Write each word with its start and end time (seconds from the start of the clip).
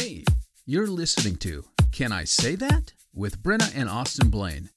Hey, 0.00 0.24
you're 0.64 0.86
listening 0.86 1.36
to 1.40 1.62
Can 1.92 2.10
I 2.10 2.24
Say 2.24 2.54
That? 2.54 2.94
with 3.12 3.42
Brenna 3.42 3.70
and 3.74 3.86
Austin 3.86 4.30
Blaine. 4.30 4.70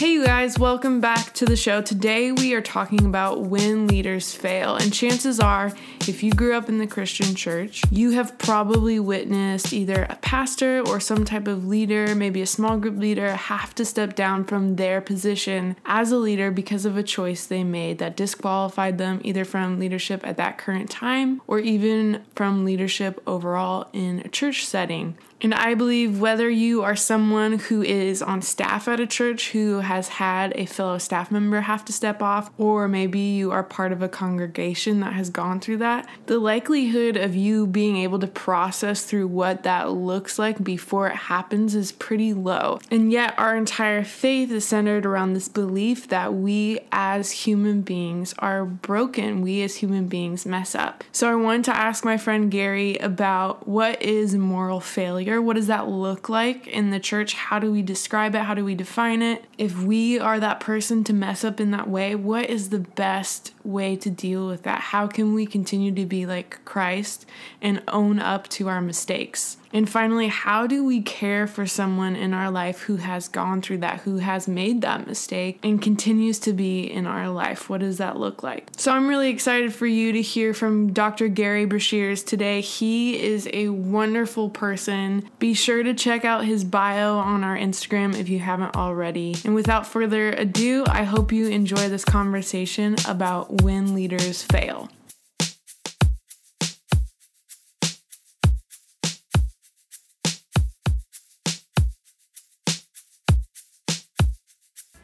Hey, 0.00 0.12
you 0.12 0.24
guys, 0.24 0.58
welcome 0.58 1.02
back 1.02 1.34
to 1.34 1.44
the 1.44 1.56
show. 1.56 1.82
Today 1.82 2.32
we 2.32 2.54
are 2.54 2.62
talking 2.62 3.04
about 3.04 3.42
when 3.42 3.86
leaders 3.86 4.34
fail. 4.34 4.76
And 4.76 4.90
chances 4.90 5.38
are, 5.38 5.74
if 6.08 6.22
you 6.22 6.32
grew 6.32 6.54
up 6.54 6.70
in 6.70 6.78
the 6.78 6.86
Christian 6.86 7.34
church, 7.34 7.82
you 7.90 8.12
have 8.12 8.38
probably 8.38 8.98
witnessed 8.98 9.74
either 9.74 10.04
a 10.04 10.16
pastor 10.16 10.80
or 10.86 11.00
some 11.00 11.26
type 11.26 11.46
of 11.46 11.66
leader, 11.66 12.14
maybe 12.14 12.40
a 12.40 12.46
small 12.46 12.78
group 12.78 12.96
leader, 12.96 13.34
have 13.34 13.74
to 13.74 13.84
step 13.84 14.14
down 14.14 14.44
from 14.44 14.76
their 14.76 15.02
position 15.02 15.76
as 15.84 16.12
a 16.12 16.16
leader 16.16 16.50
because 16.50 16.86
of 16.86 16.96
a 16.96 17.02
choice 17.02 17.44
they 17.44 17.62
made 17.62 17.98
that 17.98 18.16
disqualified 18.16 18.96
them 18.96 19.20
either 19.22 19.44
from 19.44 19.78
leadership 19.78 20.26
at 20.26 20.38
that 20.38 20.56
current 20.56 20.88
time 20.88 21.42
or 21.46 21.58
even 21.58 22.24
from 22.34 22.64
leadership 22.64 23.22
overall 23.26 23.86
in 23.92 24.20
a 24.20 24.28
church 24.28 24.64
setting. 24.64 25.18
And 25.42 25.54
I 25.54 25.74
believe 25.74 26.20
whether 26.20 26.50
you 26.50 26.82
are 26.82 26.96
someone 26.96 27.58
who 27.58 27.82
is 27.82 28.20
on 28.20 28.42
staff 28.42 28.88
at 28.88 29.00
a 29.00 29.06
church 29.06 29.50
who 29.50 29.78
has 29.78 30.08
had 30.08 30.52
a 30.54 30.66
fellow 30.66 30.98
staff 30.98 31.30
member 31.30 31.62
have 31.62 31.84
to 31.86 31.92
step 31.92 32.22
off, 32.22 32.50
or 32.58 32.88
maybe 32.88 33.18
you 33.18 33.50
are 33.50 33.62
part 33.62 33.92
of 33.92 34.02
a 34.02 34.08
congregation 34.08 35.00
that 35.00 35.14
has 35.14 35.30
gone 35.30 35.60
through 35.60 35.78
that, 35.78 36.06
the 36.26 36.38
likelihood 36.38 37.16
of 37.16 37.34
you 37.34 37.66
being 37.66 37.96
able 37.96 38.18
to 38.18 38.26
process 38.26 39.04
through 39.04 39.28
what 39.28 39.62
that 39.62 39.90
looks 39.90 40.38
like 40.38 40.62
before 40.62 41.08
it 41.08 41.16
happens 41.16 41.74
is 41.74 41.92
pretty 41.92 42.34
low. 42.34 42.78
And 42.90 43.10
yet, 43.10 43.34
our 43.38 43.56
entire 43.56 44.04
faith 44.04 44.50
is 44.50 44.66
centered 44.66 45.06
around 45.06 45.32
this 45.32 45.48
belief 45.48 46.08
that 46.08 46.34
we 46.34 46.80
as 46.92 47.30
human 47.30 47.80
beings 47.80 48.34
are 48.38 48.64
broken. 48.64 49.40
We 49.40 49.62
as 49.62 49.76
human 49.76 50.06
beings 50.06 50.44
mess 50.44 50.74
up. 50.74 51.02
So, 51.12 51.30
I 51.30 51.34
wanted 51.34 51.64
to 51.66 51.76
ask 51.76 52.04
my 52.04 52.18
friend 52.18 52.50
Gary 52.50 52.96
about 52.98 53.66
what 53.66 54.02
is 54.02 54.34
moral 54.34 54.80
failure 54.80 55.29
what 55.38 55.56
does 55.56 55.66
that 55.66 55.86
look 55.86 56.30
like 56.30 56.66
in 56.66 56.88
the 56.88 56.98
church? 56.98 57.34
How 57.34 57.58
do 57.58 57.70
we 57.70 57.82
describe 57.82 58.34
it? 58.34 58.40
How 58.40 58.54
do 58.54 58.64
we 58.64 58.74
define 58.74 59.20
it? 59.20 59.44
If 59.58 59.82
we 59.82 60.18
are 60.18 60.40
that 60.40 60.60
person 60.60 61.04
to 61.04 61.12
mess 61.12 61.44
up 61.44 61.60
in 61.60 61.72
that 61.72 61.90
way, 61.90 62.14
what 62.14 62.48
is 62.48 62.70
the 62.70 62.78
best 62.78 63.52
way 63.64 63.96
to 63.96 64.10
deal 64.10 64.46
with 64.46 64.62
that? 64.62 64.80
How 64.80 65.06
can 65.06 65.34
we 65.34 65.46
continue 65.46 65.92
to 65.92 66.06
be 66.06 66.26
like 66.26 66.64
Christ 66.64 67.26
and 67.60 67.82
own 67.88 68.18
up 68.18 68.48
to 68.50 68.68
our 68.68 68.80
mistakes? 68.80 69.56
And 69.72 69.88
finally, 69.88 70.28
how 70.28 70.66
do 70.66 70.84
we 70.84 71.00
care 71.00 71.46
for 71.46 71.66
someone 71.66 72.16
in 72.16 72.34
our 72.34 72.50
life 72.50 72.80
who 72.82 72.96
has 72.96 73.28
gone 73.28 73.62
through 73.62 73.78
that, 73.78 74.00
who 74.00 74.16
has 74.16 74.48
made 74.48 74.80
that 74.80 75.06
mistake 75.06 75.60
and 75.62 75.80
continues 75.80 76.40
to 76.40 76.52
be 76.52 76.90
in 76.90 77.06
our 77.06 77.30
life? 77.30 77.70
What 77.70 77.80
does 77.80 77.98
that 77.98 78.16
look 78.18 78.42
like? 78.42 78.68
So 78.76 78.90
I'm 78.90 79.06
really 79.06 79.30
excited 79.30 79.72
for 79.72 79.86
you 79.86 80.12
to 80.12 80.22
hear 80.22 80.54
from 80.54 80.92
Dr. 80.92 81.28
Gary 81.28 81.66
Breshears 81.66 82.26
today. 82.26 82.60
He 82.60 83.22
is 83.22 83.48
a 83.52 83.68
wonderful 83.68 84.50
person. 84.50 85.28
Be 85.38 85.54
sure 85.54 85.84
to 85.84 85.94
check 85.94 86.24
out 86.24 86.44
his 86.44 86.64
bio 86.64 87.18
on 87.18 87.44
our 87.44 87.56
Instagram 87.56 88.18
if 88.18 88.28
you 88.28 88.40
haven't 88.40 88.74
already. 88.74 89.36
And 89.44 89.54
without 89.54 89.86
further 89.86 90.30
ado, 90.30 90.84
I 90.88 91.04
hope 91.04 91.30
you 91.30 91.46
enjoy 91.46 91.88
this 91.88 92.04
conversation 92.04 92.96
about 93.06 93.49
when 93.50 93.94
leaders 93.94 94.42
fail. 94.42 94.88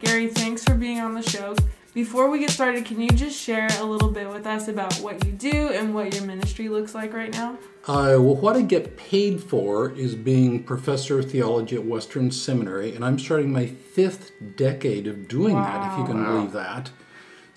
Gary, 0.01 0.29
thanks 0.29 0.63
for 0.63 0.75
being 0.75 1.01
on 1.01 1.15
the 1.15 1.23
show. 1.23 1.55
Before 1.97 2.29
we 2.29 2.41
get 2.41 2.51
started, 2.51 2.85
can 2.85 3.01
you 3.01 3.09
just 3.09 3.41
share 3.41 3.69
a 3.81 3.85
little 3.85 4.11
bit 4.11 4.29
with 4.29 4.47
us 4.47 4.69
about 4.69 4.95
what 4.97 5.25
you 5.25 5.33
do 5.33 5.71
and 5.71 5.95
what 5.95 6.15
your 6.15 6.25
ministry 6.25 6.69
looks 6.69 6.95
like 6.95 7.15
right 7.15 7.33
now? 7.33 7.55
Uh, 7.89 8.21
well, 8.21 8.37
what 8.37 8.55
I 8.55 8.61
get 8.61 8.99
paid 8.99 9.43
for 9.43 9.93
is 9.93 10.15
being 10.15 10.63
professor 10.63 11.19
of 11.19 11.31
theology 11.31 11.77
at 11.77 11.87
Western 11.87 12.31
Seminary, 12.31 12.95
and 12.95 13.03
I'm 13.03 13.19
starting 13.19 13.51
my 13.51 13.67
fifth 13.67 14.33
decade 14.57 15.07
of 15.07 15.27
doing 15.27 15.55
wow. 15.55 15.63
that, 15.63 15.93
if 15.93 15.99
you 15.99 16.05
can 16.05 16.23
wow. 16.23 16.33
believe 16.33 16.53
that. 16.53 16.91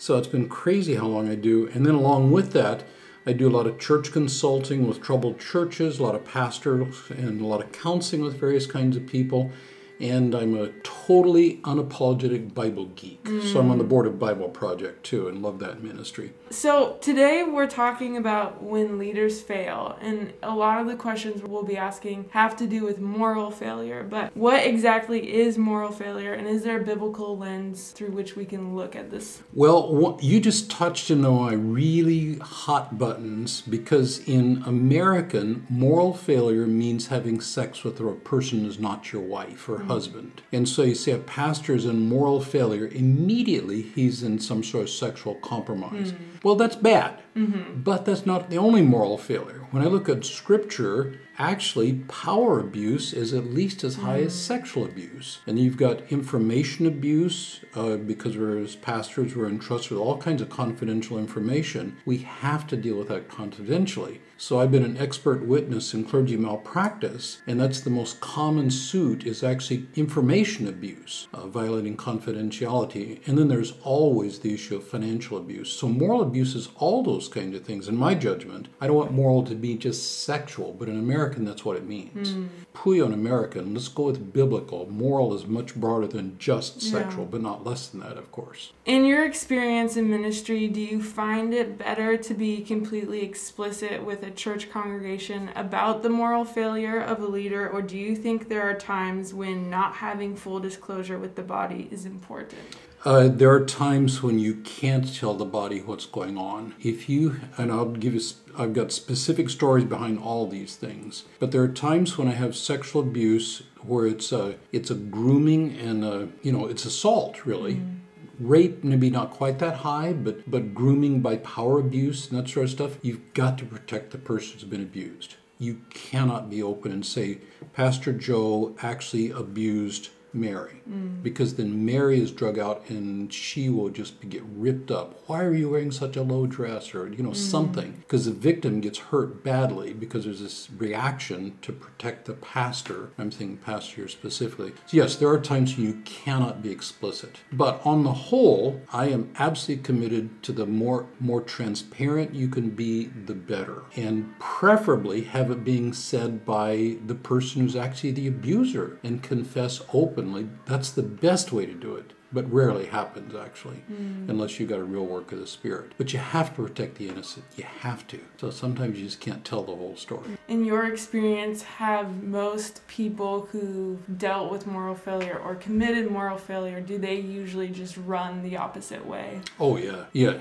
So 0.02 0.18
it's 0.18 0.30
been 0.30 0.48
crazy 0.48 0.96
how 0.96 1.08
long 1.08 1.30
I 1.30 1.36
do. 1.36 1.68
And 1.74 1.86
then 1.86 1.94
along 1.94 2.32
with 2.32 2.54
that, 2.54 2.86
I 3.26 3.34
do 3.34 3.50
a 3.50 3.52
lot 3.52 3.68
of 3.68 3.80
church 3.80 4.14
consulting 4.14 4.88
with 4.88 5.02
troubled 5.02 5.42
churches, 5.42 6.00
a 6.00 6.04
lot 6.04 6.16
of 6.16 6.24
pastors, 6.24 6.96
and 7.10 7.42
a 7.42 7.46
lot 7.46 7.62
of 7.62 7.74
counseling 7.74 8.22
with 8.22 8.40
various 8.40 8.66
kinds 8.66 8.96
of 8.96 9.06
people 9.06 9.52
and 10.00 10.34
I'm 10.34 10.56
a 10.56 10.70
totally 10.84 11.58
unapologetic 11.58 12.54
Bible 12.54 12.86
geek. 12.96 13.24
Mm. 13.24 13.52
So 13.52 13.60
I'm 13.60 13.72
on 13.72 13.78
the 13.78 13.84
board 13.84 14.08
of 14.08 14.20
Bible 14.20 14.50
Project 14.50 15.06
too 15.06 15.28
and 15.28 15.42
love 15.42 15.60
that 15.60 15.84
ministry. 15.84 16.34
So 16.52 16.98
today 17.02 17.44
we're 17.44 17.68
talking 17.68 18.18
about 18.18 18.64
when 18.64 18.98
leaders 18.98 19.42
fail, 19.42 19.98
and 20.02 20.34
a 20.42 20.56
lot 20.56 20.82
of 20.82 20.88
the 20.88 20.96
questions 20.96 21.44
we'll 21.44 21.64
be 21.64 21.78
asking 21.78 22.30
have 22.32 22.56
to 22.58 22.66
do 22.66 22.84
with 22.86 23.00
moral 23.00 23.52
failure. 23.52 24.04
But 24.04 24.36
what 24.36 24.66
exactly 24.66 25.34
is 25.34 25.58
moral 25.58 25.92
failure, 25.92 26.34
and 26.34 26.48
is 26.48 26.64
there 26.64 26.82
a 26.82 26.84
biblical 26.84 27.38
lens 27.38 27.92
through 27.92 28.12
which 28.12 28.36
we 28.36 28.46
can 28.46 28.76
look 28.76 28.96
at 28.96 29.12
this? 29.12 29.44
Well, 29.54 30.18
you 30.22 30.40
just 30.40 30.72
touched 30.72 31.12
on 31.12 31.22
my 31.22 31.54
really 31.54 32.38
hot 32.40 32.98
buttons 32.98 33.62
because 33.62 34.20
in 34.28 34.64
American, 34.66 35.68
moral 35.70 36.14
failure 36.14 36.66
means 36.66 37.08
having 37.08 37.42
sex 37.42 37.84
with 37.84 38.00
a 38.00 38.12
person 38.14 38.62
who's 38.62 38.80
not 38.80 39.12
your 39.14 39.22
wife 39.22 39.70
or 39.70 39.80
husband. 39.90 40.42
And 40.52 40.68
so 40.68 40.84
you 40.84 40.96
see 40.96 41.12
a 41.12 41.18
pastor 41.18 41.76
is 41.76 41.86
in 41.86 42.08
moral 42.08 42.42
failure, 42.42 42.88
immediately 42.88 43.82
he's 43.82 44.24
in 44.24 44.40
some 44.40 44.64
sort 44.64 44.84
of 44.84 44.90
sexual 44.90 45.36
compromise. 45.36 46.14
Mm. 46.14 46.44
Well, 46.44 46.56
that's 46.56 46.76
bad, 46.76 47.20
mm-hmm. 47.36 47.82
but 47.82 48.06
that's 48.06 48.26
not 48.26 48.50
the 48.50 48.58
only 48.58 48.82
moral 48.82 49.18
failure. 49.18 49.59
When 49.72 49.84
I 49.84 49.86
look 49.88 50.10
at 50.10 50.26
scripture, 50.26 51.20
actually 51.38 51.94
power 52.08 52.60
abuse 52.60 53.14
is 53.14 53.34
at 53.34 53.54
least 53.54 53.84
as 53.84 53.98
high 53.98 54.22
as 54.22 54.34
sexual 54.34 54.84
abuse. 54.84 55.40
And 55.46 55.60
you've 55.60 55.78
got 55.78 56.12
information 56.12 56.88
abuse 56.88 57.62
uh, 57.76 57.98
because 57.98 58.36
we're 58.36 58.58
as 58.58 58.76
pastors, 58.76 59.36
we're 59.36 59.48
entrusted 59.48 59.92
with 59.92 60.02
all 60.02 60.18
kinds 60.18 60.42
of 60.42 60.50
confidential 60.50 61.20
information. 61.20 61.98
We 62.04 62.18
have 62.18 62.66
to 62.68 62.78
deal 62.78 62.98
with 62.98 63.10
that 63.10 63.30
confidentially. 63.30 64.22
So 64.42 64.60
I've 64.60 64.72
been 64.72 64.86
an 64.86 64.96
expert 64.96 65.46
witness 65.46 65.94
in 65.94 66.06
clergy 66.06 66.38
malpractice, 66.38 67.42
and 67.46 67.60
that's 67.60 67.82
the 67.82 67.90
most 67.90 68.22
common 68.22 68.72
suit 68.72 69.26
is 69.26 69.44
actually 69.44 69.88
information 69.96 70.66
abuse, 70.66 71.28
uh, 71.34 71.48
violating 71.48 71.98
confidentiality. 71.98 73.20
And 73.28 73.38
then 73.38 73.50
there's 73.50 73.74
always 73.84 74.40
the 74.40 74.54
issue 74.54 74.78
of 74.78 74.88
financial 74.88 75.38
abuse. 75.38 75.74
So 75.74 75.90
moral 75.90 76.22
abuse 76.22 76.56
is 76.56 76.70
all 76.78 77.04
those 77.04 77.28
kinds 77.28 77.54
of 77.54 77.66
things. 77.66 77.90
In 77.90 77.98
my 77.98 78.16
judgment, 78.16 78.70
I 78.80 78.88
don't 78.88 78.96
want 78.96 79.12
moral 79.12 79.44
to 79.44 79.56
be 79.62 79.76
just 79.76 80.24
sexual, 80.24 80.74
but 80.74 80.88
in 80.88 80.98
American, 80.98 81.44
that's 81.46 81.66
what 81.66 81.76
it 81.76 81.86
means. 81.86 82.34
Mm. 82.34 82.50
Puyo 82.74 83.06
in 83.06 83.14
American, 83.14 83.74
let's 83.74 83.90
go 83.90 84.04
with 84.04 84.34
biblical. 84.34 84.90
Moral 84.90 85.34
is 85.34 85.46
much 85.46 85.76
broader 85.76 86.08
than 86.08 86.38
just 86.40 86.82
sexual, 86.82 87.26
yeah. 87.26 87.32
but 87.32 87.42
not 87.42 87.66
less 87.66 87.88
than 87.88 88.00
that, 88.00 88.18
of 88.18 88.32
course. 88.32 88.72
In 88.86 89.04
your 89.04 89.26
experience 89.26 89.98
in 89.98 90.10
ministry, 90.10 90.68
do 90.68 90.80
you 90.80 91.04
find 91.04 91.54
it 91.54 91.78
better 91.78 92.16
to 92.16 92.34
be 92.34 92.62
completely 92.62 93.22
explicit 93.22 94.04
with 94.04 94.24
a 94.24 94.30
a 94.30 94.32
church 94.32 94.70
congregation 94.70 95.50
about 95.56 96.04
the 96.04 96.10
moral 96.10 96.46
failure 96.46 97.02
of 97.02 97.20
a 97.20 97.26
leader, 97.26 97.68
or 97.68 97.82
do 97.82 97.98
you 97.98 98.16
think 98.16 98.48
there 98.48 98.62
are 98.62 98.76
times 98.76 99.34
when 99.34 99.70
not 99.70 99.96
having 99.96 100.36
full 100.36 100.60
disclosure 100.60 101.18
with 101.18 101.36
the 101.36 101.42
body 101.42 101.88
is 101.92 102.06
important? 102.06 102.62
Uh, 103.06 103.30
there 103.30 103.52
are 103.52 103.66
times 103.66 104.22
when 104.22 104.40
you 104.40 104.56
can't 104.56 105.16
tell 105.16 105.34
the 105.34 105.46
body 105.46 105.80
what's 105.80 106.06
going 106.06 106.38
on. 106.38 106.76
If 106.82 107.08
you, 107.08 107.40
and 107.58 107.72
I'll 107.72 107.86
give 107.86 108.14
you, 108.14 108.22
I've 108.58 108.74
got 108.74 108.92
specific 108.92 109.50
stories 109.50 109.86
behind 109.86 110.20
all 110.20 110.48
these 110.48 110.76
things, 110.76 111.24
but 111.40 111.52
there 111.52 111.64
are 111.64 111.70
times 111.70 112.18
when 112.18 112.28
I 112.28 112.34
have 112.34 112.58
sexual 112.58 113.02
abuse 113.02 113.64
where 113.84 114.06
it's 114.06 114.34
a, 114.34 114.56
it's 114.74 114.92
a 114.92 114.96
grooming 114.96 115.78
and 115.80 116.04
a, 116.04 116.28
you 116.42 116.52
know, 116.52 116.68
it's 116.68 116.86
assault 116.86 117.46
really. 117.46 117.76
Mm 117.76 117.96
rape 118.40 118.84
maybe 118.86 119.10
not 119.10 119.32
quite 119.32 119.60
that 119.60 119.76
high 119.78 120.14
but 120.14 120.50
but 120.50 120.74
grooming 120.74 121.20
by 121.22 121.36
power 121.38 121.80
abuse 121.80 122.30
and 122.30 122.40
that 122.40 122.50
sort 122.50 122.64
of 122.64 122.72
stuff 122.72 122.98
you've 123.02 123.34
got 123.34 123.58
to 123.58 123.66
protect 123.66 124.12
the 124.12 124.18
person 124.18 124.54
who's 124.54 124.64
been 124.64 124.82
abused 124.82 125.36
you 125.58 125.82
cannot 125.90 126.50
be 126.50 126.64
open 126.64 126.92
and 126.92 127.06
say 127.06 127.38
pastor 127.74 128.14
joe 128.14 128.74
actually 128.82 129.30
abused 129.30 130.10
Mary, 130.34 130.82
mm. 130.90 131.22
because 131.24 131.56
then 131.56 131.86
Mary 131.86 132.20
is 132.20 132.32
drug 132.32 132.60
out 132.60 132.84
and 132.90 133.34
she 133.34 133.70
will 133.70 133.90
just 133.90 134.30
get 134.30 134.44
ripped 134.46 134.92
up. 134.92 135.22
Why 135.28 135.44
are 135.44 135.54
you 135.54 135.70
wearing 135.70 135.92
such 135.92 136.16
a 136.16 136.22
low 136.22 136.46
dress, 136.46 136.94
or 136.94 137.08
you 137.08 137.24
know 137.24 137.32
mm. 137.32 137.36
something? 137.36 137.98
Because 138.00 138.26
the 138.26 138.32
victim 138.32 138.82
gets 138.82 139.00
hurt 139.00 139.44
badly 139.44 139.94
because 139.94 140.26
there's 140.26 140.42
this 140.42 140.70
reaction 140.78 141.58
to 141.62 141.72
protect 141.72 142.26
the 142.26 142.34
pastor. 142.34 143.10
I'm 143.18 143.32
thinking 143.32 143.58
pastor 143.58 144.08
specifically. 144.08 144.74
So 144.86 144.98
yes, 144.98 145.16
there 145.16 145.30
are 145.30 145.40
times 145.40 145.76
when 145.76 145.88
you 145.88 146.02
cannot 146.06 146.62
be 146.62 146.72
explicit, 146.72 147.38
but 147.52 147.82
on 147.86 148.04
the 148.04 148.14
whole, 148.14 148.82
I 148.94 149.08
am 149.08 149.32
absolutely 149.38 149.84
committed 149.84 150.44
to 150.44 150.52
the 150.52 150.66
more 150.66 151.08
more 151.20 151.42
transparent 151.42 152.36
you 152.36 152.48
can 152.48 152.70
be, 152.70 153.06
the 153.06 153.34
better, 153.34 153.84
and 153.96 154.38
preferably 154.40 155.22
have 155.22 155.50
it 155.52 155.64
being 155.64 155.94
said 155.94 156.46
by 156.46 156.98
the 157.06 157.16
person 157.16 157.62
who's 157.62 157.76
actually 157.76 158.12
the 158.12 158.28
abuser 158.28 159.00
and 159.04 159.24
confess 159.24 159.82
openly 159.94 160.19
openly, 160.20 160.50
that's 160.66 160.92
the 160.92 161.02
best 161.04 161.52
way 161.52 161.66
to 161.66 161.74
do 161.74 161.96
it. 161.96 162.14
but 162.32 162.46
rarely 162.54 162.86
happens 162.86 163.34
actually, 163.34 163.82
unless 164.28 164.60
you've 164.60 164.70
got 164.70 164.78
a 164.78 164.84
real 164.84 165.04
work 165.06 165.32
of 165.32 165.40
the 165.40 165.48
Spirit. 165.48 165.94
But 165.98 166.14
you 166.14 166.20
have 166.20 166.56
to 166.56 166.62
protect 166.62 167.00
the 167.00 167.08
innocent. 167.10 167.44
You 167.58 167.64
have 167.64 168.06
to. 168.10 168.20
So 168.38 168.52
sometimes 168.52 169.00
you 169.00 169.06
just 169.06 169.20
can't 169.20 169.44
tell 169.44 169.64
the 169.64 169.76
whole 169.76 169.96
story. 169.96 170.38
In 170.48 170.64
your 170.64 170.86
experience, 170.94 171.64
have 171.64 172.22
most 172.22 172.86
people 172.88 173.48
who've 173.52 174.00
dealt 174.20 174.52
with 174.52 174.68
moral 174.68 174.94
failure 174.94 175.40
or 175.44 175.56
committed 175.56 176.12
moral 176.12 176.38
failure, 176.38 176.80
do 176.82 177.00
they 177.00 177.16
usually 177.20 177.70
just 177.70 177.98
run 177.98 178.44
the 178.44 178.58
opposite 178.58 179.08
way? 179.08 179.42
Oh 179.60 179.78
yeah, 179.78 180.06
yeah. 180.14 180.38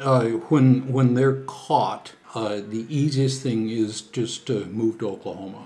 Uh, 0.00 0.26
when 0.50 0.92
when 0.92 1.14
they're 1.14 1.42
caught, 1.46 2.12
uh, 2.36 2.60
the 2.76 2.86
easiest 2.88 3.42
thing 3.42 3.68
is 3.68 4.00
just 4.00 4.46
to 4.46 4.64
move 4.66 4.98
to 5.00 5.08
Oklahoma. 5.08 5.62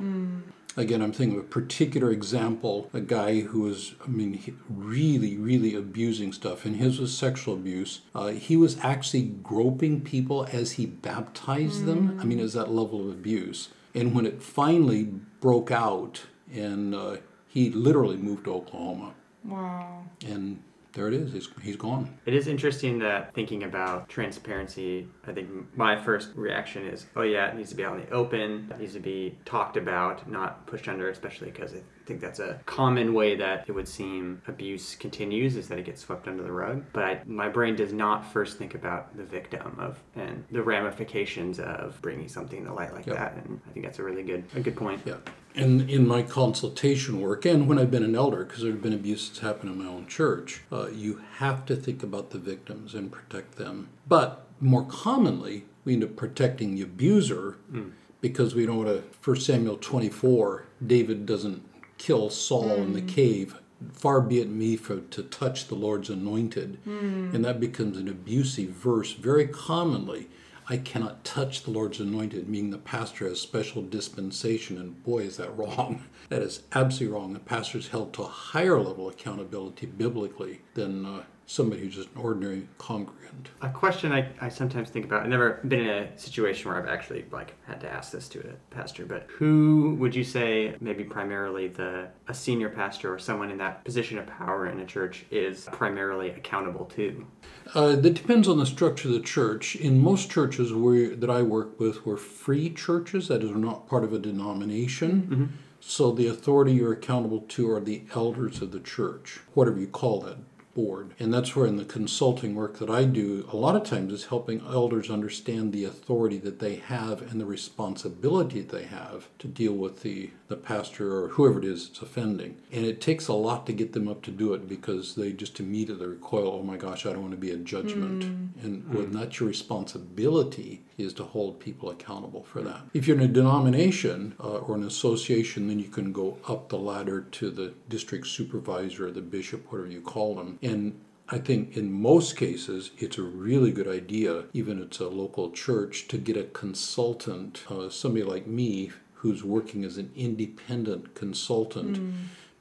Again, 0.76 1.02
I'm 1.02 1.12
thinking 1.12 1.38
of 1.38 1.44
a 1.44 1.48
particular 1.48 2.10
example, 2.10 2.88
a 2.92 3.00
guy 3.00 3.40
who 3.40 3.62
was, 3.62 3.94
I 4.04 4.08
mean, 4.08 4.56
really, 4.68 5.36
really 5.36 5.74
abusing 5.74 6.32
stuff, 6.32 6.64
and 6.64 6.76
his 6.76 7.00
was 7.00 7.16
sexual 7.16 7.54
abuse. 7.54 8.02
Uh, 8.14 8.28
he 8.28 8.56
was 8.56 8.78
actually 8.80 9.22
groping 9.22 10.00
people 10.00 10.46
as 10.52 10.72
he 10.72 10.86
baptized 10.86 11.86
them. 11.86 12.18
I 12.20 12.24
mean, 12.24 12.38
is 12.38 12.52
that 12.52 12.70
level 12.70 13.00
of 13.00 13.10
abuse. 13.10 13.68
And 13.94 14.14
when 14.14 14.26
it 14.26 14.42
finally 14.42 15.04
broke 15.40 15.72
out, 15.72 16.22
and 16.52 16.94
uh, 16.94 17.16
he 17.48 17.70
literally 17.70 18.16
moved 18.16 18.44
to 18.44 18.54
Oklahoma, 18.54 19.14
Wow. 19.44 20.04
and 20.24 20.62
there 20.92 21.08
it 21.08 21.14
is. 21.14 21.32
He's, 21.32 21.48
he's 21.62 21.76
gone. 21.76 22.18
It 22.26 22.34
is 22.34 22.46
interesting 22.48 22.98
that 23.00 23.32
thinking 23.34 23.62
about 23.62 24.08
transparency, 24.08 25.08
I 25.26 25.32
think 25.32 25.48
my 25.76 25.96
first 26.02 26.30
reaction 26.34 26.86
is, 26.86 27.06
oh 27.16 27.22
yeah, 27.22 27.48
it 27.48 27.56
needs 27.56 27.70
to 27.70 27.76
be 27.76 27.84
out 27.84 27.96
in 27.98 28.04
the 28.06 28.10
open, 28.10 28.68
it 28.70 28.78
needs 28.80 28.94
to 28.94 29.00
be 29.00 29.38
talked 29.44 29.76
about, 29.76 30.28
not 30.30 30.66
pushed 30.66 30.88
under, 30.88 31.08
especially 31.10 31.50
because 31.50 31.74
I 31.74 31.82
think 32.06 32.20
that's 32.20 32.40
a 32.40 32.60
common 32.66 33.14
way 33.14 33.36
that 33.36 33.64
it 33.68 33.72
would 33.72 33.86
seem 33.86 34.42
abuse 34.48 34.96
continues 34.96 35.56
is 35.56 35.68
that 35.68 35.78
it 35.78 35.84
gets 35.84 36.00
swept 36.00 36.26
under 36.26 36.42
the 36.42 36.50
rug. 36.52 36.84
But 36.92 37.04
I, 37.04 37.20
my 37.26 37.48
brain 37.48 37.76
does 37.76 37.92
not 37.92 38.32
first 38.32 38.58
think 38.58 38.74
about 38.74 39.16
the 39.16 39.24
victim 39.24 39.76
of 39.78 39.98
and 40.16 40.44
the 40.50 40.62
ramifications 40.62 41.60
of 41.60 42.00
bringing 42.02 42.28
something 42.28 42.64
to 42.64 42.72
light 42.74 42.92
like 42.92 43.06
Yep. 43.06 43.16
that. 43.16 43.34
And 43.44 43.60
I 43.68 43.72
think 43.72 43.84
that's 43.86 43.98
a 43.98 44.02
really 44.02 44.22
good 44.22 44.44
a 44.56 44.60
good 44.60 44.76
point. 44.76 45.02
Yeah. 45.04 45.16
And 45.54 45.90
in 45.90 46.06
my 46.06 46.22
consultation 46.22 47.20
work, 47.20 47.44
and 47.44 47.68
when 47.68 47.78
I've 47.78 47.90
been 47.90 48.04
an 48.04 48.14
elder, 48.14 48.44
because 48.44 48.62
there 48.62 48.70
have 48.70 48.82
been 48.82 48.92
abuses 48.92 49.30
that 49.30 49.46
happened 49.46 49.72
in 49.72 49.84
my 49.84 49.90
own 49.90 50.06
church, 50.06 50.62
uh, 50.70 50.88
you 50.88 51.22
have 51.38 51.66
to 51.66 51.76
think 51.76 52.02
about 52.02 52.30
the 52.30 52.38
victims 52.38 52.94
and 52.94 53.10
protect 53.10 53.56
them. 53.56 53.88
But 54.06 54.46
more 54.60 54.84
commonly, 54.84 55.64
we 55.84 55.94
end 55.94 56.04
up 56.04 56.16
protecting 56.16 56.74
the 56.74 56.82
abuser 56.82 57.58
hmm. 57.70 57.90
because 58.20 58.54
we 58.54 58.66
don't 58.66 58.84
want 58.84 58.88
to 58.88 59.30
1 59.30 59.40
Samuel 59.40 59.76
24, 59.76 60.64
David 60.86 61.26
doesn't 61.26 61.64
kill 61.98 62.30
Saul 62.30 62.72
in 62.74 62.92
the 62.92 63.00
hmm. 63.00 63.06
cave. 63.08 63.56
Far 63.92 64.20
be 64.20 64.40
it 64.40 64.48
me 64.48 64.76
for 64.76 65.00
to 65.00 65.22
touch 65.22 65.68
the 65.68 65.74
Lord's 65.74 66.10
anointed. 66.10 66.78
Hmm. 66.84 67.34
And 67.34 67.44
that 67.44 67.58
becomes 67.60 67.96
an 67.96 68.08
abusive 68.08 68.70
verse 68.70 69.12
very 69.14 69.46
commonly. 69.46 70.28
I 70.70 70.76
cannot 70.76 71.24
touch 71.24 71.64
the 71.64 71.72
Lord's 71.72 71.98
anointed, 71.98 72.48
meaning 72.48 72.70
the 72.70 72.78
pastor 72.78 73.28
has 73.28 73.40
special 73.40 73.82
dispensation, 73.82 74.78
and 74.78 75.02
boy, 75.02 75.22
is 75.22 75.36
that 75.38 75.50
wrong. 75.58 76.04
That 76.28 76.42
is 76.42 76.62
absolutely 76.72 77.12
wrong. 77.12 77.32
The 77.32 77.40
pastor 77.40 77.78
is 77.78 77.88
held 77.88 78.14
to 78.14 78.22
a 78.22 78.26
higher 78.26 78.80
level 78.80 79.08
of 79.08 79.14
accountability 79.14 79.86
biblically 79.86 80.60
than 80.74 81.04
uh, 81.04 81.22
somebody 81.50 81.82
who's 81.82 81.96
just 81.96 82.08
an 82.14 82.20
ordinary 82.20 82.62
congregant. 82.78 83.48
A 83.60 83.68
question 83.68 84.12
I, 84.12 84.28
I 84.40 84.48
sometimes 84.48 84.88
think 84.88 85.04
about. 85.04 85.24
I've 85.24 85.28
never 85.28 85.58
been 85.66 85.80
in 85.80 85.88
a 85.88 86.16
situation 86.18 86.70
where 86.70 86.80
I've 86.80 86.88
actually 86.88 87.24
like 87.32 87.54
had 87.66 87.80
to 87.80 87.90
ask 87.90 88.12
this 88.12 88.28
to 88.28 88.38
a 88.38 88.52
pastor, 88.72 89.04
but 89.04 89.26
who 89.28 89.96
would 89.98 90.14
you 90.14 90.22
say 90.22 90.76
maybe 90.80 91.02
primarily 91.02 91.66
the 91.66 92.08
a 92.28 92.34
senior 92.34 92.68
pastor 92.68 93.12
or 93.12 93.18
someone 93.18 93.50
in 93.50 93.58
that 93.58 93.84
position 93.84 94.16
of 94.16 94.28
power 94.28 94.68
in 94.68 94.78
a 94.78 94.86
church 94.86 95.24
is 95.32 95.68
primarily 95.72 96.30
accountable 96.30 96.84
to? 96.84 97.26
Uh, 97.74 97.96
that 97.96 98.14
depends 98.14 98.46
on 98.46 98.58
the 98.58 98.66
structure 98.66 99.08
of 99.08 99.14
the 99.14 99.20
church. 99.20 99.74
In 99.74 100.00
most 100.00 100.30
churches 100.30 100.72
where, 100.72 101.16
that 101.16 101.30
I 101.30 101.42
work 101.42 101.80
with, 101.80 102.06
were 102.06 102.16
free 102.16 102.70
churches, 102.70 103.26
that 103.26 103.42
is, 103.42 103.50
are 103.50 103.56
not 103.56 103.88
part 103.88 104.04
of 104.04 104.12
a 104.12 104.20
denomination. 104.20 105.52
So 105.80 106.12
the 106.12 106.26
authority 106.26 106.74
you're 106.74 106.92
accountable 106.92 107.40
to 107.40 107.70
are 107.72 107.80
the 107.80 108.02
elders 108.14 108.60
of 108.60 108.70
the 108.70 108.80
church, 108.80 109.40
whatever 109.54 109.80
you 109.80 109.86
call 109.86 110.20
that 110.20 110.36
board. 110.80 111.14
And 111.18 111.32
that's 111.32 111.54
where 111.54 111.66
in 111.66 111.76
the 111.76 111.84
consulting 111.84 112.54
work 112.54 112.78
that 112.78 112.90
I 112.90 113.04
do, 113.04 113.48
a 113.52 113.56
lot 113.56 113.76
of 113.76 113.84
times 113.84 114.12
is 114.12 114.26
helping 114.26 114.60
elders 114.66 115.10
understand 115.10 115.72
the 115.72 115.84
authority 115.84 116.38
that 116.38 116.58
they 116.58 116.76
have 116.76 117.20
and 117.22 117.40
the 117.40 117.46
responsibility 117.46 118.60
that 118.60 118.76
they 118.76 118.84
have 118.84 119.28
to 119.38 119.46
deal 119.46 119.74
with 119.74 120.02
the, 120.02 120.30
the 120.48 120.56
pastor 120.56 121.24
or 121.24 121.28
whoever 121.28 121.58
it 121.58 121.64
is 121.64 121.88
that's 121.88 122.02
offending. 122.02 122.60
And 122.72 122.84
it 122.84 123.00
takes 123.00 123.28
a 123.28 123.34
lot 123.34 123.66
to 123.66 123.72
get 123.72 123.92
them 123.92 124.08
up 124.08 124.22
to 124.22 124.30
do 124.30 124.54
it 124.54 124.68
because 124.68 125.14
they 125.14 125.32
just 125.32 125.60
immediately 125.60 126.06
recoil, 126.06 126.60
oh 126.60 126.62
my 126.62 126.76
gosh, 126.76 127.04
I 127.04 127.12
don't 127.12 127.22
want 127.22 127.32
to 127.32 127.38
be 127.38 127.50
a 127.50 127.56
judgment. 127.56 128.22
Mm. 128.22 128.64
And 128.64 128.94
when 128.94 129.06
mm. 129.08 129.12
that's 129.12 129.40
your 129.40 129.48
responsibility 129.48 130.82
is 131.02 131.12
to 131.14 131.24
hold 131.24 131.60
people 131.60 131.90
accountable 131.90 132.42
for 132.42 132.62
that. 132.62 132.82
If 132.94 133.06
you're 133.06 133.16
in 133.16 133.22
a 133.22 133.28
denomination 133.28 134.34
uh, 134.40 134.58
or 134.58 134.74
an 134.74 134.84
association, 134.84 135.68
then 135.68 135.78
you 135.78 135.88
can 135.88 136.12
go 136.12 136.38
up 136.46 136.68
the 136.68 136.78
ladder 136.78 137.22
to 137.22 137.50
the 137.50 137.74
district 137.88 138.26
supervisor 138.26 139.08
or 139.08 139.10
the 139.10 139.20
bishop, 139.20 139.70
whatever 139.70 139.90
you 139.90 140.00
call 140.00 140.34
them. 140.34 140.58
And 140.62 141.00
I 141.28 141.38
think 141.38 141.76
in 141.76 141.92
most 141.92 142.36
cases, 142.36 142.90
it's 142.98 143.18
a 143.18 143.22
really 143.22 143.72
good 143.72 143.88
idea, 143.88 144.44
even 144.52 144.78
if 144.78 144.86
it's 144.86 145.00
a 145.00 145.08
local 145.08 145.50
church, 145.50 146.08
to 146.08 146.18
get 146.18 146.36
a 146.36 146.44
consultant, 146.44 147.64
uh, 147.70 147.88
somebody 147.88 148.24
like 148.24 148.46
me, 148.46 148.90
who's 149.14 149.44
working 149.44 149.84
as 149.84 149.96
an 149.98 150.10
independent 150.16 151.14
consultant. 151.14 152.14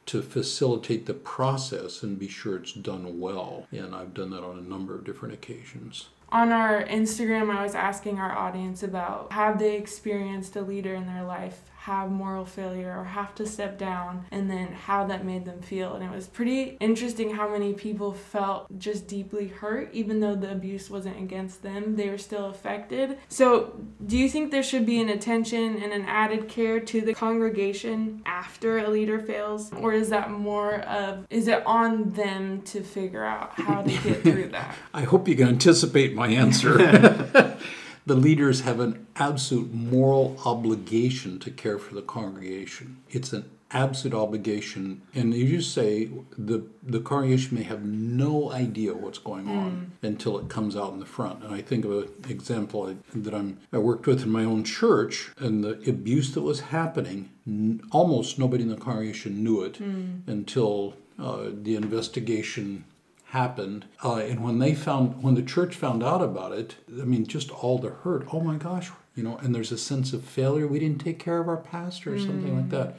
To 0.06 0.24
facilitate 0.24 1.06
the 1.06 1.14
process 1.14 2.02
and 2.02 2.18
be 2.18 2.28
sure 2.28 2.58
it's 2.58 2.74
done 2.74 3.20
well. 3.20 3.68
And 3.72 3.94
I've 3.94 4.16
done 4.16 4.32
that 4.32 4.44
on 4.44 4.58
a 4.58 4.62
number 4.62 4.96
of 4.96 5.04
different 5.04 5.36
occasions. 5.36 6.10
On 6.32 6.52
our 6.52 6.84
Instagram, 6.86 7.56
I 7.56 7.64
was 7.64 7.74
asking 7.74 8.20
our 8.20 8.32
audience 8.32 8.84
about 8.84 9.32
have 9.32 9.58
they 9.58 9.76
experienced 9.76 10.56
a 10.56 10.62
leader 10.62 10.94
in 10.94 11.08
their 11.08 11.24
life 11.24 11.62
have 11.80 12.12
moral 12.12 12.46
failure 12.46 12.94
or 12.98 13.06
have 13.06 13.34
to 13.34 13.46
step 13.46 13.78
down, 13.78 14.26
and 14.32 14.52
then 14.52 14.68
how 14.68 15.06
that 15.08 15.24
made 15.24 15.46
them 15.46 15.62
feel. 15.62 15.96
And 15.96 16.04
it 16.04 16.12
was 16.12 16.28
pretty 16.28 16.78
interesting 16.82 17.34
how 17.34 17.50
many 17.50 17.74
people 17.74 18.12
felt 18.12 18.68
just 18.78 19.08
deeply 19.08 19.48
hurt, 19.48 19.90
even 19.94 20.20
though 20.20 20.36
the 20.36 20.52
abuse 20.52 20.90
wasn't 20.90 21.18
against 21.18 21.64
them, 21.64 21.96
they 21.96 22.10
were 22.10 22.18
still 22.18 22.48
affected. 22.48 23.18
So, 23.30 23.80
do 24.06 24.18
you 24.18 24.28
think 24.28 24.52
there 24.52 24.62
should 24.62 24.86
be 24.86 25.00
an 25.00 25.08
attention 25.08 25.82
and 25.82 25.94
an 25.94 26.06
added 26.06 26.50
care 26.50 26.82
to 26.82 27.00
the 27.00 27.14
congregation 27.14 28.22
after 28.26 28.80
a 28.80 28.90
leader 28.90 29.20
fails? 29.20 29.72
Or 29.74 29.94
is 29.94 30.10
that 30.10 30.32
more 30.32 30.82
of, 30.82 31.26
is 31.30 31.48
it 31.48 31.66
on 31.66 32.10
them 32.12 32.62
to 32.64 32.82
figure 32.84 33.24
out 33.24 33.54
how 33.54 33.84
to 33.84 33.90
get 33.90 34.24
through 34.24 34.50
that? 34.50 34.76
I 34.94 35.04
hope 35.04 35.30
you 35.30 35.36
can 35.36 35.48
anticipate 35.48 36.14
my 36.14 36.28
answer. 36.28 36.78
the 38.06 38.16
leaders 38.16 38.62
have 38.62 38.80
an 38.80 39.08
absolute 39.20 39.74
moral 39.74 40.38
obligation 40.46 41.38
to 41.40 41.52
care 41.52 41.78
for 41.78 41.94
the 41.94 42.02
congregation. 42.02 42.98
It's 43.10 43.34
an 43.34 43.50
absolute 43.72 44.16
obligation, 44.18 45.02
and 45.14 45.34
as 45.34 45.40
you 45.40 45.62
say, 45.62 46.10
the 46.38 46.66
the 46.82 47.00
congregation 47.00 47.58
may 47.58 47.64
have 47.64 47.84
no 47.84 48.52
idea 48.52 48.94
what's 48.94 49.20
going 49.20 49.48
on 49.48 49.92
until 50.02 50.40
it 50.40 50.50
comes 50.50 50.76
out 50.76 50.94
in 50.94 51.00
the 51.00 51.06
front. 51.06 51.44
And 51.44 51.54
I 51.54 51.62
think 51.62 51.86
of 51.86 51.92
an 51.92 52.10
example 52.28 52.88
I, 52.88 52.96
that 53.14 53.34
I'm 53.34 53.60
I 53.72 53.78
worked 53.78 54.08
with 54.08 54.24
in 54.24 54.30
my 54.32 54.44
own 54.44 54.64
church, 54.64 55.32
and 55.38 55.64
the 55.64 55.74
abuse 55.88 56.34
that 56.34 56.42
was 56.42 56.62
happening. 56.62 57.30
N- 57.48 57.82
almost 57.92 58.40
nobody 58.40 58.64
in 58.64 58.70
the 58.70 58.78
congregation 58.78 59.44
knew 59.44 59.62
it 59.64 59.80
until 60.28 60.96
uh, 61.20 61.50
the 61.52 61.76
investigation 61.76 62.86
happened 63.26 63.86
uh, 64.04 64.16
and 64.16 64.44
when 64.44 64.58
they 64.58 64.74
found 64.74 65.22
when 65.22 65.36
the 65.36 65.42
church 65.44 65.76
found 65.76 66.02
out 66.04 66.20
about 66.20 66.52
it 66.52 66.78
i 67.00 67.06
mean 67.06 67.24
just 67.28 67.52
all 67.52 67.78
the 67.78 67.90
hurt 67.90 68.26
oh 68.34 68.40
my 68.40 68.56
gosh 68.56 68.90
you 69.20 69.26
know 69.26 69.36
and 69.38 69.54
there's 69.54 69.74
a 69.74 69.78
sense 69.78 70.14
of 70.14 70.24
failure. 70.24 70.66
We 70.66 70.80
didn't 70.80 71.02
take 71.02 71.20
care 71.20 71.40
of 71.40 71.50
our 71.50 71.58
pastor 71.58 72.16
or 72.16 72.20
something 72.20 72.56
like 72.56 72.70
that. 72.70 72.98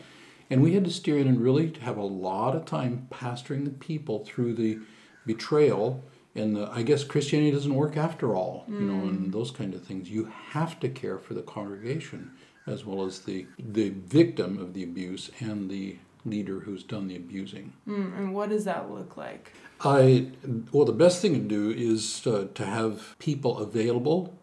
And 0.51 0.63
we 0.63 0.75
had 0.75 0.85
to 0.85 0.91
steer 0.91 1.17
in 1.17 1.29
and 1.29 1.41
really 1.41 1.73
have 1.81 1.97
a 1.97 2.05
lot 2.05 2.55
of 2.55 2.67
time 2.67 3.07
pastoring 3.11 3.65
the 3.65 3.71
people 3.71 4.25
through 4.27 4.55
the 4.55 4.81
betrayal 5.25 6.05
and 6.35 6.57
the, 6.57 6.71
i 6.73 6.83
guess 6.83 7.05
christianity 7.05 7.51
doesn't 7.53 7.75
work 7.75 7.97
after 7.97 8.35
all 8.35 8.65
you 8.69 8.81
know 8.81 9.01
and 9.09 9.33
those 9.33 9.51
kind 9.51 9.75
of 9.75 9.83
things. 9.83 10.11
You 10.11 10.31
have 10.51 10.79
to 10.81 10.89
care 10.89 11.19
for 11.19 11.35
the 11.35 11.43
congregation 11.43 12.33
as 12.67 12.85
well 12.85 13.07
as 13.07 13.21
the 13.21 13.47
the 13.59 13.89
victim 13.91 14.59
of 14.59 14.75
the 14.75 14.83
abuse 14.83 15.31
and 15.41 15.71
the 15.71 15.97
leader 16.27 16.61
who's 16.61 16.83
done 16.83 17.09
the 17.09 17.17
abusing. 17.17 17.73
Mm, 17.89 18.19
and 18.19 18.35
what 18.35 18.51
does 18.51 18.65
that 18.65 18.91
look 18.91 19.17
like? 19.17 19.53
I 19.83 20.29
well, 20.73 20.85
the 20.85 20.93
best 20.93 21.23
thing 21.23 21.33
to 21.35 21.41
do 21.41 21.71
is 21.71 22.27
uh, 22.27 22.49
to 22.55 22.67
have 22.67 23.17
people 23.19 23.59
available, 23.59 24.35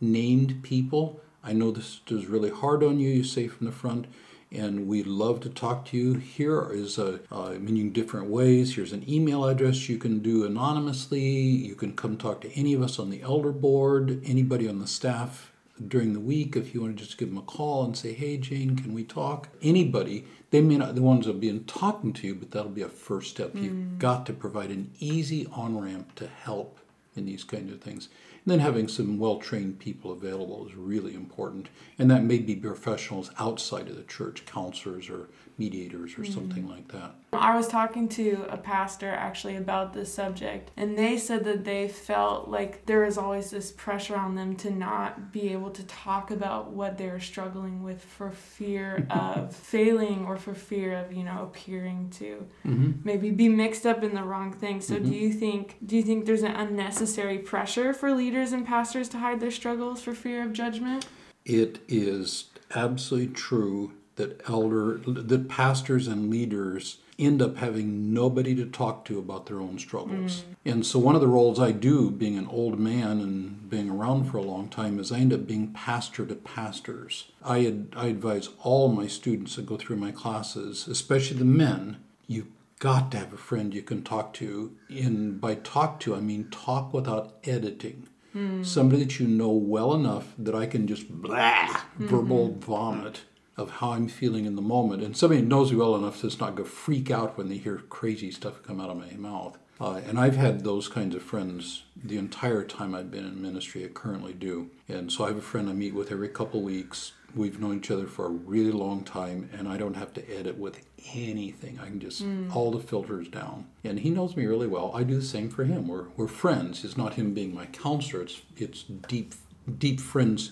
named 0.00 0.62
people. 0.62 1.20
I 1.42 1.52
know 1.52 1.70
this 1.70 2.00
is 2.08 2.26
really 2.26 2.50
hard 2.50 2.82
on 2.82 3.00
you. 3.00 3.10
You 3.10 3.24
say 3.24 3.48
from 3.48 3.66
the 3.66 3.72
front, 3.72 4.06
and 4.52 4.86
we'd 4.86 5.06
love 5.06 5.40
to 5.40 5.48
talk 5.48 5.84
to 5.86 5.96
you. 5.96 6.14
Here 6.14 6.70
is 6.72 6.98
a 6.98 7.20
uh, 7.30 7.50
I 7.50 7.58
mean, 7.58 7.76
you 7.76 7.90
different 7.90 8.28
ways. 8.28 8.74
Here's 8.74 8.92
an 8.92 9.08
email 9.08 9.44
address 9.44 9.88
you 9.88 9.98
can 9.98 10.18
do 10.20 10.44
anonymously. 10.44 11.20
You 11.20 11.74
can 11.74 11.94
come 11.94 12.16
talk 12.16 12.40
to 12.42 12.52
any 12.52 12.74
of 12.74 12.82
us 12.82 12.98
on 12.98 13.10
the 13.10 13.22
elder 13.22 13.52
board, 13.52 14.20
anybody 14.24 14.68
on 14.68 14.78
the 14.78 14.86
staff 14.86 15.50
during 15.88 16.12
the 16.12 16.20
week, 16.20 16.56
if 16.56 16.74
you 16.74 16.82
want 16.82 16.96
to 16.96 17.04
just 17.04 17.18
give 17.18 17.28
them 17.28 17.38
a 17.38 17.42
call 17.42 17.84
and 17.84 17.96
say, 17.96 18.12
hey, 18.12 18.36
Jane, 18.36 18.76
can 18.76 18.92
we 18.92 19.04
talk? 19.04 19.48
Anybody, 19.62 20.26
they 20.50 20.60
may 20.60 20.76
not, 20.76 20.94
the 20.94 21.02
ones 21.02 21.26
that 21.26 21.32
will 21.32 21.40
be 21.40 21.58
talking 21.60 22.12
to 22.14 22.26
you, 22.26 22.34
but 22.34 22.50
that'll 22.50 22.70
be 22.70 22.82
a 22.82 22.88
first 22.88 23.30
step. 23.30 23.52
You've 23.54 23.98
got 23.98 24.26
to 24.26 24.32
provide 24.32 24.70
an 24.70 24.90
easy 24.98 25.46
on 25.52 25.80
ramp 25.80 26.14
to 26.16 26.26
help 26.26 26.78
in 27.16 27.26
these 27.26 27.44
kind 27.44 27.70
of 27.70 27.80
things. 27.80 28.08
And 28.44 28.52
then 28.52 28.60
having 28.60 28.88
some 28.88 29.18
well 29.18 29.36
trained 29.36 29.78
people 29.78 30.12
available 30.12 30.66
is 30.66 30.74
really 30.74 31.14
important. 31.14 31.68
And 31.98 32.10
that 32.10 32.24
may 32.24 32.38
be 32.38 32.56
professionals 32.56 33.30
outside 33.38 33.88
of 33.88 33.96
the 33.96 34.02
church, 34.02 34.46
counselors 34.46 35.10
or 35.10 35.28
mediators 35.60 36.18
or 36.18 36.24
something 36.24 36.64
mm. 36.64 36.70
like 36.70 36.88
that. 36.88 37.14
I 37.32 37.54
was 37.54 37.68
talking 37.68 38.08
to 38.10 38.46
a 38.48 38.56
pastor 38.56 39.10
actually 39.10 39.56
about 39.56 39.92
this 39.92 40.12
subject, 40.12 40.70
and 40.76 40.98
they 40.98 41.16
said 41.16 41.44
that 41.44 41.64
they 41.64 41.86
felt 41.86 42.48
like 42.48 42.86
there 42.86 43.04
was 43.04 43.18
always 43.18 43.50
this 43.50 43.70
pressure 43.70 44.16
on 44.16 44.34
them 44.34 44.56
to 44.56 44.70
not 44.70 45.32
be 45.32 45.52
able 45.52 45.70
to 45.70 45.84
talk 45.84 46.30
about 46.30 46.70
what 46.70 46.98
they 46.98 47.08
were 47.08 47.20
struggling 47.20 47.82
with 47.82 48.02
for 48.02 48.30
fear 48.30 49.06
of 49.10 49.54
failing 49.54 50.24
or 50.24 50.38
for 50.38 50.54
fear 50.54 50.94
of, 50.94 51.12
you 51.12 51.22
know, 51.22 51.42
appearing 51.42 52.10
to 52.10 52.46
mm-hmm. 52.66 52.92
maybe 53.04 53.30
be 53.30 53.48
mixed 53.48 53.86
up 53.86 54.02
in 54.02 54.14
the 54.14 54.24
wrong 54.24 54.52
thing. 54.52 54.80
So 54.80 54.94
do 54.94 55.04
mm-hmm. 55.04 55.12
you 55.12 55.32
think 55.32 55.76
do 55.84 55.96
you 55.96 56.02
think 56.02 56.24
there's 56.24 56.42
an 56.42 56.56
unnecessary 56.56 57.38
pressure 57.38 57.92
for 57.92 58.12
leaders 58.12 58.52
and 58.52 58.66
pastors 58.66 59.08
to 59.10 59.18
hide 59.18 59.40
their 59.40 59.50
struggles 59.50 60.02
for 60.02 60.14
fear 60.14 60.42
of 60.42 60.52
judgment? 60.52 61.06
It 61.44 61.80
is 61.86 62.46
absolutely 62.74 63.34
true 63.34 63.92
that 64.20 64.48
elder 64.48 64.98
that 65.06 65.48
pastors 65.48 66.06
and 66.06 66.30
leaders 66.30 66.98
end 67.18 67.42
up 67.42 67.56
having 67.56 68.12
nobody 68.14 68.54
to 68.54 68.64
talk 68.64 69.04
to 69.04 69.18
about 69.18 69.46
their 69.46 69.60
own 69.60 69.78
struggles. 69.78 70.40
Mm. 70.64 70.72
And 70.72 70.86
so 70.86 70.98
one 70.98 71.14
of 71.14 71.20
the 71.20 71.28
roles 71.28 71.60
I 71.60 71.70
do 71.70 72.10
being 72.10 72.38
an 72.38 72.46
old 72.46 72.78
man 72.78 73.20
and 73.20 73.68
being 73.68 73.90
around 73.90 74.24
for 74.24 74.38
a 74.38 74.42
long 74.42 74.68
time 74.68 74.98
is 74.98 75.12
I 75.12 75.18
end 75.18 75.32
up 75.32 75.46
being 75.46 75.72
pastor 75.72 76.24
to 76.24 76.34
pastors. 76.34 77.30
I 77.44 77.66
ad, 77.66 77.94
I 77.94 78.06
advise 78.06 78.48
all 78.62 78.88
my 78.88 79.06
students 79.06 79.56
that 79.56 79.66
go 79.66 79.76
through 79.76 79.96
my 79.96 80.12
classes, 80.12 80.88
especially 80.88 81.38
the 81.38 81.44
men, 81.44 81.98
you've 82.26 82.48
got 82.78 83.10
to 83.12 83.18
have 83.18 83.34
a 83.34 83.38
friend 83.38 83.74
you 83.74 83.82
can 83.82 84.02
talk 84.02 84.32
to. 84.34 84.74
And 84.88 85.40
by 85.40 85.56
talk 85.56 86.00
to 86.00 86.14
I 86.14 86.20
mean 86.20 86.48
talk 86.50 86.94
without 86.94 87.36
editing. 87.44 88.08
Hmm. 88.32 88.62
Somebody 88.62 89.04
that 89.04 89.18
you 89.18 89.26
know 89.26 89.50
well 89.50 89.92
enough 89.92 90.32
that 90.38 90.54
I 90.54 90.64
can 90.64 90.86
just 90.86 91.10
blah, 91.10 91.66
hmm. 91.66 92.06
verbal 92.06 92.54
vomit 92.54 93.22
of 93.60 93.70
how 93.70 93.92
I'm 93.92 94.08
feeling 94.08 94.46
in 94.46 94.56
the 94.56 94.62
moment. 94.62 95.02
And 95.02 95.16
somebody 95.16 95.42
knows 95.42 95.70
me 95.70 95.76
well 95.76 95.94
enough 95.94 96.22
that's 96.22 96.40
not 96.40 96.56
go 96.56 96.64
freak 96.64 97.10
out 97.10 97.36
when 97.36 97.48
they 97.48 97.58
hear 97.58 97.76
crazy 97.88 98.30
stuff 98.30 98.62
come 98.62 98.80
out 98.80 98.90
of 98.90 98.96
my 98.96 99.12
mouth. 99.16 99.58
Uh, 99.80 100.00
and 100.06 100.18
I've 100.18 100.36
had 100.36 100.62
those 100.62 100.88
kinds 100.88 101.14
of 101.14 101.22
friends 101.22 101.84
the 101.96 102.18
entire 102.18 102.64
time 102.64 102.94
I've 102.94 103.10
been 103.10 103.24
in 103.24 103.40
ministry. 103.40 103.84
I 103.84 103.88
currently 103.88 104.34
do. 104.34 104.70
And 104.88 105.10
so 105.10 105.24
I 105.24 105.28
have 105.28 105.38
a 105.38 105.42
friend 105.42 105.70
I 105.70 105.72
meet 105.72 105.94
with 105.94 106.12
every 106.12 106.28
couple 106.28 106.60
weeks. 106.62 107.12
We've 107.34 107.58
known 107.60 107.78
each 107.78 107.90
other 107.90 108.06
for 108.06 108.26
a 108.26 108.30
really 108.30 108.72
long 108.72 109.04
time, 109.04 109.48
and 109.56 109.68
I 109.68 109.76
don't 109.76 109.94
have 109.94 110.12
to 110.14 110.36
edit 110.36 110.58
with 110.58 110.84
anything. 111.14 111.78
I 111.80 111.86
can 111.86 112.00
just 112.00 112.24
all 112.52 112.72
the 112.72 112.80
filters 112.80 113.28
down. 113.28 113.68
And 113.84 114.00
he 114.00 114.10
knows 114.10 114.36
me 114.36 114.46
really 114.46 114.66
well. 114.66 114.90
I 114.94 115.04
do 115.04 115.14
the 115.14 115.22
same 115.22 115.48
for 115.48 115.64
him. 115.64 115.86
We're, 115.86 116.08
we're 116.16 116.26
friends. 116.26 116.84
It's 116.84 116.96
not 116.96 117.14
him 117.14 117.32
being 117.32 117.54
my 117.54 117.66
counselor. 117.66 118.24
It's 118.24 118.42
it's 118.56 118.82
deep 118.82 119.34
deep 119.78 120.00
friends 120.00 120.50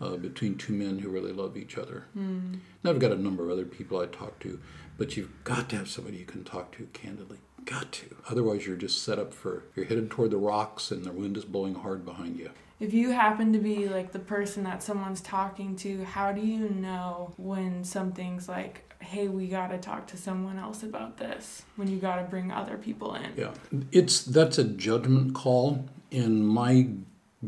uh, 0.00 0.16
between 0.16 0.56
two 0.56 0.72
men 0.72 0.98
who 0.98 1.08
really 1.10 1.32
love 1.32 1.56
each 1.56 1.76
other. 1.76 2.04
Now 2.14 2.90
I've 2.90 2.98
got 2.98 3.12
a 3.12 3.16
number 3.16 3.44
of 3.44 3.50
other 3.50 3.64
people 3.64 4.00
I 4.00 4.06
talk 4.06 4.38
to, 4.40 4.58
but 4.96 5.16
you've 5.16 5.44
got 5.44 5.68
to 5.70 5.76
have 5.76 5.88
somebody 5.88 6.16
you 6.16 6.24
can 6.24 6.44
talk 6.44 6.76
to 6.76 6.84
candidly. 6.92 7.38
Got 7.64 7.92
to. 7.92 8.16
Otherwise, 8.28 8.66
you're 8.66 8.76
just 8.76 9.02
set 9.02 9.18
up 9.18 9.34
for 9.34 9.64
you're 9.76 9.84
headed 9.84 10.10
toward 10.10 10.30
the 10.30 10.38
rocks 10.38 10.90
and 10.90 11.04
the 11.04 11.12
wind 11.12 11.36
is 11.36 11.44
blowing 11.44 11.74
hard 11.74 12.04
behind 12.04 12.38
you. 12.38 12.50
If 12.80 12.94
you 12.94 13.10
happen 13.10 13.52
to 13.52 13.58
be 13.58 13.88
like 13.88 14.12
the 14.12 14.18
person 14.18 14.62
that 14.64 14.82
someone's 14.82 15.20
talking 15.20 15.76
to, 15.76 16.02
how 16.04 16.32
do 16.32 16.40
you 16.40 16.70
know 16.70 17.34
when 17.36 17.84
something's 17.84 18.48
like, 18.48 18.90
hey, 19.00 19.28
we 19.28 19.48
got 19.48 19.68
to 19.68 19.76
talk 19.78 20.06
to 20.08 20.16
someone 20.16 20.58
else 20.58 20.82
about 20.82 21.18
this? 21.18 21.62
When 21.76 21.88
you 21.88 21.98
got 21.98 22.16
to 22.16 22.22
bring 22.22 22.50
other 22.50 22.78
people 22.78 23.14
in? 23.14 23.32
Yeah, 23.36 23.52
it's 23.92 24.22
that's 24.22 24.56
a 24.56 24.64
judgment 24.64 25.34
call. 25.34 25.84
In 26.10 26.44
my 26.44 26.88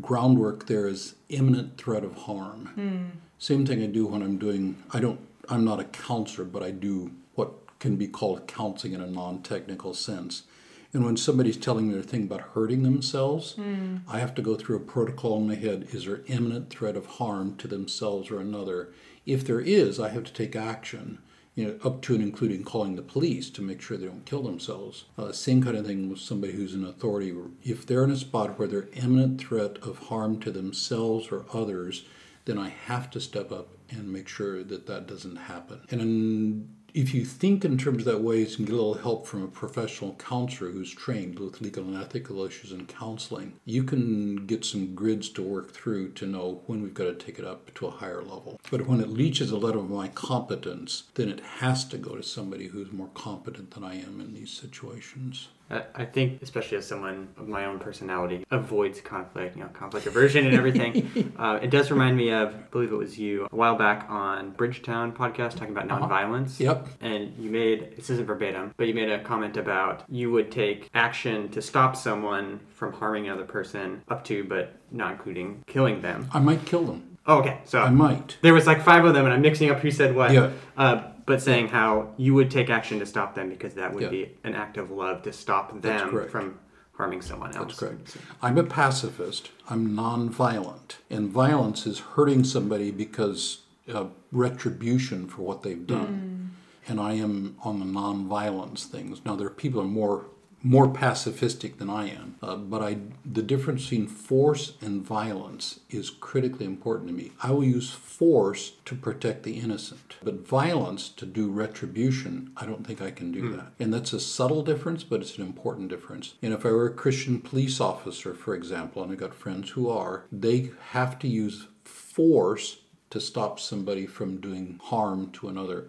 groundwork, 0.00 0.66
there 0.66 0.86
is 0.86 1.14
imminent 1.28 1.76
threat 1.76 2.04
of 2.04 2.14
harm. 2.16 2.66
Hmm. 2.74 3.18
Same 3.38 3.66
thing 3.66 3.82
I 3.82 3.86
do 3.86 4.06
when 4.06 4.22
I'm 4.22 4.38
doing. 4.38 4.82
I 4.92 5.00
don't. 5.00 5.20
I'm 5.48 5.64
not 5.64 5.80
a 5.80 5.84
counselor, 5.84 6.46
but 6.46 6.62
I 6.62 6.70
do 6.70 7.12
what 7.34 7.78
can 7.80 7.96
be 7.96 8.06
called 8.06 8.46
counseling 8.46 8.92
in 8.92 9.00
a 9.00 9.06
non-technical 9.08 9.92
sense. 9.94 10.44
And 10.92 11.04
when 11.04 11.16
somebody's 11.16 11.56
telling 11.56 11.88
me 11.88 11.94
their 11.94 12.02
thing 12.02 12.24
about 12.24 12.52
hurting 12.54 12.82
themselves, 12.82 13.54
hmm. 13.54 13.96
I 14.06 14.18
have 14.18 14.34
to 14.36 14.42
go 14.42 14.54
through 14.54 14.76
a 14.76 14.80
protocol 14.80 15.38
in 15.38 15.48
my 15.48 15.56
head. 15.56 15.88
Is 15.90 16.04
there 16.04 16.22
imminent 16.26 16.70
threat 16.70 16.96
of 16.96 17.06
harm 17.06 17.56
to 17.56 17.66
themselves 17.66 18.30
or 18.30 18.40
another? 18.40 18.92
If 19.26 19.44
there 19.44 19.60
is, 19.60 19.98
I 19.98 20.10
have 20.10 20.24
to 20.24 20.32
take 20.32 20.54
action 20.54 21.18
you 21.54 21.66
know, 21.66 21.78
up 21.84 22.00
to 22.02 22.14
and 22.14 22.22
including 22.22 22.64
calling 22.64 22.96
the 22.96 23.02
police 23.02 23.50
to 23.50 23.62
make 23.62 23.82
sure 23.82 23.96
they 23.96 24.06
don't 24.06 24.24
kill 24.24 24.42
themselves. 24.42 25.04
Uh, 25.18 25.32
same 25.32 25.62
kind 25.62 25.76
of 25.76 25.86
thing 25.86 26.08
with 26.08 26.18
somebody 26.18 26.54
who's 26.54 26.74
an 26.74 26.84
authority. 26.84 27.34
If 27.62 27.86
they're 27.86 28.04
in 28.04 28.10
a 28.10 28.16
spot 28.16 28.58
where 28.58 28.68
they're 28.68 28.88
imminent 28.94 29.40
threat 29.40 29.76
of 29.78 29.98
harm 29.98 30.40
to 30.40 30.50
themselves 30.50 31.30
or 31.30 31.44
others, 31.52 32.04
then 32.46 32.58
I 32.58 32.70
have 32.70 33.10
to 33.10 33.20
step 33.20 33.52
up 33.52 33.68
and 33.90 34.10
make 34.10 34.28
sure 34.28 34.64
that 34.64 34.86
that 34.86 35.06
doesn't 35.06 35.36
happen. 35.36 35.82
And 35.90 36.74
if 36.94 37.14
you 37.14 37.24
think 37.24 37.64
in 37.64 37.78
terms 37.78 38.06
of 38.06 38.12
that 38.12 38.22
way, 38.22 38.40
you 38.40 38.56
can 38.56 38.64
get 38.64 38.72
a 38.72 38.76
little 38.76 38.94
help 38.94 39.26
from 39.26 39.42
a 39.42 39.48
professional 39.48 40.14
counselor 40.14 40.70
who's 40.70 40.92
trained 40.92 41.38
with 41.38 41.60
legal 41.60 41.84
and 41.84 41.96
ethical 41.96 42.44
issues 42.44 42.72
and 42.72 42.88
counseling. 42.88 43.54
You 43.64 43.84
can 43.84 44.46
get 44.46 44.64
some 44.64 44.94
grids 44.94 45.28
to 45.30 45.42
work 45.42 45.72
through 45.72 46.12
to 46.12 46.26
know 46.26 46.62
when 46.66 46.82
we've 46.82 46.94
got 46.94 47.04
to 47.04 47.14
take 47.14 47.38
it 47.38 47.44
up 47.44 47.72
to 47.74 47.86
a 47.86 47.90
higher 47.90 48.22
level. 48.22 48.60
But 48.70 48.86
when 48.86 49.00
it 49.00 49.08
reaches 49.08 49.50
a 49.50 49.56
level 49.56 49.82
of 49.82 49.90
my 49.90 50.08
competence, 50.08 51.04
then 51.14 51.28
it 51.28 51.40
has 51.40 51.84
to 51.86 51.98
go 51.98 52.16
to 52.16 52.22
somebody 52.22 52.68
who's 52.68 52.92
more 52.92 53.10
competent 53.14 53.72
than 53.72 53.84
I 53.84 53.96
am 53.96 54.20
in 54.20 54.34
these 54.34 54.52
situations. 54.52 55.48
I- 55.70 55.82
I 55.94 56.04
think, 56.04 56.42
especially 56.42 56.76
as 56.78 56.86
someone 56.86 57.28
of 57.38 57.48
my 57.48 57.64
own 57.64 57.78
personality, 57.78 58.44
avoids 58.50 59.00
conflict, 59.00 59.56
you 59.56 59.62
know, 59.62 59.68
conflict 59.72 60.06
aversion 60.06 60.46
and 60.46 60.54
everything. 60.54 61.32
uh, 61.38 61.58
it 61.62 61.70
does 61.70 61.90
remind 61.90 62.16
me 62.16 62.30
of, 62.30 62.48
I 62.54 62.58
believe 62.70 62.92
it 62.92 62.96
was 62.96 63.18
you, 63.18 63.46
a 63.50 63.56
while 63.56 63.76
back 63.76 64.06
on 64.10 64.50
Bridgetown 64.50 65.12
podcast 65.12 65.52
talking 65.56 65.74
about 65.76 65.88
nonviolence. 65.88 66.58
Yep. 66.60 66.88
And 67.00 67.34
you 67.38 67.50
made, 67.50 67.96
this 67.96 68.10
isn't 68.10 68.26
verbatim, 68.26 68.74
but 68.76 68.86
you 68.86 68.94
made 68.94 69.10
a 69.10 69.18
comment 69.22 69.56
about 69.56 70.04
you 70.08 70.30
would 70.30 70.50
take 70.52 70.90
action 70.94 71.48
to 71.50 71.62
stop 71.62 71.96
someone 71.96 72.60
from 72.74 72.92
harming 72.92 73.28
another 73.28 73.44
person 73.44 74.02
up 74.08 74.24
to, 74.24 74.44
but 74.44 74.74
not 74.90 75.12
including 75.12 75.62
killing 75.66 76.02
them. 76.02 76.28
I 76.32 76.40
might 76.40 76.64
kill 76.66 76.84
them. 76.84 77.16
Oh, 77.26 77.38
okay. 77.38 77.60
So 77.64 77.80
I 77.80 77.88
might. 77.90 78.36
there 78.42 78.52
was 78.52 78.66
like 78.66 78.82
five 78.82 79.04
of 79.04 79.14
them, 79.14 79.24
and 79.24 79.32
I'm 79.32 79.42
mixing 79.42 79.70
up 79.70 79.78
who 79.78 79.90
said 79.92 80.14
what. 80.16 80.32
Yeah. 80.32 80.50
Uh, 80.76 81.02
but 81.26 81.40
saying 81.40 81.68
how 81.68 82.12
you 82.16 82.34
would 82.34 82.50
take 82.50 82.70
action 82.70 82.98
to 82.98 83.06
stop 83.06 83.34
them 83.34 83.48
because 83.48 83.74
that 83.74 83.92
would 83.92 84.02
Yeah. 84.04 84.08
be 84.08 84.30
an 84.44 84.54
act 84.54 84.76
of 84.76 84.90
love 84.90 85.22
to 85.22 85.32
stop 85.32 85.80
them 85.80 86.28
from 86.28 86.58
harming 86.94 87.22
someone 87.22 87.54
else. 87.54 87.68
That's 87.68 87.78
correct. 87.78 88.16
I'm 88.42 88.58
a 88.58 88.64
pacifist. 88.64 89.50
I'm 89.68 89.90
nonviolent. 89.96 90.96
And 91.10 91.30
violence 91.30 91.86
is 91.86 91.98
hurting 92.00 92.44
somebody 92.44 92.90
because 92.90 93.62
of 93.88 94.12
retribution 94.30 95.26
for 95.26 95.42
what 95.42 95.62
they've 95.62 95.86
done. 95.86 96.52
Mm. 96.86 96.88
And 96.90 97.00
I 97.00 97.14
am 97.14 97.56
on 97.62 97.78
the 97.78 97.86
nonviolence 97.86 98.84
things. 98.84 99.20
Now, 99.24 99.36
there 99.36 99.46
are 99.46 99.50
people 99.50 99.80
who 99.80 99.86
are 99.86 99.90
more 99.90 100.26
more 100.62 100.88
pacifistic 100.88 101.78
than 101.78 101.90
I 101.90 102.10
am, 102.10 102.36
uh, 102.42 102.56
but 102.56 102.82
I 102.82 102.98
the 103.24 103.42
difference 103.42 103.82
between 103.82 104.06
force 104.06 104.74
and 104.80 105.02
violence 105.02 105.80
is 105.90 106.10
critically 106.10 106.66
important 106.66 107.08
to 107.08 107.14
me. 107.14 107.32
I 107.42 107.50
will 107.50 107.64
use 107.64 107.90
force 107.90 108.72
to 108.84 108.94
protect 108.94 109.42
the 109.42 109.58
innocent, 109.58 110.16
but 110.22 110.46
violence 110.46 111.08
to 111.08 111.26
do 111.26 111.50
retribution, 111.50 112.52
I 112.56 112.66
don't 112.66 112.86
think 112.86 113.02
I 113.02 113.10
can 113.10 113.32
do 113.32 113.50
that. 113.56 113.72
And 113.80 113.92
that's 113.92 114.12
a 114.12 114.20
subtle 114.20 114.62
difference, 114.62 115.02
but 115.02 115.20
it's 115.20 115.36
an 115.36 115.44
important 115.44 115.88
difference. 115.88 116.34
And 116.42 116.52
if 116.52 116.64
I 116.64 116.70
were 116.70 116.86
a 116.86 116.94
Christian 116.94 117.40
police 117.40 117.80
officer, 117.80 118.34
for 118.34 118.54
example, 118.54 119.02
and 119.02 119.10
I've 119.10 119.18
got 119.18 119.34
friends 119.34 119.70
who 119.70 119.88
are, 119.88 120.24
they 120.30 120.70
have 120.90 121.18
to 121.20 121.28
use 121.28 121.66
force 121.84 122.78
to 123.10 123.20
stop 123.20 123.58
somebody 123.58 124.06
from 124.06 124.40
doing 124.40 124.78
harm 124.82 125.30
to 125.32 125.48
another. 125.48 125.88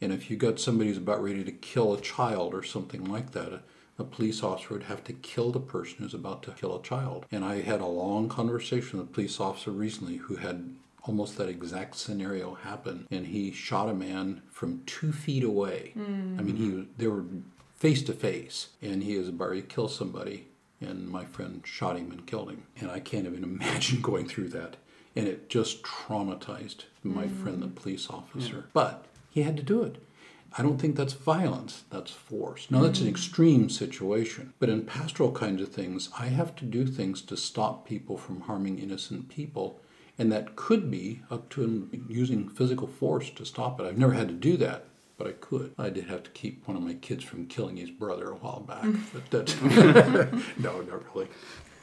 And 0.00 0.12
if 0.12 0.30
you 0.30 0.36
got 0.36 0.60
somebody 0.60 0.88
who's 0.88 0.98
about 0.98 1.22
ready 1.22 1.44
to 1.44 1.52
kill 1.52 1.92
a 1.92 2.00
child 2.00 2.54
or 2.54 2.62
something 2.62 3.04
like 3.04 3.32
that, 3.32 3.62
a 4.00 4.04
police 4.04 4.42
officer 4.42 4.74
would 4.74 4.84
have 4.84 5.04
to 5.04 5.12
kill 5.12 5.52
the 5.52 5.60
person 5.60 5.98
who's 5.98 6.14
about 6.14 6.42
to 6.44 6.52
kill 6.52 6.76
a 6.76 6.82
child. 6.82 7.26
And 7.30 7.44
I 7.44 7.60
had 7.60 7.80
a 7.80 7.86
long 7.86 8.28
conversation 8.28 8.98
with 8.98 9.08
a 9.08 9.12
police 9.12 9.38
officer 9.38 9.70
recently 9.70 10.16
who 10.16 10.36
had 10.36 10.74
almost 11.02 11.38
that 11.38 11.48
exact 11.48 11.96
scenario 11.96 12.54
happen. 12.54 13.06
And 13.10 13.26
he 13.26 13.52
shot 13.52 13.88
a 13.88 13.94
man 13.94 14.42
from 14.50 14.82
two 14.86 15.12
feet 15.12 15.44
away. 15.44 15.92
Hmm. 15.94 16.36
I 16.38 16.42
mean, 16.42 16.56
he 16.56 16.88
they 16.96 17.06
were 17.06 17.24
face 17.76 18.02
to 18.02 18.12
face, 18.12 18.68
and 18.82 19.02
he 19.02 19.16
was 19.18 19.28
about 19.28 19.52
to 19.52 19.62
kill 19.62 19.88
somebody. 19.88 20.46
And 20.80 21.08
my 21.08 21.26
friend 21.26 21.62
shot 21.64 21.98
him 21.98 22.10
and 22.10 22.26
killed 22.26 22.50
him. 22.50 22.62
And 22.80 22.90
I 22.90 23.00
can't 23.00 23.26
even 23.26 23.44
imagine 23.54 24.00
going 24.00 24.26
through 24.26 24.48
that. 24.48 24.76
And 25.16 25.26
it 25.26 25.48
just 25.48 25.82
traumatized 25.82 26.84
my 27.02 27.24
hmm. 27.26 27.42
friend, 27.42 27.62
the 27.62 27.68
police 27.68 28.08
officer. 28.08 28.66
But 28.72 29.06
he 29.30 29.42
had 29.42 29.56
to 29.56 29.62
do 29.62 29.82
it. 29.82 29.96
I 30.58 30.62
don't 30.62 30.78
think 30.78 30.96
that's 30.96 31.12
violence, 31.12 31.84
that's 31.90 32.10
force. 32.10 32.70
Now, 32.70 32.80
that's 32.80 33.00
an 33.00 33.06
mm-hmm. 33.06 33.14
extreme 33.14 33.70
situation, 33.70 34.52
but 34.58 34.68
in 34.68 34.84
pastoral 34.84 35.32
kinds 35.32 35.62
of 35.62 35.68
things, 35.68 36.10
I 36.18 36.26
have 36.26 36.56
to 36.56 36.64
do 36.64 36.86
things 36.86 37.22
to 37.22 37.36
stop 37.36 37.86
people 37.86 38.16
from 38.16 38.42
harming 38.42 38.78
innocent 38.78 39.28
people. 39.28 39.80
And 40.18 40.30
that 40.32 40.56
could 40.56 40.90
be 40.90 41.22
up 41.30 41.48
to 41.50 41.88
using 42.08 42.48
physical 42.48 42.86
force 42.86 43.30
to 43.30 43.44
stop 43.46 43.80
it. 43.80 43.84
I've 43.84 43.96
never 43.96 44.12
had 44.12 44.28
to 44.28 44.34
do 44.34 44.56
that, 44.58 44.84
but 45.16 45.26
I 45.26 45.32
could. 45.32 45.72
I 45.78 45.88
did 45.88 46.08
have 46.08 46.24
to 46.24 46.30
keep 46.30 46.66
one 46.68 46.76
of 46.76 46.82
my 46.82 46.94
kids 46.94 47.24
from 47.24 47.46
killing 47.46 47.76
his 47.76 47.90
brother 47.90 48.30
a 48.30 48.34
while 48.34 48.60
back. 48.60 48.82
Mm. 48.82 49.00
but 49.14 49.30
that, 49.30 50.52
no, 50.58 50.82
not 50.82 51.14
really. 51.14 51.28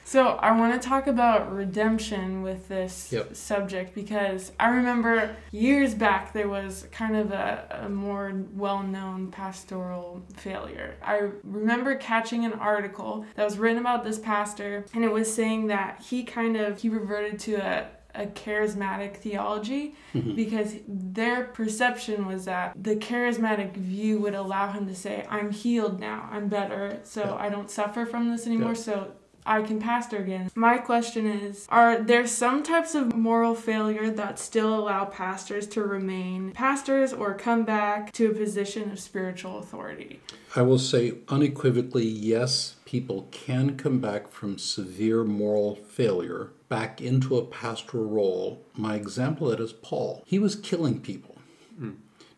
So 0.08 0.40
I 0.42 0.58
want 0.58 0.82
to 0.82 0.88
talk 0.88 1.08
about 1.08 1.54
redemption 1.54 2.42
with 2.42 2.70
this 2.70 3.12
Yep. 3.12 3.36
subject 3.36 3.94
because 3.94 4.54
I 4.58 4.70
remember 4.70 5.36
years 5.52 5.94
back 5.94 6.32
there 6.32 6.48
was 6.48 6.88
kind 6.94 7.18
of 7.18 7.34
a, 7.34 7.82
a 7.84 7.90
more 7.90 8.32
well-known 8.54 9.32
pastoral 9.32 10.24
failure. 10.38 10.96
I 11.04 11.32
remember 11.44 11.96
catching 11.96 12.46
an 12.46 12.54
article 12.54 13.26
that 13.36 13.44
was 13.44 13.58
written 13.58 13.80
about 13.80 14.06
this 14.06 14.18
pastor 14.18 14.86
and 14.94 15.04
it 15.04 15.12
was 15.12 15.34
saying 15.34 15.68
that 15.68 16.02
he 16.10 16.24
kind 16.24 16.56
of 16.56 16.80
he 16.80 16.88
reverted 16.88 17.38
to 17.42 17.56
a 17.56 17.88
a 18.16 18.26
charismatic 18.28 19.18
theology 19.18 19.94
mm-hmm. 20.14 20.34
because 20.34 20.76
their 20.88 21.44
perception 21.44 22.26
was 22.26 22.46
that 22.46 22.74
the 22.82 22.96
charismatic 22.96 23.76
view 23.76 24.20
would 24.20 24.34
allow 24.34 24.72
him 24.72 24.88
to 24.88 24.96
say 24.96 25.24
I'm 25.30 25.52
healed 25.52 26.00
now 26.00 26.28
I'm 26.32 26.48
better 26.48 27.00
so 27.04 27.22
Yeah. 27.22 27.36
I 27.36 27.50
don't 27.50 27.70
suffer 27.70 28.06
from 28.08 28.32
this 28.32 28.48
anymore 28.48 28.70
Yeah. 28.70 28.74
so 28.90 29.12
I 29.48 29.62
can 29.62 29.80
pastor 29.80 30.18
again. 30.18 30.52
My 30.56 30.78
question 30.78 31.26
is 31.26 31.66
Are 31.70 31.98
there 32.00 32.28
some 32.28 32.64
types 32.64 32.96
of 32.96 33.16
moral 33.16 33.56
failure 33.56 34.12
that 34.12 34.40
still 34.40 34.78
allow 34.78 35.06
pastors 35.06 35.66
to 35.68 35.84
remain 35.84 36.52
pastors 36.52 37.14
or 37.14 37.34
come 37.34 37.64
back 37.64 38.12
to 38.14 38.30
a 38.32 38.34
position 38.34 38.92
of 38.92 39.00
spiritual 39.00 39.60
authority? 39.60 40.20
I 40.56 40.64
will 40.64 40.80
say 40.80 41.14
unequivocally 41.30 42.06
yes, 42.06 42.76
people 42.84 43.30
can 43.32 43.78
come 43.78 44.00
back 44.00 44.32
from 44.32 44.58
severe 44.58 45.24
moral 45.24 45.76
failure 45.76 46.52
back 46.68 47.02
into 47.02 47.38
a 47.38 47.46
pastoral 47.46 48.06
role. 48.06 48.62
My 48.76 48.96
example 48.96 49.50
of 49.50 49.58
that 49.58 49.64
is 49.64 49.72
Paul. 49.72 50.24
He 50.26 50.40
was 50.40 50.56
killing 50.56 51.00
people. 51.00 51.38
Hmm. 51.80 51.92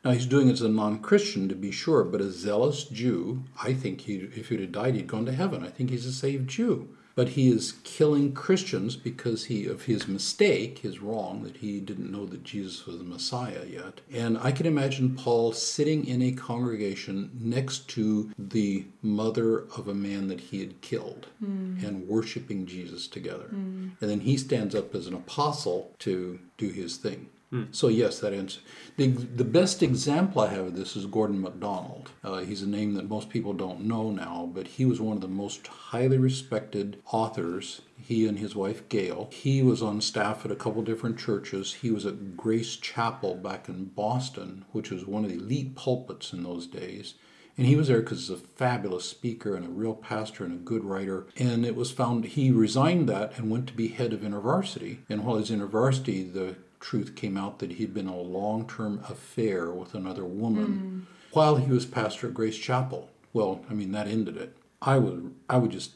Now 0.06 0.12
he's 0.12 0.28
doing 0.28 0.48
it 0.48 0.54
as 0.54 0.62
a 0.62 0.70
non-Christian 0.70 1.50
to 1.50 1.56
be 1.56 1.72
sure, 1.72 2.04
but 2.04 2.22
a 2.22 2.32
zealous 2.32 2.84
Jew, 2.84 3.44
I 3.62 3.74
think 3.74 4.02
he 4.02 4.18
if 4.36 4.50
he'd 4.50 4.62
have 4.62 4.72
died, 4.72 4.96
he'd 4.96 5.08
gone 5.08 5.26
to 5.26 5.34
heaven. 5.34 5.64
I 5.64 5.70
think 5.70 5.90
he's 5.90 6.06
a 6.06 6.14
saved 6.14 6.50
Jew. 6.50 6.96
But 7.20 7.36
he 7.36 7.50
is 7.50 7.74
killing 7.84 8.32
Christians 8.32 8.96
because 8.96 9.44
he 9.44 9.66
of 9.66 9.82
his 9.84 10.08
mistake, 10.08 10.80
his 10.80 11.02
wrong, 11.02 11.44
that 11.44 11.58
he 11.58 11.82
didn't 11.82 12.14
know 12.14 12.26
that 12.26 12.46
Jesus 12.46 12.86
was 12.86 12.98
the 12.98 13.04
Messiah 13.04 13.66
yet. 13.70 14.00
And 14.10 14.38
I 14.38 14.54
can 14.54 14.66
imagine 14.66 15.18
Paul 15.18 15.52
sitting 15.52 16.08
in 16.08 16.22
a 16.22 16.32
congregation 16.32 17.30
next 17.38 17.90
to 17.90 18.32
the 18.40 18.86
mother 19.02 19.66
of 19.76 19.90
a 19.90 19.94
man 19.94 20.30
that 20.30 20.40
he 20.40 20.62
had 20.62 20.80
killed 20.80 21.28
hmm. 21.40 21.76
and 21.86 22.08
worshiping 22.08 22.66
Jesus 22.66 23.06
together. 23.06 23.50
Hmm. 23.50 23.90
And 24.00 24.10
then 24.10 24.22
he 24.22 24.38
stands 24.38 24.74
up 24.74 24.96
as 24.96 25.06
an 25.06 25.14
apostle 25.14 25.92
to 26.00 26.40
do 26.58 26.70
his 26.70 26.96
thing. 26.96 27.28
So 27.72 27.88
yes, 27.88 28.20
that 28.20 28.34
answer. 28.34 28.62
The, 28.98 29.08
the 29.08 29.44
best 29.44 29.82
example 29.82 30.42
I 30.42 30.50
have 30.50 30.68
of 30.68 30.76
this 30.76 30.96
is 30.96 31.08
Gordon 31.08 31.42
MacDonald. 31.42 32.12
Uh, 32.24 32.40
he's 32.40 32.62
a 32.62 32.68
name 32.68 32.94
that 32.94 33.10
most 33.10 33.30
people 33.30 33.54
don't 33.54 33.82
know 33.82 34.12
now, 34.12 34.50
but 34.54 34.68
he 34.68 34.86
was 34.86 35.02
one 35.02 35.18
of 35.18 35.22
the 35.22 35.28
most 35.28 35.66
highly 35.66 36.20
respected 36.20 37.02
authors. 37.12 37.82
He 37.98 38.28
and 38.28 38.38
his 38.38 38.56
wife 38.56 38.88
Gail. 38.90 39.30
He 39.32 39.64
was 39.64 39.82
on 39.82 40.02
staff 40.02 40.46
at 40.46 40.52
a 40.52 40.56
couple 40.56 40.84
different 40.84 41.18
churches. 41.18 41.74
He 41.76 41.90
was 41.90 42.06
at 42.06 42.38
Grace 42.38 42.76
Chapel 42.76 43.36
back 43.36 43.68
in 43.68 43.86
Boston, 43.86 44.66
which 44.72 44.92
was 44.92 45.06
one 45.06 45.24
of 45.26 45.32
the 45.32 45.38
elite 45.38 45.76
pulpits 45.76 46.34
in 46.34 46.44
those 46.44 46.68
days. 46.68 47.16
And 47.58 47.68
he 47.68 47.76
was 47.76 47.88
there 47.88 48.00
because 48.00 48.20
he's 48.20 48.30
a 48.30 48.38
fabulous 48.38 49.06
speaker 49.06 49.56
and 49.56 49.66
a 49.66 49.70
real 49.70 49.94
pastor 49.94 50.46
and 50.46 50.54
a 50.54 50.64
good 50.64 50.84
writer. 50.86 51.28
And 51.36 51.66
it 51.66 51.76
was 51.76 51.92
found 51.92 52.26
he 52.26 52.52
resigned 52.52 53.10
that 53.10 53.38
and 53.38 53.50
went 53.50 53.68
to 53.68 53.74
be 53.74 53.90
head 53.90 54.14
of 54.14 54.22
InterVarsity. 54.22 55.00
And 55.10 55.26
while 55.26 55.38
he's 55.38 55.50
InterVarsity, 55.50 56.32
the 56.34 56.56
truth 56.80 57.16
came 57.16 57.38
out 57.38 57.60
that 57.60 57.74
he'd 57.74 57.94
been 57.94 58.08
in 58.08 58.14
a 58.14 58.18
long 58.20 58.68
term 58.68 59.04
affair 59.08 59.72
with 59.72 59.94
another 59.94 60.26
woman 60.26 61.08
while 61.32 61.58
he 61.58 61.72
was 61.72 61.86
pastor 61.86 62.28
at 62.28 62.34
Grace 62.34 62.58
Chapel. 62.58 63.10
Well, 63.34 63.64
I 63.70 63.74
mean, 63.74 63.92
that 63.92 64.08
ended 64.08 64.38
it. 64.38 64.58
I 64.82 64.98
would, 64.98 65.36
I 65.50 65.58
would 65.58 65.72
just 65.72 65.92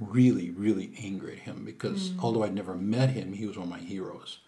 really, 0.00 0.50
really 0.50 0.92
angry 1.02 1.34
at 1.34 1.38
him 1.40 1.64
because 1.64 2.12
although 2.20 2.42
I'd 2.42 2.54
never 2.54 2.74
met 2.74 3.10
him, 3.10 3.32
he 3.34 3.46
was 3.46 3.56
one 3.56 3.66
of 3.66 3.70
my 3.70 3.78
heroes. 3.78 4.38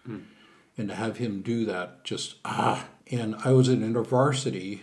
And 0.77 0.89
to 0.89 0.95
have 0.95 1.17
him 1.17 1.41
do 1.41 1.65
that, 1.65 2.03
just 2.03 2.35
ah. 2.45 2.87
And 3.09 3.35
I 3.43 3.51
was 3.51 3.69
at 3.69 3.79
InterVarsity, 3.79 4.81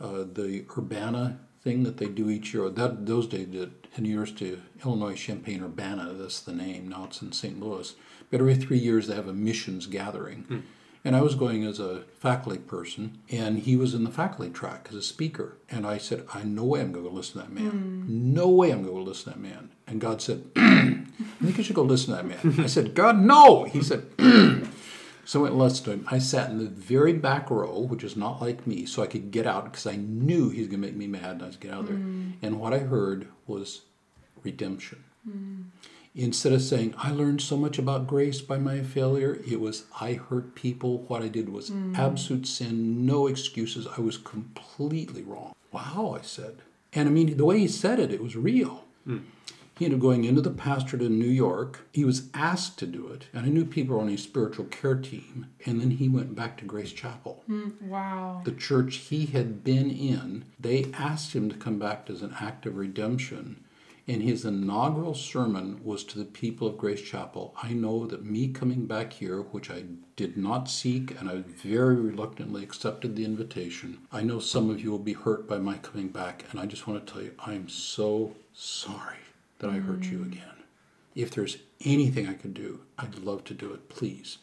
uh, 0.00 0.24
the 0.32 0.64
Urbana 0.76 1.38
thing 1.62 1.82
that 1.82 1.98
they 1.98 2.06
do 2.06 2.30
each 2.30 2.54
year. 2.54 2.68
That 2.70 3.06
those 3.06 3.26
days 3.26 3.48
did 3.48 3.72
in 3.96 4.04
the 4.04 4.10
University 4.10 4.52
of 4.52 4.60
Illinois 4.84 5.14
Champaign 5.14 5.62
Urbana. 5.62 6.12
That's 6.14 6.40
the 6.40 6.52
name. 6.52 6.88
Now 6.88 7.04
it's 7.04 7.20
in 7.22 7.32
St. 7.32 7.60
Louis. 7.60 7.94
But 8.30 8.40
every 8.40 8.56
three 8.56 8.78
years 8.78 9.06
they 9.06 9.14
have 9.14 9.28
a 9.28 9.32
missions 9.32 9.86
gathering. 9.86 10.42
Hmm. 10.42 10.58
And 11.04 11.14
I 11.14 11.22
was 11.22 11.36
going 11.36 11.64
as 11.64 11.78
a 11.78 12.02
faculty 12.18 12.58
person, 12.58 13.18
and 13.30 13.60
he 13.60 13.76
was 13.76 13.94
in 13.94 14.02
the 14.02 14.10
faculty 14.10 14.50
track 14.50 14.88
as 14.90 14.96
a 14.96 15.02
speaker. 15.02 15.56
And 15.70 15.86
I 15.86 15.98
said, 15.98 16.26
I 16.34 16.42
no 16.42 16.64
way 16.64 16.80
I'm 16.80 16.90
going 16.90 17.04
to 17.04 17.10
go 17.10 17.16
listen 17.16 17.40
to 17.40 17.46
that 17.46 17.52
man. 17.52 17.70
Hmm. 17.70 18.34
No 18.34 18.48
way 18.48 18.72
I'm 18.72 18.82
going 18.82 18.96
to 18.96 19.02
listen 19.02 19.32
to 19.32 19.38
that 19.38 19.40
man. 19.40 19.70
And 19.86 20.00
God 20.00 20.20
said, 20.20 20.42
I 20.56 21.04
think 21.40 21.58
you 21.58 21.62
should 21.62 21.76
go 21.76 21.82
listen 21.82 22.16
to 22.16 22.22
that 22.22 22.26
man. 22.44 22.60
I 22.60 22.66
said, 22.66 22.96
God, 22.96 23.20
no. 23.20 23.62
He 23.64 23.84
said, 23.84 24.04
so 25.24 25.38
I 25.38 25.42
went 25.42 25.52
and 25.52 25.62
listened 25.62 25.84
to 25.84 25.92
him. 25.92 26.08
I 26.10 26.18
sat 26.18 26.50
in 26.50 26.58
the 26.58 26.68
very 26.68 27.12
back 27.12 27.50
row, 27.50 27.78
which 27.78 28.02
is 28.02 28.16
not 28.16 28.40
like 28.40 28.66
me, 28.66 28.84
so 28.84 29.00
I 29.00 29.06
could 29.06 29.30
get 29.30 29.46
out 29.46 29.66
because 29.66 29.86
I 29.86 29.94
knew 29.94 30.50
he 30.50 30.58
was 30.58 30.68
going 30.68 30.82
to 30.82 30.88
make 30.88 30.96
me 30.96 31.06
mad 31.06 31.34
and 31.34 31.42
I 31.44 31.46
was 31.46 31.56
get 31.56 31.72
out 31.72 31.82
of 31.82 31.86
there. 31.86 31.96
Hmm. 31.96 32.32
And 32.42 32.58
what 32.58 32.74
I 32.74 32.78
heard 32.78 33.28
was 33.46 33.82
redemption. 34.42 35.04
Instead 36.18 36.54
of 36.54 36.62
saying, 36.62 36.94
I 36.96 37.10
learned 37.10 37.42
so 37.42 37.58
much 37.58 37.78
about 37.78 38.06
grace 38.06 38.40
by 38.40 38.56
my 38.56 38.80
failure, 38.80 39.38
it 39.46 39.60
was, 39.60 39.84
I 40.00 40.14
hurt 40.14 40.54
people. 40.54 41.02
What 41.08 41.22
I 41.22 41.28
did 41.28 41.50
was 41.50 41.68
mm. 41.68 41.96
absolute 41.96 42.46
sin, 42.46 43.04
no 43.04 43.26
excuses. 43.26 43.86
I 43.98 44.00
was 44.00 44.16
completely 44.16 45.22
wrong. 45.22 45.54
Wow, 45.72 46.16
I 46.18 46.22
said. 46.22 46.56
And 46.94 47.06
I 47.06 47.12
mean, 47.12 47.36
the 47.36 47.44
way 47.44 47.58
he 47.58 47.68
said 47.68 48.00
it, 48.00 48.10
it 48.10 48.22
was 48.22 48.34
real. 48.34 48.84
Hmm. 49.04 49.18
He 49.78 49.84
ended 49.84 49.98
up 49.98 50.02
going 50.02 50.24
into 50.24 50.40
the 50.40 50.50
pastorate 50.50 51.02
in 51.02 51.18
New 51.18 51.26
York. 51.26 51.86
He 51.92 52.06
was 52.06 52.30
asked 52.32 52.78
to 52.78 52.86
do 52.86 53.08
it, 53.08 53.26
and 53.34 53.44
I 53.44 53.50
knew 53.50 53.66
people 53.66 53.94
were 53.94 54.00
on 54.00 54.08
his 54.08 54.22
spiritual 54.22 54.64
care 54.64 54.94
team. 54.94 55.48
And 55.66 55.82
then 55.82 55.90
he 55.90 56.08
went 56.08 56.34
back 56.34 56.56
to 56.58 56.64
Grace 56.64 56.92
Chapel. 56.92 57.42
Hmm, 57.46 57.72
wow. 57.82 58.40
The 58.42 58.52
church 58.52 58.96
he 58.96 59.26
had 59.26 59.62
been 59.62 59.90
in, 59.90 60.46
they 60.58 60.90
asked 60.94 61.34
him 61.34 61.50
to 61.50 61.56
come 61.56 61.78
back 61.78 62.08
as 62.08 62.22
an 62.22 62.34
act 62.40 62.64
of 62.64 62.78
redemption. 62.78 63.62
And 64.08 64.22
his 64.22 64.44
inaugural 64.44 65.14
sermon 65.14 65.80
was 65.82 66.04
to 66.04 66.18
the 66.18 66.24
people 66.24 66.68
of 66.68 66.78
Grace 66.78 67.02
Chapel 67.02 67.54
I 67.60 67.72
know 67.72 68.06
that 68.06 68.24
me 68.24 68.48
coming 68.48 68.86
back 68.86 69.12
here, 69.12 69.40
which 69.42 69.68
I 69.68 69.84
did 70.14 70.36
not 70.36 70.70
seek, 70.70 71.18
and 71.18 71.28
I 71.28 71.38
very 71.38 71.96
reluctantly 71.96 72.62
accepted 72.62 73.16
the 73.16 73.24
invitation, 73.24 73.98
I 74.12 74.22
know 74.22 74.38
some 74.38 74.70
of 74.70 74.80
you 74.80 74.92
will 74.92 74.98
be 75.00 75.14
hurt 75.14 75.48
by 75.48 75.58
my 75.58 75.78
coming 75.78 76.08
back. 76.08 76.44
And 76.50 76.60
I 76.60 76.66
just 76.66 76.86
want 76.86 77.04
to 77.04 77.12
tell 77.12 77.22
you, 77.22 77.32
I'm 77.40 77.68
so 77.68 78.36
sorry 78.54 79.18
that 79.58 79.70
I 79.70 79.78
hurt 79.78 80.04
you 80.04 80.18
mm. 80.18 80.32
again. 80.32 80.62
If 81.16 81.32
there's 81.32 81.58
anything 81.84 82.28
I 82.28 82.34
could 82.34 82.54
do, 82.54 82.80
I'd 82.98 83.18
love 83.18 83.42
to 83.44 83.54
do 83.54 83.72
it, 83.72 83.88
please. 83.88 84.38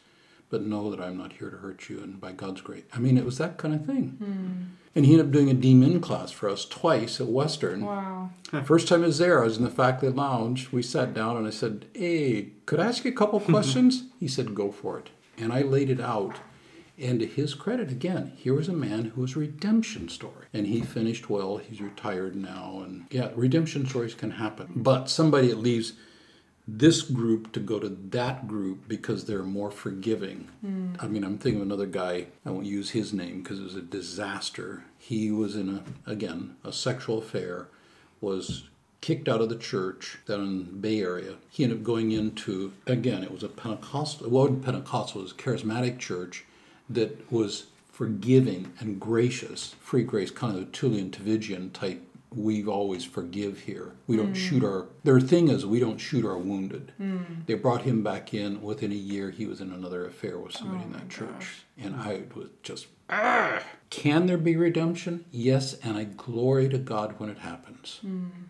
But 0.53 0.67
know 0.67 0.91
that 0.91 1.01
I'm 1.01 1.17
not 1.17 1.33
here 1.33 1.49
to 1.49 1.57
hurt 1.57 1.89
you, 1.89 1.99
and 2.03 2.21
by 2.21 2.31
God's 2.31 2.61
grace. 2.61 2.83
I 2.93 2.99
mean, 2.99 3.17
it 3.17 3.25
was 3.25 3.39
that 3.39 3.57
kind 3.57 3.73
of 3.73 3.87
thing. 3.87 4.09
Hmm. 4.19 4.63
And 4.93 5.03
he 5.03 5.13
ended 5.13 5.25
up 5.25 5.31
doing 5.31 5.49
a 5.49 5.55
D-Min 5.55 5.99
class 5.99 6.29
for 6.29 6.47
us 6.47 6.63
twice 6.63 7.19
at 7.19 7.25
Western. 7.25 7.83
Wow. 7.83 8.29
First 8.63 8.87
time 8.87 9.01
I 9.01 9.07
was 9.07 9.17
there, 9.17 9.41
I 9.41 9.45
was 9.45 9.57
in 9.57 9.63
the 9.63 9.71
faculty 9.71 10.15
lounge. 10.15 10.71
We 10.71 10.83
sat 10.83 11.07
hmm. 11.07 11.15
down 11.15 11.37
and 11.37 11.47
I 11.47 11.49
said, 11.49 11.87
Hey, 11.95 12.51
could 12.67 12.79
I 12.79 12.85
ask 12.85 13.03
you 13.03 13.09
a 13.09 13.15
couple 13.15 13.39
hmm. 13.39 13.51
questions? 13.51 14.03
he 14.19 14.27
said, 14.27 14.53
Go 14.53 14.71
for 14.71 14.99
it. 14.99 15.09
And 15.39 15.51
I 15.51 15.63
laid 15.63 15.89
it 15.89 15.99
out. 15.99 16.35
And 16.99 17.19
to 17.21 17.25
his 17.25 17.55
credit, 17.55 17.89
again, 17.89 18.33
here 18.35 18.53
was 18.53 18.69
a 18.69 18.73
man 18.73 19.05
who 19.05 19.21
was 19.21 19.35
a 19.35 19.39
redemption 19.39 20.07
story. 20.07 20.45
And 20.53 20.67
he 20.67 20.81
finished 20.81 21.31
well. 21.31 21.57
He's 21.57 21.81
retired 21.81 22.35
now. 22.35 22.83
And 22.85 23.07
yeah, 23.09 23.31
redemption 23.33 23.87
stories 23.87 24.13
can 24.13 24.29
happen. 24.29 24.71
But 24.75 25.09
somebody 25.09 25.47
that 25.47 25.57
leaves 25.57 25.93
this 26.67 27.01
group 27.01 27.51
to 27.51 27.59
go 27.59 27.79
to 27.79 27.89
that 27.89 28.47
group 28.47 28.87
because 28.87 29.25
they're 29.25 29.43
more 29.43 29.71
forgiving. 29.71 30.47
Hmm. 30.61 30.93
I 30.99 31.07
mean, 31.07 31.23
I'm 31.23 31.37
thinking 31.37 31.61
of 31.61 31.67
another 31.67 31.85
guy, 31.85 32.27
I 32.45 32.51
won't 32.51 32.65
use 32.65 32.91
his 32.91 33.11
name 33.13 33.41
because 33.41 33.59
it 33.59 33.63
was 33.63 33.75
a 33.75 33.81
disaster. 33.81 34.85
He 34.97 35.29
was 35.29 35.55
in 35.55 35.69
a, 35.69 36.09
again, 36.09 36.55
a 36.63 36.71
sexual 36.71 37.17
affair, 37.17 37.67
was 38.21 38.69
kicked 39.01 39.27
out 39.27 39.41
of 39.41 39.49
the 39.49 39.57
church 39.57 40.19
down 40.25 40.39
in 40.39 40.57
the 40.59 40.71
Bay 40.71 41.01
Area. 41.01 41.35
He 41.49 41.65
ended 41.65 41.79
up 41.79 41.83
going 41.83 42.13
into, 42.13 42.71
again, 42.87 43.21
it 43.21 43.31
was 43.31 43.43
a 43.43 43.49
Pentecostal, 43.49 44.29
well, 44.29 44.47
Pentecostal, 44.47 45.21
was 45.21 45.33
a 45.33 45.35
charismatic 45.35 45.99
church 45.99 46.45
that 46.89 47.29
was 47.29 47.65
forgiving 47.91 48.71
and 48.79 49.01
gracious, 49.01 49.75
free 49.81 50.03
grace, 50.03 50.31
kind 50.31 50.55
of 50.55 50.63
a 50.63 50.65
Tullian 50.67 51.11
Tchividjian 51.11 51.73
type. 51.73 52.01
We 52.35 52.65
always 52.65 53.03
forgive 53.03 53.59
here. 53.61 53.93
We 54.07 54.17
don't 54.17 54.33
shoot 54.33 54.63
our. 54.63 54.87
Their 55.03 55.19
thing 55.19 55.47
is 55.49 55.65
we 55.65 55.79
don't 55.79 55.97
shoot 55.97 56.25
our 56.25 56.37
wounded. 56.37 56.91
They 57.45 57.53
brought 57.55 57.83
him 57.83 58.03
back 58.03 58.33
in. 58.33 58.61
Within 58.61 58.91
a 58.91 58.95
year, 58.95 59.31
he 59.31 59.45
was 59.45 59.61
in 59.61 59.71
another 59.71 60.05
affair 60.05 60.37
with 60.39 60.53
somebody 60.53 60.83
in 60.83 60.91
that 60.93 61.09
church, 61.09 61.63
and 61.77 61.95
I 61.95 62.23
was 62.35 62.49
just. 62.63 62.87
"Ah." 63.09 63.61
Can 63.89 64.25
there 64.25 64.37
be 64.39 64.55
redemption? 64.55 65.25
Yes, 65.31 65.75
and 65.83 65.97
I 65.97 66.05
glory 66.05 66.67
to 66.69 66.79
God 66.79 67.15
when 67.19 67.29
it 67.29 67.39
happens. 67.39 68.01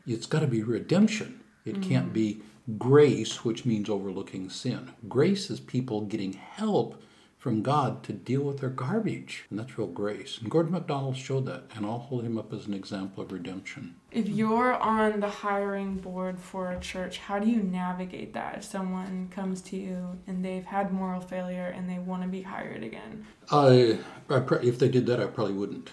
It's 0.08 0.26
got 0.26 0.40
to 0.40 0.48
be 0.48 0.64
redemption. 0.64 1.42
It 1.66 1.82
can't 1.82 2.14
be 2.14 2.42
grace, 2.78 3.44
which 3.44 3.66
means 3.66 3.90
overlooking 3.90 4.50
sin. 4.50 4.92
Grace 5.10 5.50
is 5.50 5.60
people 5.60 6.02
getting 6.02 6.34
help 6.34 7.02
from 7.44 7.62
God 7.62 8.04
to 8.04 8.14
deal 8.14 8.42
with 8.42 8.60
their 8.62 8.70
garbage. 8.70 9.44
And 9.50 9.60
that's 9.60 9.78
real 9.78 9.88
grace. 9.88 10.38
And 10.40 10.50
Gordon 10.50 10.72
MacDonald 10.72 11.18
showed 11.18 11.46
that, 11.48 11.66
and 11.76 11.86
I'll 11.86 12.00
hold 12.00 12.24
him 12.24 12.38
up 12.38 12.54
as 12.54 12.68
an 12.68 12.74
example 12.74 13.22
of 13.22 13.34
redemption. 13.34 13.96
If 14.14 14.30
you're 14.30 14.76
on 14.76 15.20
the 15.20 15.28
hiring 15.28 15.98
board 15.98 16.40
for 16.40 16.72
a 16.72 16.80
church, 16.80 17.18
how 17.18 17.40
do 17.40 17.50
you 17.50 17.62
navigate 17.62 18.32
that 18.34 18.60
if 18.60 18.64
someone 18.64 19.28
comes 19.30 19.60
to 19.64 19.76
you 19.76 20.18
and 20.26 20.46
they've 20.46 20.64
had 20.64 20.94
moral 20.94 21.20
failure 21.20 21.66
and 21.76 21.90
they 21.90 22.00
want 22.00 22.22
to 22.22 22.30
be 22.30 22.44
hired 22.44 22.82
again? 22.82 23.28
I, 23.52 24.00
I 24.30 24.40
pr- 24.40 24.56
if 24.64 24.80
they 24.80 24.88
did 24.88 25.06
that, 25.08 25.20
I 25.20 25.26
probably 25.26 25.56
wouldn't. 25.56 25.92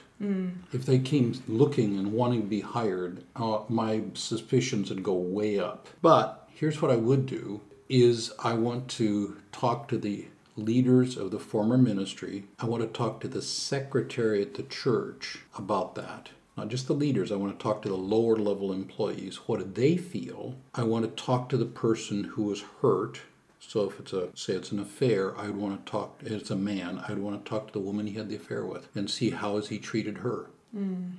If 0.73 0.87
they 0.87 0.99
came 1.01 1.35
looking 1.49 1.99
and 1.99 2.13
wanting 2.13 2.43
to 2.43 2.47
be 2.47 2.61
hired, 2.61 3.25
uh, 3.35 3.61
my 3.69 4.03
suspicions 4.15 4.91
would 4.91 5.03
go 5.03 5.15
way 5.15 5.59
up. 5.59 5.89
But 6.01 6.47
here's 6.55 6.81
what 6.81 6.91
I 6.93 6.97
would 6.97 7.25
do: 7.25 7.63
is 7.89 8.31
I 8.39 8.53
want 8.53 8.87
to 8.91 9.39
talk 9.51 9.89
to 9.89 9.97
the 9.99 10.27
leaders 10.65 11.17
of 11.17 11.31
the 11.31 11.39
former 11.39 11.79
ministry. 11.79 12.45
I 12.59 12.67
want 12.67 12.83
to 12.83 12.89
talk 12.89 13.21
to 13.21 13.29
the 13.29 13.43
secretary 13.43 14.43
at 14.43 14.55
the 14.55 14.63
church 14.63 15.41
about 15.57 15.95
that. 15.97 16.31
Not 16.57 16.69
just 16.69 16.87
the 16.87 16.93
leaders, 16.93 17.33
I 17.33 17.37
want 17.37 17.59
to 17.59 17.63
talk 17.63 17.83
to 17.83 17.89
the 17.89 17.97
lower 17.97 18.37
level 18.37 18.73
employees. 18.73 19.37
What 19.47 19.61
do 19.61 19.65
they 19.65 19.97
feel? 19.97 20.57
I 20.75 20.83
want 20.83 21.05
to 21.05 21.25
talk 21.25 21.49
to 21.49 21.57
the 21.57 21.65
person 21.65 22.25
who 22.25 22.45
was 22.45 22.65
hurt. 22.83 23.21
So 23.61 23.89
if 23.89 24.01
it's 24.01 24.13
a 24.13 24.29
say 24.35 24.55
it's 24.55 24.73
an 24.73 24.81
affair, 24.81 25.37
I 25.39 25.47
would 25.47 25.57
want 25.57 25.87
to 25.87 25.91
talk. 25.91 26.21
It's 26.23 26.51
a 26.51 26.57
man, 26.57 27.03
I 27.07 27.13
would 27.13 27.23
want 27.23 27.45
to 27.45 27.49
talk 27.49 27.69
to 27.69 27.73
the 27.73 27.81
woman 27.81 28.07
he 28.07 28.15
had 28.15 28.29
the 28.29 28.37
affair 28.37 28.65
with 28.67 28.89
and 28.95 29.09
see 29.09 29.31
how 29.31 29.57
has 29.57 29.69
he 29.69 29.79
treated 29.79 30.19
her. 30.19 30.51
Mm. 30.77 31.13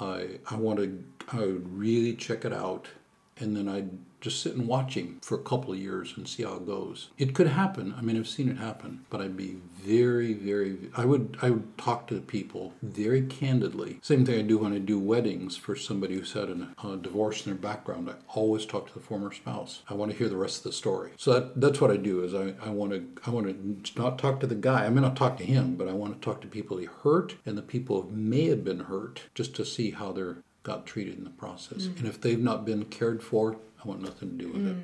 I 0.00 0.38
I 0.50 0.56
want 0.56 0.78
to 0.78 1.04
I 1.30 1.40
would 1.40 1.78
really 1.78 2.14
check 2.14 2.44
it 2.44 2.52
out, 2.52 2.88
and 3.36 3.56
then 3.56 3.68
I'd 3.68 3.90
just 4.20 4.42
sit 4.42 4.54
and 4.54 4.66
watch 4.66 4.94
him 4.94 5.20
for 5.22 5.36
a 5.36 5.42
couple 5.42 5.72
of 5.72 5.78
years 5.78 6.14
and 6.16 6.28
see 6.28 6.42
how 6.42 6.54
it 6.54 6.66
goes. 6.66 7.10
It 7.18 7.34
could 7.34 7.48
happen. 7.48 7.94
I 7.96 8.02
mean, 8.02 8.16
I've 8.16 8.28
seen 8.28 8.48
it 8.48 8.58
happen, 8.58 9.04
but 9.10 9.20
I'd 9.20 9.36
be 9.36 9.58
very, 9.80 10.32
very. 10.32 10.76
I 10.96 11.04
would 11.04 11.36
I 11.40 11.50
would 11.50 11.78
talk 11.78 12.06
to 12.08 12.14
the 12.14 12.20
people 12.20 12.74
very 12.82 13.22
candidly. 13.22 13.98
Same 14.02 14.24
thing 14.24 14.38
I 14.38 14.42
do 14.42 14.58
when 14.58 14.72
I 14.72 14.78
do 14.78 14.98
weddings 14.98 15.56
for 15.56 15.76
somebody 15.76 16.16
who's 16.16 16.32
had 16.32 16.48
an, 16.48 16.74
a 16.82 16.96
divorce 16.96 17.46
in 17.46 17.52
their 17.52 17.60
background. 17.60 18.10
I 18.10 18.14
always 18.34 18.66
talk 18.66 18.88
to 18.88 18.94
the 18.94 19.04
former 19.04 19.32
spouse. 19.32 19.82
I 19.88 19.94
want 19.94 20.10
to 20.10 20.16
hear 20.16 20.28
the 20.28 20.36
rest 20.36 20.58
of 20.58 20.64
the 20.64 20.72
story. 20.72 21.12
So 21.16 21.32
that, 21.32 21.60
that's 21.60 21.80
what 21.80 21.90
I 21.90 21.96
do. 21.96 22.24
Is 22.24 22.34
I, 22.34 22.54
I 22.64 22.70
want 22.70 22.92
to 22.92 23.06
I 23.26 23.30
want 23.30 23.46
to 23.46 24.00
not 24.00 24.18
talk 24.18 24.40
to 24.40 24.46
the 24.46 24.54
guy. 24.54 24.86
I 24.86 24.88
may 24.88 25.00
not 25.00 25.16
talk 25.16 25.36
to 25.38 25.44
him, 25.44 25.76
but 25.76 25.88
I 25.88 25.92
want 25.92 26.20
to 26.20 26.24
talk 26.24 26.40
to 26.40 26.48
people 26.48 26.78
he 26.78 26.86
hurt 26.86 27.36
and 27.46 27.56
the 27.56 27.62
people 27.62 28.02
who 28.02 28.10
may 28.10 28.46
have 28.48 28.64
been 28.64 28.80
hurt, 28.80 29.22
just 29.34 29.54
to 29.56 29.64
see 29.64 29.92
how 29.92 30.12
they're 30.12 30.38
got 30.68 30.84
treated 30.84 31.16
in 31.16 31.24
the 31.24 31.30
process. 31.30 31.84
Mm. 31.84 31.98
And 31.98 32.08
if 32.08 32.20
they've 32.20 32.38
not 32.38 32.66
been 32.66 32.84
cared 32.84 33.22
for, 33.22 33.56
I 33.82 33.88
want 33.88 34.02
nothing 34.02 34.36
to 34.36 34.44
do 34.44 34.52
with 34.52 34.66
it. 34.66 34.76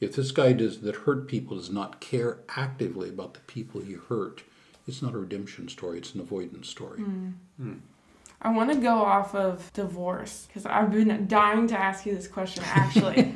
If 0.00 0.16
this 0.16 0.32
guy 0.32 0.52
does 0.52 0.80
that 0.80 0.96
hurt 0.96 1.28
people 1.28 1.56
does 1.56 1.70
not 1.70 2.00
care 2.00 2.38
actively 2.56 3.08
about 3.08 3.34
the 3.34 3.40
people 3.40 3.80
he 3.80 3.94
hurt, 3.94 4.42
it's 4.86 5.00
not 5.02 5.14
a 5.14 5.18
redemption 5.18 5.68
story. 5.68 5.98
It's 5.98 6.14
an 6.14 6.20
avoidance 6.20 6.68
story. 6.68 7.00
Hmm. 7.00 7.28
Hmm. 7.58 7.72
I 8.42 8.50
want 8.50 8.70
to 8.70 8.76
go 8.76 8.96
off 8.96 9.34
of 9.34 9.72
divorce 9.72 10.44
because 10.48 10.66
I've 10.66 10.92
been 10.92 11.26
dying 11.26 11.66
to 11.68 11.78
ask 11.78 12.04
you 12.04 12.14
this 12.14 12.28
question 12.28 12.62
actually. 12.66 13.32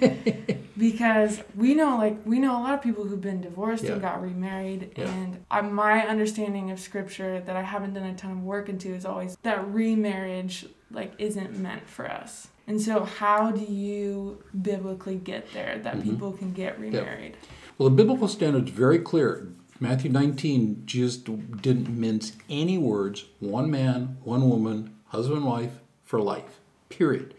because 0.78 1.40
we 1.56 1.74
know, 1.74 1.96
like, 1.96 2.18
we 2.26 2.38
know 2.38 2.52
a 2.52 2.60
lot 2.60 2.74
of 2.74 2.82
people 2.82 3.04
who've 3.04 3.20
been 3.20 3.40
divorced 3.40 3.84
Yeah. 3.84 3.92
and 3.92 4.02
got 4.02 4.20
remarried. 4.22 4.92
Yeah. 4.96 5.08
And 5.10 5.44
I, 5.50 5.62
my 5.62 6.06
understanding 6.06 6.70
of 6.70 6.78
scripture 6.78 7.40
that 7.40 7.56
I 7.56 7.62
haven't 7.62 7.94
done 7.94 8.04
a 8.04 8.14
ton 8.14 8.30
of 8.32 8.42
work 8.42 8.68
into 8.68 8.94
is 8.94 9.06
always 9.06 9.36
that 9.42 9.66
remarriage, 9.72 10.66
like, 10.90 11.14
isn't 11.18 11.56
meant 11.58 11.88
for 11.88 12.10
us. 12.10 12.48
And 12.68 12.78
so, 12.78 13.02
how 13.02 13.50
do 13.50 13.64
you 13.64 14.44
biblically 14.60 15.16
get 15.16 15.52
there 15.54 15.78
that 15.82 15.96
mm-hmm. 15.96 16.10
people 16.10 16.32
can 16.32 16.52
get 16.52 16.78
remarried? 16.78 17.38
Well, 17.78 17.88
the 17.88 17.96
biblical 17.96 18.28
standard 18.28 18.68
is 18.68 18.74
very 18.74 18.98
clear. 18.98 19.48
Matthew 19.80 20.10
19 20.10 20.82
just 20.84 21.24
didn't 21.62 21.88
mince 21.88 22.32
any 22.50 22.76
words. 22.76 23.24
One 23.40 23.70
man, 23.70 24.18
one 24.22 24.50
woman, 24.50 24.94
husband, 25.06 25.46
wife, 25.46 25.80
for 26.04 26.20
life. 26.20 26.60
Period. 26.90 27.34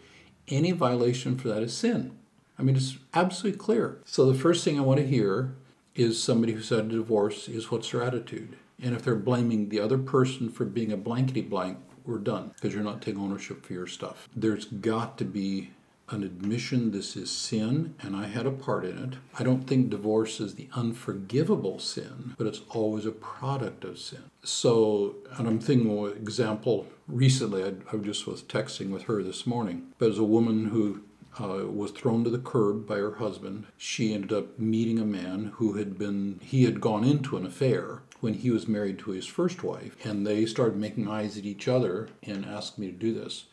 Any 0.48 0.72
violation 0.72 1.38
for 1.38 1.46
that 1.48 1.62
is 1.62 1.76
sin. 1.76 2.16
I 2.58 2.62
mean, 2.62 2.74
it's 2.74 2.98
absolutely 3.14 3.58
clear. 3.58 4.00
So 4.04 4.30
the 4.30 4.38
first 4.38 4.64
thing 4.64 4.78
I 4.78 4.82
want 4.82 4.98
to 4.98 5.06
hear 5.06 5.54
is 5.94 6.20
somebody 6.20 6.54
who's 6.54 6.70
had 6.70 6.86
a 6.86 6.88
divorce 6.88 7.48
is 7.48 7.70
what's 7.70 7.92
their 7.92 8.02
attitude. 8.02 8.56
And 8.82 8.96
if 8.96 9.02
they're 9.02 9.14
blaming 9.14 9.68
the 9.68 9.78
other 9.78 9.98
person 9.98 10.48
for 10.48 10.64
being 10.64 10.90
a 10.90 10.96
blankety 10.96 11.42
blank, 11.42 11.78
we're 12.04 12.18
done 12.18 12.52
because 12.54 12.74
you're 12.74 12.82
not 12.82 13.02
taking 13.02 13.20
ownership 13.20 13.64
for 13.64 13.72
your 13.72 13.86
stuff. 13.86 14.28
There's 14.34 14.66
got 14.66 15.18
to 15.18 15.24
be 15.24 15.70
an 16.10 16.24
admission 16.24 16.90
this 16.90 17.16
is 17.16 17.30
sin 17.30 17.94
and 18.00 18.16
I 18.16 18.26
had 18.26 18.46
a 18.46 18.50
part 18.50 18.84
in 18.84 18.98
it. 18.98 19.14
I 19.38 19.44
don't 19.44 19.66
think 19.66 19.90
divorce 19.90 20.40
is 20.40 20.54
the 20.56 20.68
unforgivable 20.74 21.78
sin, 21.78 22.34
but 22.36 22.46
it's 22.46 22.62
always 22.70 23.06
a 23.06 23.12
product 23.12 23.84
of 23.84 23.98
sin. 23.98 24.24
So, 24.42 25.16
and 25.36 25.46
I'm 25.46 25.60
thinking 25.60 25.90
of 25.90 26.12
an 26.12 26.18
example 26.18 26.86
recently, 27.06 27.62
I, 27.64 27.74
I 27.92 27.96
just 27.98 28.26
was 28.26 28.42
texting 28.42 28.90
with 28.90 29.04
her 29.04 29.22
this 29.22 29.46
morning. 29.46 29.92
There's 29.98 30.18
a 30.18 30.24
woman 30.24 30.66
who 30.66 31.02
uh, 31.38 31.66
was 31.66 31.92
thrown 31.92 32.24
to 32.24 32.30
the 32.30 32.38
curb 32.38 32.86
by 32.86 32.96
her 32.96 33.14
husband. 33.16 33.66
She 33.76 34.12
ended 34.12 34.32
up 34.32 34.58
meeting 34.58 34.98
a 34.98 35.04
man 35.04 35.52
who 35.56 35.74
had 35.74 35.96
been, 35.96 36.40
he 36.42 36.64
had 36.64 36.80
gone 36.80 37.04
into 37.04 37.36
an 37.36 37.46
affair 37.46 38.02
when 38.20 38.34
he 38.34 38.50
was 38.50 38.68
married 38.68 38.98
to 38.98 39.10
his 39.10 39.26
first 39.26 39.62
wife, 39.62 39.96
and 40.04 40.26
they 40.26 40.46
started 40.46 40.76
making 40.76 41.08
eyes 41.08 41.36
at 41.36 41.44
each 41.44 41.66
other 41.66 42.08
and 42.22 42.44
asked 42.44 42.78
me 42.78 42.86
to 42.86 42.92
do 42.92 43.12
this. 43.12 43.44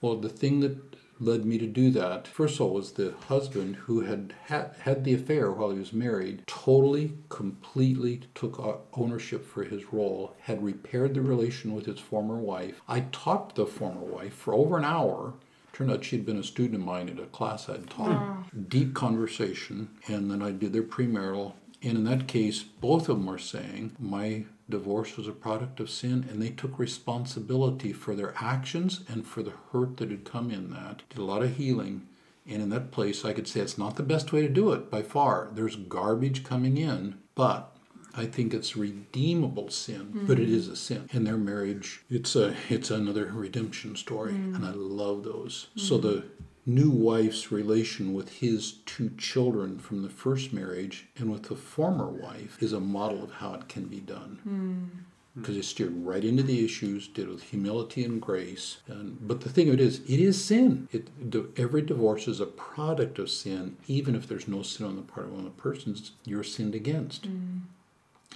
Well, 0.00 0.16
the 0.16 0.28
thing 0.28 0.60
that 0.60 0.96
led 1.20 1.44
me 1.44 1.56
to 1.58 1.66
do 1.66 1.90
that, 1.90 2.26
first 2.26 2.56
of 2.56 2.62
all, 2.62 2.74
was 2.74 2.92
the 2.92 3.14
husband 3.28 3.76
who 3.76 4.00
had 4.00 4.34
had, 4.44 4.74
had 4.80 5.04
the 5.04 5.14
affair 5.14 5.52
while 5.52 5.70
he 5.70 5.78
was 5.78 5.92
married, 5.92 6.42
totally, 6.46 7.12
completely 7.28 8.22
took 8.34 8.58
ownership 8.94 9.44
for 9.46 9.62
his 9.62 9.92
role, 9.92 10.34
had 10.40 10.64
repaired 10.64 11.14
the 11.14 11.20
relation 11.20 11.74
with 11.74 11.86
his 11.86 12.00
former 12.00 12.36
wife. 12.36 12.80
I 12.88 13.00
talked 13.12 13.54
to 13.54 13.64
the 13.64 13.70
former 13.70 14.00
wife 14.00 14.34
for 14.34 14.54
over 14.54 14.76
an 14.76 14.84
hour. 14.84 15.34
Turned 15.72 15.90
out 15.90 16.04
she'd 16.04 16.26
been 16.26 16.36
a 16.36 16.42
student 16.42 16.80
of 16.80 16.86
mine 16.86 17.08
at 17.08 17.18
a 17.18 17.26
class 17.26 17.68
I'd 17.68 17.88
taught. 17.88 18.44
Deep 18.68 18.92
conversation, 18.92 19.88
and 20.08 20.30
then 20.30 20.42
I 20.42 20.50
did 20.50 20.72
their 20.72 20.82
premarital. 20.82 21.54
And 21.82 21.98
in 21.98 22.04
that 22.04 22.28
case, 22.28 22.62
both 22.62 23.08
of 23.08 23.16
them 23.16 23.26
were 23.26 23.38
saying, 23.38 23.96
My 23.98 24.44
divorce 24.70 25.16
was 25.16 25.26
a 25.26 25.32
product 25.32 25.80
of 25.80 25.90
sin, 25.90 26.26
and 26.30 26.40
they 26.40 26.50
took 26.50 26.78
responsibility 26.78 27.92
for 27.92 28.14
their 28.14 28.34
actions 28.40 29.02
and 29.08 29.26
for 29.26 29.42
the 29.42 29.54
hurt 29.72 29.96
that 29.96 30.10
had 30.10 30.24
come 30.24 30.50
in 30.50 30.70
that. 30.70 31.02
Did 31.08 31.18
a 31.18 31.24
lot 31.24 31.42
of 31.42 31.56
healing. 31.56 32.06
And 32.46 32.62
in 32.62 32.70
that 32.70 32.90
place, 32.90 33.24
I 33.24 33.32
could 33.32 33.46
say 33.46 33.60
it's 33.60 33.78
not 33.78 33.96
the 33.96 34.02
best 34.02 34.32
way 34.32 34.42
to 34.42 34.48
do 34.48 34.72
it 34.72 34.90
by 34.90 35.02
far. 35.02 35.50
There's 35.52 35.76
garbage 35.76 36.42
coming 36.44 36.76
in, 36.76 37.18
but 37.34 37.76
I 38.14 38.26
think 38.26 38.52
it's 38.52 38.76
redeemable 38.76 39.70
sin, 39.70 40.24
but 40.26 40.38
it 40.38 40.48
is 40.50 40.68
a 40.68 40.76
sin. 40.76 41.08
In 41.12 41.24
their 41.24 41.36
marriage, 41.36 42.02
it's 42.10 42.34
a 42.36 42.54
it's 42.68 42.90
another 42.90 43.26
redemption 43.26 43.96
story, 43.96 44.32
and 44.34 44.64
I 44.66 44.70
love 44.72 45.22
those. 45.24 45.68
So 45.76 45.98
the 45.98 46.24
new 46.64 46.90
wife's 46.90 47.50
relation 47.50 48.14
with 48.14 48.28
his 48.34 48.72
two 48.86 49.10
children 49.18 49.78
from 49.78 50.02
the 50.02 50.08
first 50.08 50.52
marriage 50.52 51.08
and 51.16 51.30
with 51.30 51.44
the 51.44 51.56
former 51.56 52.06
wife 52.08 52.56
is 52.62 52.72
a 52.72 52.80
model 52.80 53.22
of 53.24 53.32
how 53.32 53.54
it 53.54 53.68
can 53.68 53.84
be 53.86 54.00
done. 54.00 55.02
Because 55.34 55.56
it 55.56 55.64
steered 55.64 56.04
right 56.04 56.22
into 56.22 56.42
the 56.42 56.62
issues, 56.62 57.08
did 57.08 57.26
with 57.26 57.42
humility 57.44 58.04
and 58.04 58.20
grace. 58.20 58.78
And, 58.86 59.16
but 59.26 59.40
the 59.40 59.48
thing 59.48 59.68
of 59.68 59.74
it 59.74 59.80
is, 59.80 60.00
it 60.00 60.20
is 60.20 60.44
sin. 60.44 60.88
It, 60.92 61.08
every 61.56 61.80
divorce 61.80 62.28
is 62.28 62.38
a 62.38 62.44
product 62.46 63.18
of 63.18 63.30
sin, 63.30 63.78
even 63.88 64.14
if 64.14 64.28
there's 64.28 64.46
no 64.46 64.62
sin 64.62 64.84
on 64.84 64.96
the 64.96 65.02
part 65.02 65.26
of 65.26 65.32
one 65.32 65.46
of 65.46 65.56
the 65.56 65.62
persons 65.62 66.12
you're 66.26 66.44
sinned 66.44 66.74
against. 66.74 67.28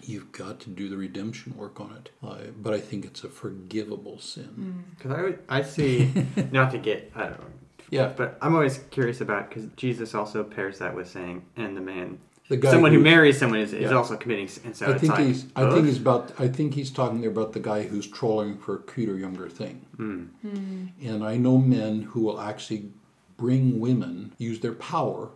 You've 0.05 0.33
got 0.33 0.59
to 0.61 0.71
do 0.71 0.89
the 0.89 0.97
redemption 0.97 1.55
work 1.57 1.81
on 1.81 1.93
it. 1.93 2.11
Uh, 2.27 2.51
but 2.63 2.73
I 2.73 2.81
think 2.81 3.05
it's 3.05 3.23
a 3.25 3.29
forgivable 3.29 4.19
sin. 4.19 4.85
Because 4.97 5.11
I, 5.13 5.23
would- 5.23 5.43
I 5.51 5.63
see, 5.63 6.11
not 6.51 6.71
to 6.73 6.79
get, 6.79 7.13
I 7.15 7.25
don't 7.25 7.39
know, 7.41 7.45
Yeah. 7.91 8.13
but 8.17 8.37
I'm 8.43 8.55
always 8.55 8.79
curious 8.91 9.21
about, 9.21 9.49
because 9.49 9.67
Jesus 9.77 10.15
also 10.15 10.43
pairs 10.45 10.79
that 10.79 10.95
with 10.95 11.09
saying, 11.09 11.45
and 11.57 11.77
the 11.77 11.81
man, 11.81 12.19
The 12.49 12.57
guy 12.57 12.71
someone 12.73 12.91
who 12.93 12.99
who's- 12.99 13.05
marries 13.05 13.39
someone 13.39 13.61
is, 13.61 13.73
is 13.73 13.93
also 13.93 14.17
committing, 14.17 14.47
s- 14.47 14.61
and 14.65 14.75
so 14.77 14.87
I 14.87 14.91
it's 14.93 15.01
think 15.01 15.13
like, 15.15 15.27
he's. 15.27 15.47
I 15.57 15.63
both? 15.65 15.75
think 15.75 15.87
he's 15.87 15.99
about. 15.99 16.33
I 16.39 16.49
think 16.49 16.75
he's 16.75 16.91
talking 16.91 17.21
there 17.21 17.31
about 17.31 17.53
the 17.53 17.61
guy 17.61 17.83
who's 17.85 18.07
trolling 18.07 18.57
for 18.59 18.77
a 18.77 18.83
cuter, 18.83 19.17
younger 19.17 19.49
thing. 19.49 19.85
Hmm. 19.97 20.23
Hmm. 20.43 20.87
And 21.03 21.25
I 21.25 21.37
know 21.37 21.59
men 21.59 22.03
who 22.03 22.21
will 22.23 22.41
actually 22.41 22.91
bring 23.37 23.81
women, 23.81 24.33
use 24.39 24.61
their 24.61 24.73
power 24.75 25.31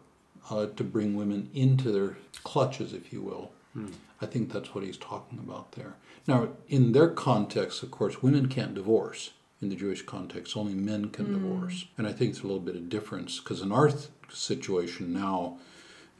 uh, 0.50 0.66
to 0.76 0.84
bring 0.84 1.14
women 1.16 1.50
into 1.54 1.90
their 1.92 2.16
clutches, 2.44 2.92
if 2.92 3.12
you 3.12 3.20
will. 3.22 3.50
Hmm. 3.74 3.86
I 4.22 4.26
think 4.26 4.52
that's 4.52 4.74
what 4.74 4.84
he's 4.84 4.96
talking 4.96 5.38
about 5.38 5.72
there. 5.72 5.94
Now, 6.26 6.48
in 6.68 6.92
their 6.92 7.08
context, 7.08 7.82
of 7.82 7.90
course, 7.90 8.22
women 8.22 8.48
can't 8.48 8.74
divorce. 8.74 9.30
In 9.62 9.68
the 9.68 9.76
Jewish 9.76 10.02
context, 10.02 10.56
only 10.56 10.74
men 10.74 11.10
can 11.10 11.32
divorce. 11.32 11.86
And 11.98 12.06
I 12.06 12.12
think 12.12 12.30
it's 12.30 12.40
a 12.40 12.46
little 12.46 12.60
bit 12.60 12.76
of 12.76 12.88
difference 12.88 13.40
because 13.40 13.60
in 13.60 13.72
our 13.72 13.88
th- 13.88 14.08
situation 14.30 15.12
now, 15.12 15.58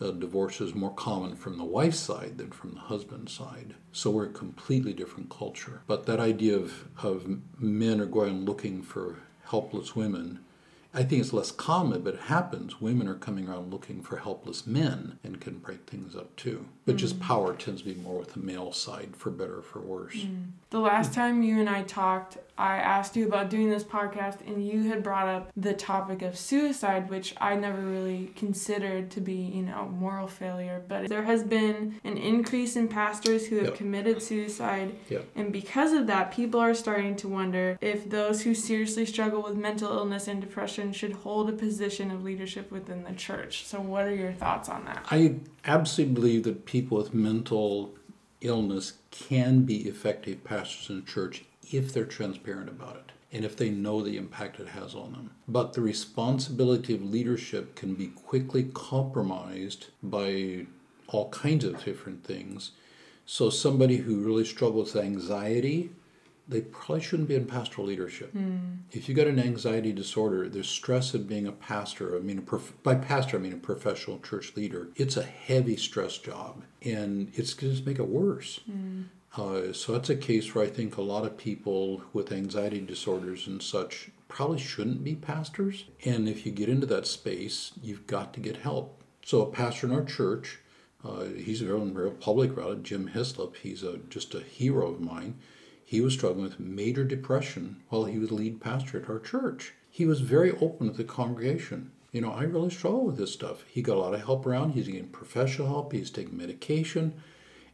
uh, 0.01 0.11
divorce 0.11 0.61
is 0.61 0.75
more 0.75 0.93
common 0.93 1.37
from 1.37 1.57
the 1.57 1.65
wife's 1.65 1.99
side 1.99 2.39
than 2.39 2.51
from 2.51 2.75
the 2.75 2.81
husband's 2.81 3.33
side. 3.33 3.75
So 3.93 4.11
we're 4.11 4.27
a 4.27 4.31
completely 4.33 4.93
different 4.93 5.31
culture. 5.31 5.83
But 5.87 6.07
that 6.07 6.21
idea 6.21 6.57
of, 6.57 6.89
of 7.03 7.39
men 7.59 8.01
are 8.01 8.07
going 8.07 8.45
looking 8.45 8.83
for 8.83 9.21
helpless 9.45 9.97
women 9.97 10.41
I 10.93 11.05
think 11.05 11.21
it's 11.21 11.33
less 11.33 11.53
common, 11.53 12.03
but 12.03 12.15
it 12.15 12.21
happens. 12.23 12.81
Women 12.81 13.07
are 13.07 13.15
coming 13.15 13.49
around 13.49 13.73
looking 13.73 14.03
for 14.03 14.17
helpless 14.17 14.67
men 14.67 15.21
and 15.23 15.41
can 15.41 15.59
break 15.59 15.87
things 15.87 16.17
up 16.17 16.35
too. 16.35 16.67
But 16.91 16.97
just 16.97 17.19
mm. 17.19 17.23
power 17.23 17.55
tends 17.55 17.83
to 17.83 17.95
be 17.95 18.01
more 18.01 18.19
with 18.19 18.33
the 18.33 18.41
male 18.41 18.73
side, 18.73 19.15
for 19.17 19.31
better 19.31 19.59
or 19.59 19.63
for 19.63 19.79
worse. 19.81 20.17
Mm. 20.17 20.47
The 20.71 20.81
last 20.81 21.15
time 21.15 21.43
you 21.43 21.59
and 21.61 21.69
I 21.69 21.83
talked, 21.83 22.39
I 22.57 22.77
asked 22.77 23.17
you 23.17 23.27
about 23.27 23.49
doing 23.49 23.71
this 23.71 23.85
podcast, 23.85 24.47
and 24.47 24.67
you 24.67 24.89
had 24.89 25.03
brought 25.03 25.29
up 25.29 25.51
the 25.57 25.73
topic 25.73 26.23
of 26.23 26.37
suicide, 26.37 27.09
which 27.11 27.35
I 27.41 27.55
never 27.55 27.81
really 27.81 28.33
considered 28.37 29.11
to 29.13 29.21
be, 29.21 29.35
you 29.35 29.63
know, 29.63 29.89
moral 29.89 30.29
failure. 30.29 30.83
But 30.87 31.09
there 31.09 31.23
has 31.23 31.43
been 31.43 32.01
an 32.05 32.17
increase 32.17 32.77
in 32.77 32.89
pastors 32.89 33.47
who 33.47 33.57
have 33.57 33.67
Yep. 33.67 33.75
committed 33.77 34.23
suicide. 34.23 34.95
Yep. 35.09 35.27
And 35.37 35.53
because 35.53 35.93
of 35.93 36.07
that, 36.09 36.33
people 36.33 36.61
are 36.61 36.75
starting 36.75 37.17
to 37.17 37.29
wonder 37.29 37.79
if 37.81 38.11
those 38.11 38.43
who 38.43 38.55
seriously 38.55 39.07
struggle 39.07 39.43
with 39.43 39.57
mental 39.57 39.91
illness 39.93 40.29
and 40.29 40.41
depression 40.41 40.93
should 40.93 41.13
hold 41.13 41.49
a 41.49 41.53
position 41.53 42.11
of 42.11 42.25
leadership 42.25 42.71
within 42.71 43.05
the 43.05 43.13
church. 43.13 43.65
So, 43.65 43.81
what 43.81 44.07
are 44.07 44.15
your 44.15 44.33
thoughts 44.33 44.69
on 44.69 44.85
that? 44.87 45.07
I 45.11 45.37
absolutely 45.65 46.15
believe 46.15 46.43
that 46.45 46.65
people 46.65 46.80
with 46.89 47.13
mental 47.13 47.95
illness 48.41 48.95
can 49.11 49.63
be 49.63 49.89
effective 49.89 50.45
pastors 50.45 50.89
in 50.89 51.05
church 51.05 51.45
if 51.73 51.93
they're 51.93 52.05
transparent 52.05 52.69
about 52.69 52.97
it 52.97 53.13
and 53.33 53.45
if 53.45 53.57
they 53.57 53.71
know 53.71 54.03
the 54.03 54.17
impact 54.17 54.59
it 54.59 54.69
has 54.69 54.95
on 54.95 55.13
them. 55.13 55.31
But 55.47 55.73
the 55.73 55.81
responsibility 55.81 56.95
of 56.95 57.03
leadership 57.03 57.75
can 57.77 57.95
be 57.95 58.09
quickly 58.09 58.71
compromised 58.75 59.87
by 60.03 60.67
all 61.09 61.29
kinds 61.31 61.65
of 61.65 61.85
different 61.85 62.25
things. 62.25 62.73
So, 63.27 63.51
somebody 63.51 63.99
who 63.99 64.25
really 64.25 64.45
struggles 64.45 64.95
with 64.95 65.05
anxiety, 65.05 65.91
they 66.51 66.61
probably 66.63 67.01
shouldn't 67.01 67.29
be 67.29 67.35
in 67.37 67.47
pastoral 67.47 67.87
leadership. 67.87 68.35
If 68.93 69.09
you've 69.09 69.17
got 69.17 69.27
an 69.29 69.39
anxiety 69.39 69.93
disorder, 69.93 70.49
the 70.49 70.65
stress 70.65 71.15
of 71.15 71.29
being 71.29 71.47
a 71.47 71.53
pastor, 71.53 72.17
I 72.17 72.21
mean, 72.21 72.39
a 72.39 72.43
prof- 72.43 72.75
by 72.83 72.97
pastor, 72.97 73.37
I 73.37 73.41
mean 73.41 73.53
a 73.53 73.57
professional 73.57 74.19
church 74.19 74.57
leader, 74.57 74.89
it's 74.97 75.17
a 75.17 75.23
heavy 75.23 75.77
stress 75.77 76.19
job 76.19 76.63
and 76.83 77.31
it's 77.35 77.55
going 77.55 77.77
to 77.77 77.83
make 77.85 77.99
it 77.99 78.09
worse. 78.09 78.61
Uh, 79.37 79.73
so 79.73 79.93
that's 79.93 80.11
a 80.11 80.17
case 80.17 80.55
where 80.55 80.65
I 80.65 80.69
think 80.69 80.97
a 80.97 81.03
lot 81.03 81.25
of 81.25 81.37
people 81.37 82.03
with 82.13 82.33
anxiety 82.33 82.81
disorders 82.81 83.47
and 83.47 83.63
such 83.63 84.11
probably 84.27 84.59
shouldn't 84.59 85.05
be 85.05 85.15
pastors. 85.15 85.85
And 86.05 86.29
if 86.29 86.45
you 86.45 86.51
get 86.53 86.69
into 86.69 86.87
that 86.87 87.07
space, 87.07 87.73
you've 87.81 88.07
got 88.09 88.35
to 88.35 88.41
get 88.41 88.57
help. 88.59 89.03
So 89.25 89.43
a 89.43 89.47
pastor 89.51 89.87
in 89.87 89.93
our 89.93 90.05
church, 90.05 90.59
uh, 91.05 91.25
he's 91.27 91.61
very, 91.61 91.81
very 91.91 92.11
public 92.11 92.51
about 92.53 92.73
it, 92.73 92.83
Jim 92.83 93.07
Hislop, 93.09 93.57
he's 93.57 93.83
a, 93.85 93.99
just 94.09 94.35
a 94.35 94.41
hero 94.41 94.89
of 94.89 95.01
mine. 95.01 95.39
He 95.91 96.01
was 96.01 96.13
struggling 96.13 96.45
with 96.45 96.61
major 96.61 97.03
depression 97.03 97.83
while 97.89 98.05
he 98.05 98.17
was 98.17 98.31
lead 98.31 98.61
pastor 98.61 99.03
at 99.03 99.11
our 99.11 99.19
church. 99.19 99.75
He 99.91 100.07
was 100.07 100.21
very 100.21 100.53
open 100.53 100.87
with 100.87 100.97
the 100.97 101.03
congregation. 101.03 101.91
You 102.13 102.21
know, 102.21 102.31
I 102.31 102.45
really 102.45 102.71
struggle 102.71 103.07
with 103.07 103.17
this 103.17 103.33
stuff. 103.33 103.65
He 103.67 103.83
got 103.83 103.97
a 103.97 103.99
lot 103.99 104.15
of 104.15 104.21
help 104.23 104.47
around. 104.47 104.71
He's 104.71 104.87
getting 104.87 105.09
professional 105.09 105.67
help. 105.67 105.93
He's 105.93 106.13
taking 106.13 106.37
medication. 106.37 107.21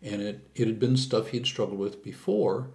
And 0.03 0.23
it, 0.23 0.49
it 0.55 0.67
had 0.67 0.81
been 0.81 0.97
stuff 0.97 1.29
he'd 1.29 1.45
struggled 1.45 1.79
with 1.79 2.03
before. 2.03 2.71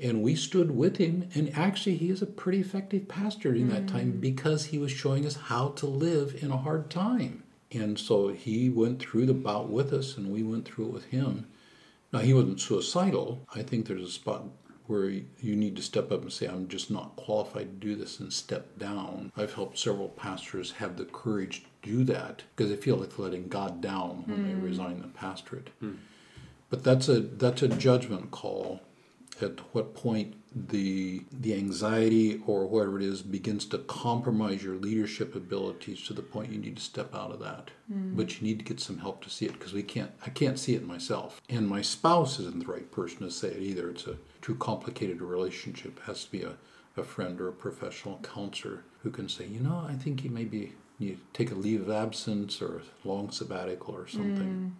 And 0.00 0.22
we 0.22 0.34
stood 0.34 0.70
with 0.70 0.96
him. 0.96 1.28
And 1.34 1.54
actually, 1.54 1.98
he 1.98 2.08
is 2.08 2.22
a 2.22 2.26
pretty 2.26 2.60
effective 2.60 3.08
pastor 3.08 3.52
during 3.52 3.68
that 3.68 3.88
time 3.88 4.14
mm. 4.14 4.20
because 4.22 4.64
he 4.64 4.78
was 4.78 4.90
showing 4.90 5.26
us 5.26 5.36
how 5.36 5.68
to 5.68 5.86
live 5.86 6.42
in 6.42 6.50
a 6.50 6.56
hard 6.56 6.88
time. 6.88 7.42
And 7.70 7.98
so 7.98 8.28
he 8.28 8.70
went 8.70 9.00
through 9.00 9.26
the 9.26 9.34
bout 9.34 9.68
with 9.68 9.92
us, 9.92 10.16
and 10.16 10.32
we 10.32 10.42
went 10.42 10.64
through 10.64 10.86
it 10.86 10.92
with 10.94 11.04
him. 11.04 11.46
Now, 12.10 12.20
he 12.20 12.32
wasn't 12.32 12.60
suicidal. 12.60 13.46
I 13.54 13.62
think 13.62 13.86
there's 13.86 14.02
a 14.02 14.10
spot 14.10 14.46
where 14.88 15.10
you 15.10 15.54
need 15.54 15.76
to 15.76 15.82
step 15.82 16.10
up 16.10 16.22
and 16.22 16.32
say, 16.32 16.46
I'm 16.46 16.66
just 16.66 16.90
not 16.90 17.14
qualified 17.14 17.80
to 17.80 17.86
do 17.86 17.94
this 17.94 18.18
and 18.20 18.32
step 18.32 18.78
down. 18.78 19.30
I've 19.36 19.52
helped 19.52 19.78
several 19.78 20.08
pastors 20.08 20.72
have 20.72 20.96
the 20.96 21.04
courage 21.04 21.66
to 21.82 21.90
do 21.90 22.04
that 22.04 22.42
because 22.56 22.70
they 22.70 22.76
feel 22.76 22.96
like 22.96 23.14
they're 23.14 23.26
letting 23.26 23.48
God 23.48 23.82
down 23.82 24.24
when 24.26 24.48
they 24.48 24.54
hmm. 24.54 24.64
resign 24.64 25.02
the 25.02 25.08
pastorate. 25.08 25.68
Hmm. 25.80 25.96
But 26.70 26.84
that's 26.84 27.08
a 27.08 27.20
that's 27.20 27.62
a 27.62 27.68
judgment 27.68 28.30
call. 28.30 28.80
At 29.40 29.60
what 29.72 29.94
point 29.94 30.34
the 30.54 31.22
the 31.30 31.54
anxiety 31.54 32.42
or 32.46 32.66
whatever 32.66 32.98
it 32.98 33.04
is 33.04 33.22
begins 33.22 33.64
to 33.66 33.78
compromise 33.78 34.62
your 34.62 34.74
leadership 34.74 35.34
abilities 35.34 36.04
to 36.06 36.14
the 36.14 36.22
point 36.22 36.52
you 36.52 36.58
need 36.58 36.76
to 36.76 36.82
step 36.82 37.14
out 37.14 37.30
of 37.30 37.40
that. 37.40 37.70
Hmm. 37.92 38.16
But 38.16 38.40
you 38.40 38.46
need 38.46 38.58
to 38.58 38.64
get 38.64 38.80
some 38.80 38.98
help 38.98 39.22
to 39.24 39.30
see 39.30 39.46
it 39.46 39.52
because 39.52 39.72
we 39.72 39.82
can't 39.82 40.10
I 40.26 40.30
can't 40.30 40.58
see 40.58 40.74
it 40.74 40.86
myself. 40.86 41.40
And 41.48 41.68
my 41.68 41.82
spouse 41.82 42.40
isn't 42.40 42.60
the 42.60 42.72
right 42.72 42.90
person 42.90 43.20
to 43.20 43.30
say 43.30 43.48
it 43.48 43.62
either. 43.62 43.90
It's 43.90 44.06
a 44.06 44.16
too 44.40 44.54
complicated 44.56 45.20
a 45.20 45.24
relationship. 45.24 45.98
It 45.98 46.04
has 46.04 46.24
to 46.24 46.30
be 46.30 46.42
a, 46.42 46.54
a 46.96 47.04
friend 47.04 47.40
or 47.40 47.48
a 47.48 47.52
professional 47.52 48.18
counselor 48.22 48.84
who 49.02 49.10
can 49.10 49.28
say, 49.28 49.46
you 49.46 49.60
know, 49.60 49.86
I 49.88 49.94
think 49.94 50.24
you 50.24 50.30
maybe 50.30 50.72
need 50.98 51.16
to 51.16 51.20
take 51.32 51.52
a 51.52 51.54
leave 51.54 51.82
of 51.82 51.90
absence 51.90 52.60
or 52.60 52.78
a 52.78 53.08
long 53.08 53.30
sabbatical 53.30 53.94
or 53.94 54.08
something 54.08 54.74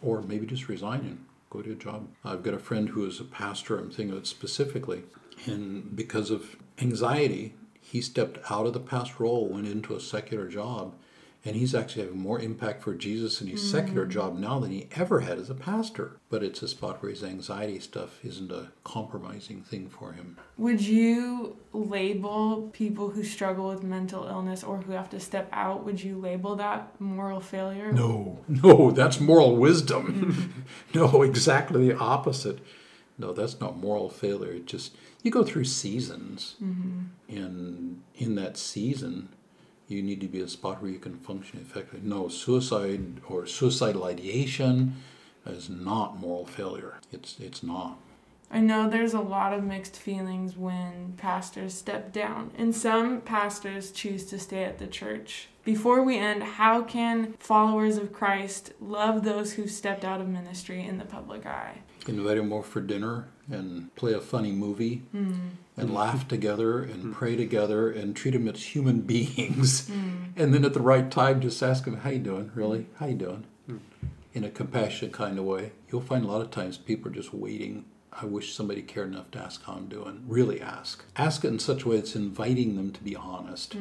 hmm. 0.00 0.08
or 0.08 0.22
maybe 0.22 0.46
just 0.46 0.68
resign 0.68 1.00
and 1.00 1.24
go 1.50 1.60
to 1.60 1.72
a 1.72 1.74
job. 1.74 2.08
I've 2.24 2.42
got 2.42 2.54
a 2.54 2.58
friend 2.58 2.88
who 2.88 3.04
is 3.04 3.20
a 3.20 3.24
pastor, 3.24 3.78
I'm 3.78 3.90
thinking 3.90 4.12
of 4.12 4.18
it 4.18 4.26
specifically, 4.26 5.02
and 5.46 5.94
because 5.94 6.30
of 6.30 6.56
anxiety, 6.78 7.54
he 7.80 8.00
stepped 8.00 8.38
out 8.50 8.66
of 8.66 8.72
the 8.72 8.80
pastor 8.80 9.24
role, 9.24 9.48
went 9.48 9.66
into 9.66 9.94
a 9.96 10.00
secular 10.00 10.48
job, 10.48 10.94
and 11.44 11.56
he's 11.56 11.74
actually 11.74 12.02
having 12.02 12.20
more 12.20 12.38
impact 12.38 12.82
for 12.82 12.94
Jesus 12.94 13.40
in 13.40 13.46
his 13.46 13.70
secular 13.70 14.06
mm. 14.06 14.10
job 14.10 14.38
now 14.38 14.58
than 14.58 14.70
he 14.70 14.88
ever 14.94 15.20
had 15.20 15.38
as 15.38 15.48
a 15.48 15.54
pastor. 15.54 16.18
But 16.28 16.42
it's 16.42 16.62
a 16.62 16.68
spot 16.68 17.02
where 17.02 17.10
his 17.10 17.24
anxiety 17.24 17.80
stuff 17.80 18.22
isn't 18.22 18.52
a 18.52 18.68
compromising 18.84 19.62
thing 19.62 19.88
for 19.88 20.12
him. 20.12 20.36
Would 20.58 20.82
you 20.82 21.56
label 21.72 22.68
people 22.74 23.10
who 23.10 23.24
struggle 23.24 23.68
with 23.68 23.82
mental 23.82 24.26
illness 24.26 24.62
or 24.62 24.78
who 24.78 24.92
have 24.92 25.08
to 25.10 25.20
step 25.20 25.48
out, 25.50 25.84
would 25.84 26.02
you 26.02 26.18
label 26.18 26.56
that 26.56 27.00
moral 27.00 27.40
failure? 27.40 27.90
No, 27.90 28.40
no, 28.48 28.90
that's 28.90 29.18
moral 29.18 29.56
wisdom. 29.56 30.64
no, 30.94 31.22
exactly 31.22 31.88
the 31.88 31.96
opposite. 31.96 32.58
No, 33.16 33.32
that's 33.32 33.60
not 33.60 33.78
moral 33.78 34.10
failure. 34.10 34.52
It 34.52 34.66
just 34.66 34.94
you 35.22 35.30
go 35.30 35.44
through 35.44 35.64
seasons, 35.64 36.56
mm-hmm. 36.62 37.00
and 37.28 38.02
in 38.14 38.34
that 38.36 38.56
season, 38.56 39.28
you 39.90 40.02
need 40.02 40.20
to 40.20 40.28
be 40.28 40.40
a 40.40 40.48
spot 40.48 40.80
where 40.80 40.90
you 40.90 40.98
can 40.98 41.18
function 41.18 41.60
effectively. 41.60 42.00
No, 42.02 42.28
suicide 42.28 43.20
or 43.28 43.46
suicidal 43.46 44.04
ideation 44.04 44.96
is 45.46 45.68
not 45.68 46.18
moral 46.18 46.46
failure. 46.46 46.98
It's 47.12 47.38
it's 47.40 47.62
not. 47.62 47.98
I 48.50 48.60
know 48.60 48.88
there's 48.88 49.14
a 49.14 49.20
lot 49.20 49.52
of 49.52 49.62
mixed 49.62 49.96
feelings 49.96 50.56
when 50.56 51.14
pastors 51.16 51.72
step 51.72 52.12
down, 52.12 52.50
and 52.58 52.74
some 52.74 53.20
pastors 53.20 53.92
choose 53.92 54.26
to 54.26 54.38
stay 54.38 54.64
at 54.64 54.78
the 54.78 54.88
church. 54.88 55.48
Before 55.62 56.02
we 56.02 56.18
end, 56.18 56.42
how 56.42 56.82
can 56.82 57.34
followers 57.38 57.96
of 57.96 58.12
Christ 58.12 58.72
love 58.80 59.22
those 59.22 59.52
who 59.52 59.68
stepped 59.68 60.04
out 60.04 60.20
of 60.20 60.28
ministry 60.28 60.84
in 60.84 60.98
the 60.98 61.04
public 61.04 61.46
eye? 61.46 61.82
invite 62.08 62.36
them 62.36 62.52
over 62.52 62.62
for 62.62 62.80
dinner 62.80 63.28
and 63.50 63.94
play 63.94 64.12
a 64.12 64.20
funny 64.20 64.52
movie 64.52 64.96
hmm. 65.12 65.48
and 65.76 65.94
laugh 65.94 66.26
together 66.26 66.82
and 66.82 67.02
hmm. 67.02 67.12
pray 67.12 67.36
together 67.36 67.90
and 67.90 68.16
treat 68.16 68.32
them 68.32 68.48
as 68.48 68.74
human 68.74 69.00
beings. 69.12 69.88
Hmm. 69.88 70.24
And 70.36 70.52
then 70.52 70.64
at 70.64 70.74
the 70.74 70.80
right 70.80 71.10
time 71.10 71.40
just 71.40 71.62
ask 71.62 71.84
them 71.84 71.98
how 71.98 72.10
you 72.10 72.18
doing? 72.18 72.50
Really? 72.54 72.86
How 72.96 73.06
you 73.06 73.14
doing? 73.14 73.44
In 74.32 74.44
a 74.44 74.50
compassionate 74.50 75.12
kind 75.12 75.38
of 75.38 75.44
way. 75.44 75.72
You'll 75.90 76.00
find 76.00 76.24
a 76.24 76.28
lot 76.28 76.40
of 76.40 76.50
times 76.50 76.78
people 76.78 77.10
are 77.10 77.14
just 77.14 77.34
waiting 77.34 77.84
i 78.12 78.24
wish 78.24 78.54
somebody 78.54 78.82
cared 78.82 79.08
enough 79.12 79.30
to 79.30 79.38
ask 79.38 79.64
how 79.64 79.74
i'm 79.74 79.86
doing 79.86 80.22
really 80.26 80.60
ask 80.60 81.04
ask 81.16 81.44
it 81.44 81.48
in 81.48 81.58
such 81.58 81.82
a 81.84 81.88
way 81.88 81.96
that's 81.96 82.16
inviting 82.16 82.76
them 82.76 82.90
to 82.90 83.02
be 83.02 83.14
honest 83.16 83.76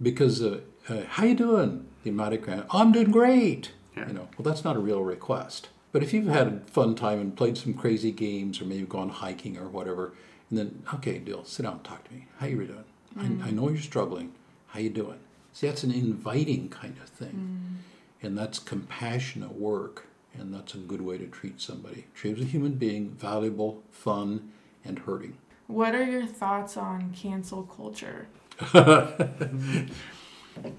because 0.00 0.42
uh, 0.42 0.60
uh, 0.88 1.02
how 1.08 1.24
you 1.24 1.34
doing 1.34 1.86
the 2.02 2.10
automatic 2.10 2.48
oh, 2.48 2.64
i'm 2.70 2.92
doing 2.92 3.10
great 3.10 3.72
Yeah. 3.96 4.08
you 4.08 4.14
know 4.14 4.28
well 4.36 4.44
that's 4.44 4.64
not 4.64 4.76
a 4.76 4.80
real 4.80 5.02
request 5.02 5.68
but 5.92 6.02
if 6.02 6.12
you've 6.12 6.26
had 6.26 6.46
a 6.48 6.60
fun 6.70 6.94
time 6.94 7.18
and 7.20 7.34
played 7.34 7.56
some 7.56 7.72
crazy 7.72 8.12
games 8.12 8.60
or 8.60 8.66
maybe 8.66 8.84
gone 8.86 9.08
hiking 9.08 9.56
or 9.56 9.66
whatever, 9.66 10.12
and 10.50 10.58
then, 10.58 10.82
okay, 10.92 11.16
Dill, 11.16 11.42
sit 11.46 11.62
down 11.62 11.76
and 11.76 11.84
talk 11.84 12.04
to 12.04 12.12
me. 12.12 12.26
How 12.38 12.44
you 12.48 12.66
doing? 12.66 12.84
I, 13.18 13.48
I 13.48 13.50
know 13.50 13.70
you're 13.70 13.80
struggling. 13.80 14.32
How 14.66 14.80
you 14.80 14.90
doing? 14.90 15.20
See, 15.54 15.66
that's 15.66 15.84
an 15.84 15.92
inviting 15.92 16.68
kind 16.68 16.98
of 17.02 17.08
thing. 17.08 17.78
And 18.20 18.36
that's 18.36 18.58
compassionate 18.58 19.52
work. 19.54 20.05
And 20.38 20.54
that's 20.54 20.74
a 20.74 20.78
good 20.78 21.00
way 21.00 21.18
to 21.18 21.26
treat 21.26 21.60
somebody. 21.60 22.06
Treat 22.14 22.38
as 22.38 22.44
a 22.44 22.46
human 22.46 22.74
being, 22.74 23.10
valuable, 23.10 23.82
fun, 23.90 24.52
and 24.84 24.98
hurting. 25.00 25.38
What 25.66 25.94
are 25.94 26.04
your 26.04 26.26
thoughts 26.26 26.76
on 26.76 27.12
cancel 27.12 27.64
culture? 27.64 28.28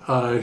Uh, 0.08 0.42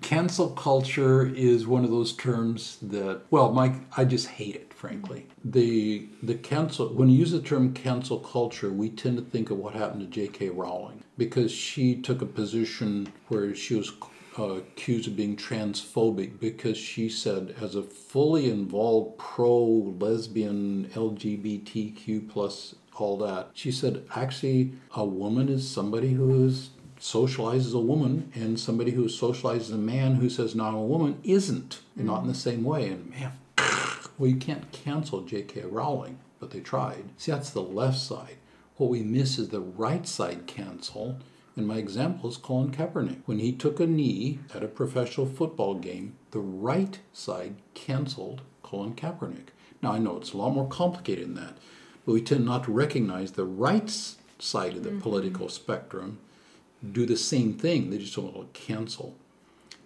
cancel 0.00 0.50
culture 0.50 1.24
is 1.24 1.66
one 1.66 1.84
of 1.84 1.90
those 1.90 2.12
terms 2.12 2.78
that, 2.82 3.22
well, 3.30 3.52
Mike, 3.52 3.74
I 3.96 4.04
just 4.04 4.26
hate 4.26 4.56
it, 4.56 4.74
frankly. 4.74 5.26
The 5.44 6.08
the 6.22 6.34
cancel 6.34 6.88
when 6.88 7.08
you 7.08 7.18
use 7.18 7.30
the 7.30 7.40
term 7.40 7.72
cancel 7.72 8.18
culture, 8.18 8.72
we 8.72 8.90
tend 8.90 9.18
to 9.18 9.24
think 9.24 9.50
of 9.50 9.58
what 9.58 9.74
happened 9.74 10.00
to 10.00 10.06
J.K. 10.06 10.50
Rowling 10.50 11.04
because 11.16 11.52
she 11.52 11.94
took 11.94 12.22
a 12.22 12.26
position 12.26 13.12
where 13.28 13.54
she 13.54 13.74
was 13.74 13.90
uh, 14.38 14.56
accused 14.56 15.08
of 15.08 15.16
being 15.16 15.36
transphobic 15.36 16.38
because 16.38 16.76
she 16.76 17.08
said, 17.08 17.54
as 17.60 17.74
a 17.74 17.82
fully 17.82 18.50
involved 18.50 19.18
pro 19.18 19.64
lesbian 19.98 20.90
LGBTQ 20.94 22.28
plus 22.28 22.74
all 22.96 23.16
that, 23.18 23.50
she 23.54 23.70
said 23.70 24.04
actually 24.14 24.72
a 24.94 25.04
woman 25.04 25.48
is 25.48 25.68
somebody 25.68 26.12
who 26.12 26.46
is 26.46 26.70
socializes 27.00 27.74
a 27.74 27.80
woman 27.80 28.30
and 28.34 28.58
somebody 28.58 28.92
who 28.92 29.04
socializes 29.06 29.72
a 29.72 29.76
man 29.76 30.16
who 30.16 30.30
says 30.30 30.54
not 30.54 30.74
a 30.74 30.78
woman 30.78 31.18
isn't, 31.24 31.80
and 31.96 32.06
not 32.06 32.22
in 32.22 32.28
the 32.28 32.34
same 32.34 32.64
way. 32.64 32.88
And 32.88 33.10
man, 33.10 33.32
well, 34.18 34.30
you 34.30 34.36
can't 34.36 34.70
cancel 34.72 35.22
J.K. 35.22 35.62
Rowling, 35.62 36.18
but 36.40 36.50
they 36.50 36.60
tried. 36.60 37.04
See, 37.16 37.32
that's 37.32 37.50
the 37.50 37.62
left 37.62 37.98
side. 37.98 38.36
What 38.76 38.90
we 38.90 39.02
miss 39.02 39.38
is 39.38 39.48
the 39.48 39.60
right 39.60 40.06
side 40.06 40.46
cancel. 40.46 41.18
And 41.56 41.66
my 41.66 41.76
example 41.76 42.28
is 42.28 42.36
Colin 42.36 42.70
Kaepernick. 42.70 43.22
When 43.24 43.38
he 43.38 43.50
took 43.50 43.80
a 43.80 43.86
knee 43.86 44.40
at 44.54 44.62
a 44.62 44.68
professional 44.68 45.26
football 45.26 45.74
game, 45.74 46.16
the 46.30 46.38
right 46.38 46.98
side 47.14 47.56
canceled 47.72 48.42
Colin 48.62 48.94
Kaepernick. 48.94 49.48
Now, 49.82 49.92
I 49.92 49.98
know 49.98 50.18
it's 50.18 50.34
a 50.34 50.36
lot 50.36 50.54
more 50.54 50.68
complicated 50.68 51.28
than 51.28 51.34
that, 51.36 51.56
but 52.04 52.12
we 52.12 52.20
tend 52.20 52.44
not 52.44 52.64
to 52.64 52.72
recognize 52.72 53.32
the 53.32 53.44
right 53.44 53.90
side 54.38 54.76
of 54.76 54.82
the 54.82 54.90
political 54.90 55.48
spectrum 55.48 56.18
do 56.92 57.06
the 57.06 57.16
same 57.16 57.54
thing. 57.54 57.90
They 57.90 57.98
just 57.98 58.14
don't 58.14 58.34
want 58.34 58.52
to 58.52 58.60
cancel. 58.60 59.16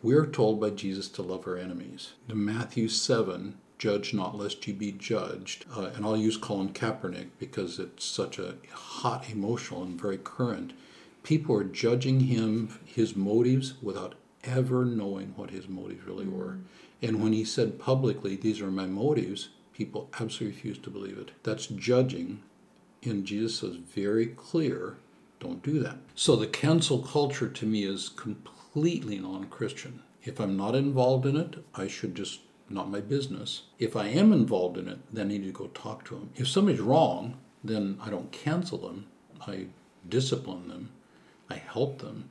We're 0.03 0.27
told 0.27 0.61
by 0.61 0.71
Jesus 0.71 1.09
to 1.11 1.23
love 1.23 1.47
our 1.47 1.57
enemies. 1.57 2.13
In 2.29 2.45
Matthew 2.45 2.89
7, 2.89 3.59
judge 3.79 4.13
not 4.13 4.37
lest 4.37 4.67
you 4.67 4.75
be 4.75 4.93
judged. 4.93 5.67
Uh, 5.75 5.91
and 5.95 6.05
I'll 6.05 6.17
use 6.17 6.37
Colin 6.37 6.73
Kaepernick 6.73 7.29
because 7.39 7.79
it's 7.79 8.05
such 8.05 8.39
a 8.39 8.57
hot, 8.73 9.31
emotional, 9.31 9.83
and 9.83 10.01
very 10.01 10.19
current. 10.19 10.73
People 11.23 11.57
are 11.57 11.65
judging 11.65 12.21
him, 12.21 12.79
his 12.85 13.15
motives, 13.15 13.75
without 13.83 14.15
ever 14.45 14.85
knowing 14.85 15.35
what 15.37 15.51
his 15.51 15.69
motives 15.69 16.07
really 16.07 16.25
mm. 16.25 16.33
were. 16.33 16.59
And 17.03 17.23
when 17.23 17.33
he 17.33 17.45
said 17.45 17.79
publicly, 17.79 18.37
These 18.37 18.61
are 18.61 18.71
my 18.71 18.87
motives, 18.87 19.51
people 19.73 20.11
absolutely 20.19 20.57
refused 20.57 20.83
to 20.85 20.91
believe 20.91 21.19
it. 21.19 21.31
That's 21.43 21.67
judging. 21.67 22.43
And 23.03 23.25
Jesus 23.25 23.59
says 23.59 23.77
very 23.77 24.27
clear 24.27 24.99
don't 25.41 25.63
do 25.63 25.81
that. 25.81 25.97
So 26.15 26.37
the 26.37 26.47
cancel 26.47 26.99
culture 26.99 27.49
to 27.49 27.67
me 27.67 27.85
is 27.85 28.11
completely 28.11 29.19
non 29.19 29.47
Christian. 29.47 30.03
If 30.23 30.39
I'm 30.39 30.57
not 30.57 30.75
involved 30.75 31.25
in 31.25 31.37
it, 31.37 31.65
I 31.75 31.89
should 31.89 32.15
just 32.15 32.41
not 32.69 32.91
my 32.91 33.01
business. 33.01 33.63
If 33.79 33.97
I 33.97 34.07
am 34.09 34.33
involved 34.33 34.77
in 34.77 34.87
it, 34.87 34.99
then 35.13 35.27
I 35.27 35.31
need 35.31 35.45
to 35.45 35.53
go 35.53 35.69
talk 35.69 36.05
to 36.05 36.15
them. 36.15 36.31
If 36.37 36.47
somebody's 36.47 36.81
wrong, 36.81 37.39
then 37.65 37.99
I 38.01 38.11
don't 38.11 38.31
cancel 38.31 38.79
them. 38.79 39.07
I 39.41 39.67
discipline 40.09 40.69
them. 40.69 40.91
I 41.51 41.57
help 41.57 41.99
them. 41.99 42.31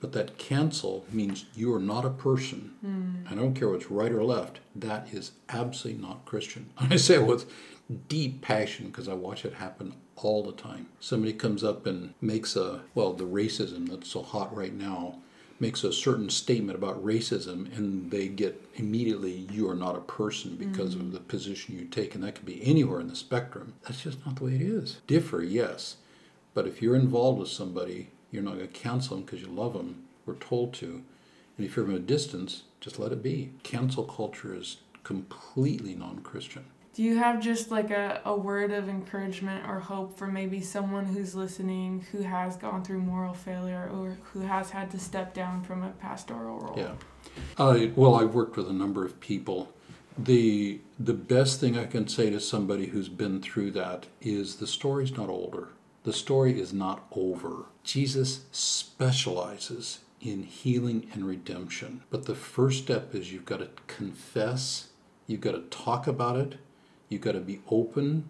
But 0.00 0.12
that 0.12 0.36
cancel 0.36 1.06
means 1.12 1.44
you 1.54 1.72
are 1.72 1.80
not 1.80 2.04
a 2.04 2.10
person. 2.10 2.72
Hmm. 2.80 3.12
I 3.30 3.36
don't 3.36 3.54
care 3.54 3.68
what's 3.68 3.90
right 3.90 4.10
or 4.10 4.24
left. 4.24 4.58
That 4.74 5.08
is 5.12 5.30
absolutely 5.48 6.02
not 6.02 6.24
Christian. 6.24 6.70
I 6.78 6.96
say 6.96 7.14
it 7.14 7.26
with 7.26 7.50
deep 8.08 8.42
passion 8.42 8.86
because 8.86 9.08
I 9.08 9.14
watch 9.14 9.44
it 9.44 9.54
happen 9.54 9.94
all 10.16 10.42
the 10.42 10.52
time. 10.52 10.88
Somebody 10.98 11.32
comes 11.32 11.62
up 11.62 11.86
and 11.86 12.14
makes 12.20 12.56
a, 12.56 12.82
well, 12.96 13.12
the 13.12 13.24
racism 13.24 13.88
that's 13.88 14.10
so 14.10 14.22
hot 14.22 14.54
right 14.54 14.74
now, 14.74 15.18
makes 15.60 15.84
a 15.84 15.92
certain 15.92 16.28
statement 16.28 16.76
about 16.76 17.04
racism 17.04 17.72
and 17.76 18.10
they 18.10 18.26
get 18.26 18.60
immediately, 18.74 19.46
you 19.52 19.70
are 19.70 19.76
not 19.76 19.94
a 19.94 20.00
person 20.00 20.56
because 20.56 20.96
of 20.96 21.02
hmm. 21.02 21.12
the 21.12 21.20
position 21.20 21.78
you 21.78 21.84
take. 21.84 22.16
And 22.16 22.24
that 22.24 22.34
could 22.34 22.46
be 22.46 22.64
anywhere 22.64 22.98
in 22.98 23.06
the 23.06 23.14
spectrum. 23.14 23.74
That's 23.84 24.02
just 24.02 24.26
not 24.26 24.34
the 24.34 24.44
way 24.46 24.56
it 24.56 24.62
is. 24.62 25.00
Differ, 25.06 25.44
yes. 25.44 25.98
But 26.54 26.66
if 26.66 26.82
you're 26.82 26.96
involved 26.96 27.38
with 27.38 27.48
somebody, 27.48 28.10
you're 28.32 28.42
not 28.42 28.56
going 28.56 28.66
to 28.66 28.72
cancel 28.72 29.16
them 29.16 29.24
because 29.24 29.40
you 29.40 29.46
love 29.46 29.74
them. 29.74 30.02
We're 30.26 30.34
told 30.34 30.74
to. 30.74 31.02
And 31.56 31.66
if 31.66 31.76
you're 31.76 31.84
from 31.84 31.94
a 31.94 32.00
distance, 32.00 32.62
just 32.80 32.98
let 32.98 33.12
it 33.12 33.22
be. 33.22 33.52
Cancel 33.62 34.04
culture 34.04 34.56
is 34.56 34.78
completely 35.04 35.94
non 35.94 36.20
Christian. 36.20 36.64
Do 36.94 37.02
you 37.02 37.16
have 37.16 37.40
just 37.40 37.70
like 37.70 37.90
a, 37.90 38.20
a 38.24 38.36
word 38.36 38.70
of 38.70 38.88
encouragement 38.88 39.66
or 39.66 39.80
hope 39.80 40.18
for 40.18 40.26
maybe 40.26 40.60
someone 40.60 41.06
who's 41.06 41.34
listening 41.34 42.04
who 42.12 42.20
has 42.22 42.56
gone 42.56 42.84
through 42.84 42.98
moral 42.98 43.32
failure 43.32 43.88
or 43.90 44.18
who 44.32 44.40
has 44.40 44.70
had 44.70 44.90
to 44.90 44.98
step 44.98 45.32
down 45.32 45.62
from 45.62 45.82
a 45.82 45.90
pastoral 45.90 46.58
role? 46.58 46.74
Yeah. 46.76 46.92
Uh, 47.56 47.86
well, 47.96 48.16
I've 48.16 48.34
worked 48.34 48.56
with 48.56 48.68
a 48.68 48.74
number 48.74 49.06
of 49.06 49.20
people. 49.20 49.72
The 50.18 50.80
the 50.98 51.14
best 51.14 51.60
thing 51.60 51.78
I 51.78 51.86
can 51.86 52.06
say 52.08 52.28
to 52.28 52.40
somebody 52.40 52.86
who's 52.86 53.08
been 53.08 53.40
through 53.40 53.70
that 53.72 54.06
is 54.20 54.56
the 54.56 54.66
story's 54.66 55.16
not 55.16 55.30
older. 55.30 55.68
The 56.04 56.12
story 56.12 56.60
is 56.60 56.74
not 56.74 57.06
over. 57.12 57.66
Jesus 57.84 58.40
specializes 58.52 60.00
in 60.20 60.44
healing 60.44 61.08
and 61.12 61.26
redemption. 61.26 62.02
But 62.10 62.26
the 62.26 62.34
first 62.34 62.84
step 62.84 63.14
is 63.14 63.32
you've 63.32 63.44
got 63.44 63.58
to 63.58 63.68
confess, 63.86 64.88
you've 65.26 65.40
got 65.40 65.52
to 65.52 65.62
talk 65.76 66.06
about 66.06 66.36
it, 66.36 66.56
you've 67.08 67.22
got 67.22 67.32
to 67.32 67.40
be 67.40 67.60
open. 67.70 68.28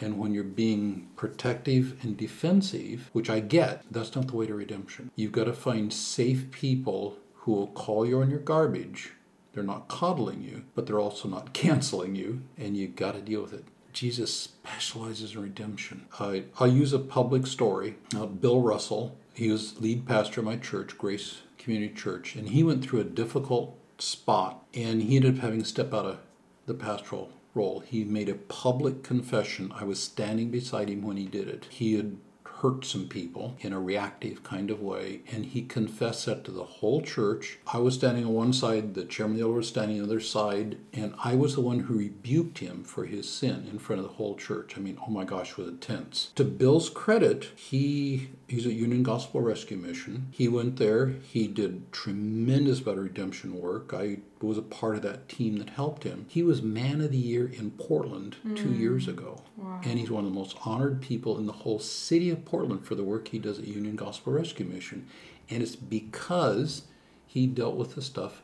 And 0.00 0.18
when 0.18 0.32
you're 0.32 0.44
being 0.44 1.08
protective 1.16 1.96
and 2.02 2.16
defensive, 2.16 3.10
which 3.12 3.28
I 3.28 3.40
get, 3.40 3.84
that's 3.90 4.14
not 4.14 4.28
the 4.28 4.36
way 4.36 4.46
to 4.46 4.54
redemption. 4.54 5.10
You've 5.16 5.32
got 5.32 5.44
to 5.44 5.52
find 5.52 5.92
safe 5.92 6.50
people 6.50 7.18
who 7.34 7.52
will 7.52 7.66
call 7.68 8.06
you 8.06 8.20
on 8.20 8.30
your 8.30 8.40
garbage. 8.40 9.12
They're 9.52 9.62
not 9.62 9.88
coddling 9.88 10.42
you, 10.42 10.64
but 10.74 10.86
they're 10.86 10.98
also 10.98 11.28
not 11.28 11.52
canceling 11.52 12.14
you, 12.14 12.42
and 12.56 12.76
you've 12.76 12.96
got 12.96 13.12
to 13.14 13.20
deal 13.20 13.42
with 13.42 13.52
it. 13.52 13.64
Jesus 13.92 14.32
specializes 14.34 15.34
in 15.34 15.42
redemption. 15.42 16.06
I, 16.18 16.44
I'll 16.58 16.68
use 16.68 16.92
a 16.92 16.98
public 16.98 17.46
story. 17.46 17.96
Uh, 18.14 18.26
Bill 18.26 18.60
Russell, 18.60 19.16
he 19.34 19.50
was 19.50 19.80
lead 19.80 20.06
pastor 20.06 20.40
of 20.40 20.46
my 20.46 20.56
church, 20.56 20.96
Grace 20.98 21.42
Community 21.58 21.94
Church, 21.94 22.34
and 22.34 22.48
he 22.48 22.62
went 22.62 22.84
through 22.84 23.00
a 23.00 23.04
difficult 23.04 23.76
spot, 23.98 24.64
and 24.74 25.02
he 25.02 25.16
ended 25.16 25.36
up 25.36 25.42
having 25.42 25.60
to 25.60 25.68
step 25.68 25.92
out 25.92 26.06
of 26.06 26.18
the 26.66 26.74
pastoral 26.74 27.30
role. 27.54 27.80
He 27.80 28.04
made 28.04 28.28
a 28.28 28.34
public 28.34 29.02
confession. 29.02 29.72
I 29.74 29.84
was 29.84 30.02
standing 30.02 30.50
beside 30.50 30.88
him 30.88 31.02
when 31.02 31.16
he 31.16 31.26
did 31.26 31.48
it. 31.48 31.66
He 31.70 31.94
had 31.94 32.16
hurt 32.62 32.84
some 32.84 33.08
people 33.08 33.56
in 33.60 33.72
a 33.72 33.80
reactive 33.80 34.44
kind 34.44 34.70
of 34.70 34.80
way, 34.80 35.20
and 35.32 35.46
he 35.46 35.62
confessed 35.62 36.26
that 36.26 36.44
to 36.44 36.52
the 36.52 36.64
whole 36.64 37.02
church. 37.02 37.58
I 37.66 37.78
was 37.78 37.94
standing 37.94 38.24
on 38.24 38.32
one 38.32 38.52
side, 38.52 38.94
the 38.94 39.04
chairman 39.04 39.34
of 39.34 39.38
the 39.38 39.44
elder 39.44 39.56
was 39.56 39.68
standing 39.68 40.00
on 40.00 40.06
the 40.06 40.12
other 40.12 40.20
side, 40.20 40.78
and 40.92 41.12
I 41.22 41.34
was 41.34 41.56
the 41.56 41.60
one 41.60 41.80
who 41.80 41.98
rebuked 41.98 42.58
him 42.58 42.84
for 42.84 43.04
his 43.04 43.28
sin 43.28 43.66
in 43.68 43.80
front 43.80 44.00
of 44.00 44.06
the 44.06 44.14
whole 44.14 44.36
church. 44.36 44.74
I 44.76 44.80
mean, 44.80 44.96
oh 45.06 45.10
my 45.10 45.24
gosh, 45.24 45.56
was 45.56 45.68
it 45.68 45.80
tense. 45.80 46.30
To 46.36 46.44
Bill's 46.44 46.88
credit, 46.88 47.50
he 47.56 48.30
he's 48.46 48.66
at 48.66 48.72
Union 48.72 49.02
Gospel 49.02 49.40
Rescue 49.40 49.76
Mission. 49.76 50.28
He 50.30 50.46
went 50.46 50.76
there. 50.76 51.06
He 51.06 51.48
did 51.48 51.90
tremendous 51.90 52.80
about 52.80 52.98
redemption 52.98 53.60
work. 53.60 53.92
I 53.92 54.18
was 54.40 54.58
a 54.58 54.62
part 54.62 54.96
of 54.96 55.02
that 55.02 55.28
team 55.28 55.56
that 55.58 55.70
helped 55.70 56.04
him. 56.04 56.26
He 56.28 56.42
was 56.42 56.62
Man 56.62 57.00
of 57.00 57.10
the 57.10 57.18
Year 57.18 57.46
in 57.46 57.70
Portland 57.72 58.36
two 58.56 58.68
mm. 58.68 58.78
years 58.78 59.08
ago. 59.08 59.42
And 59.84 59.98
he's 59.98 60.10
one 60.10 60.24
of 60.24 60.30
the 60.30 60.38
most 60.38 60.56
honored 60.64 61.00
people 61.00 61.38
in 61.38 61.46
the 61.46 61.52
whole 61.52 61.78
city 61.78 62.30
of 62.30 62.44
Portland 62.44 62.86
for 62.86 62.94
the 62.94 63.04
work 63.04 63.28
he 63.28 63.38
does 63.38 63.58
at 63.58 63.66
Union 63.66 63.96
Gospel 63.96 64.32
Rescue 64.32 64.66
Mission. 64.66 65.06
And 65.50 65.62
it's 65.62 65.76
because 65.76 66.82
he 67.26 67.46
dealt 67.46 67.76
with 67.76 67.94
the 67.94 68.02
stuff 68.02 68.42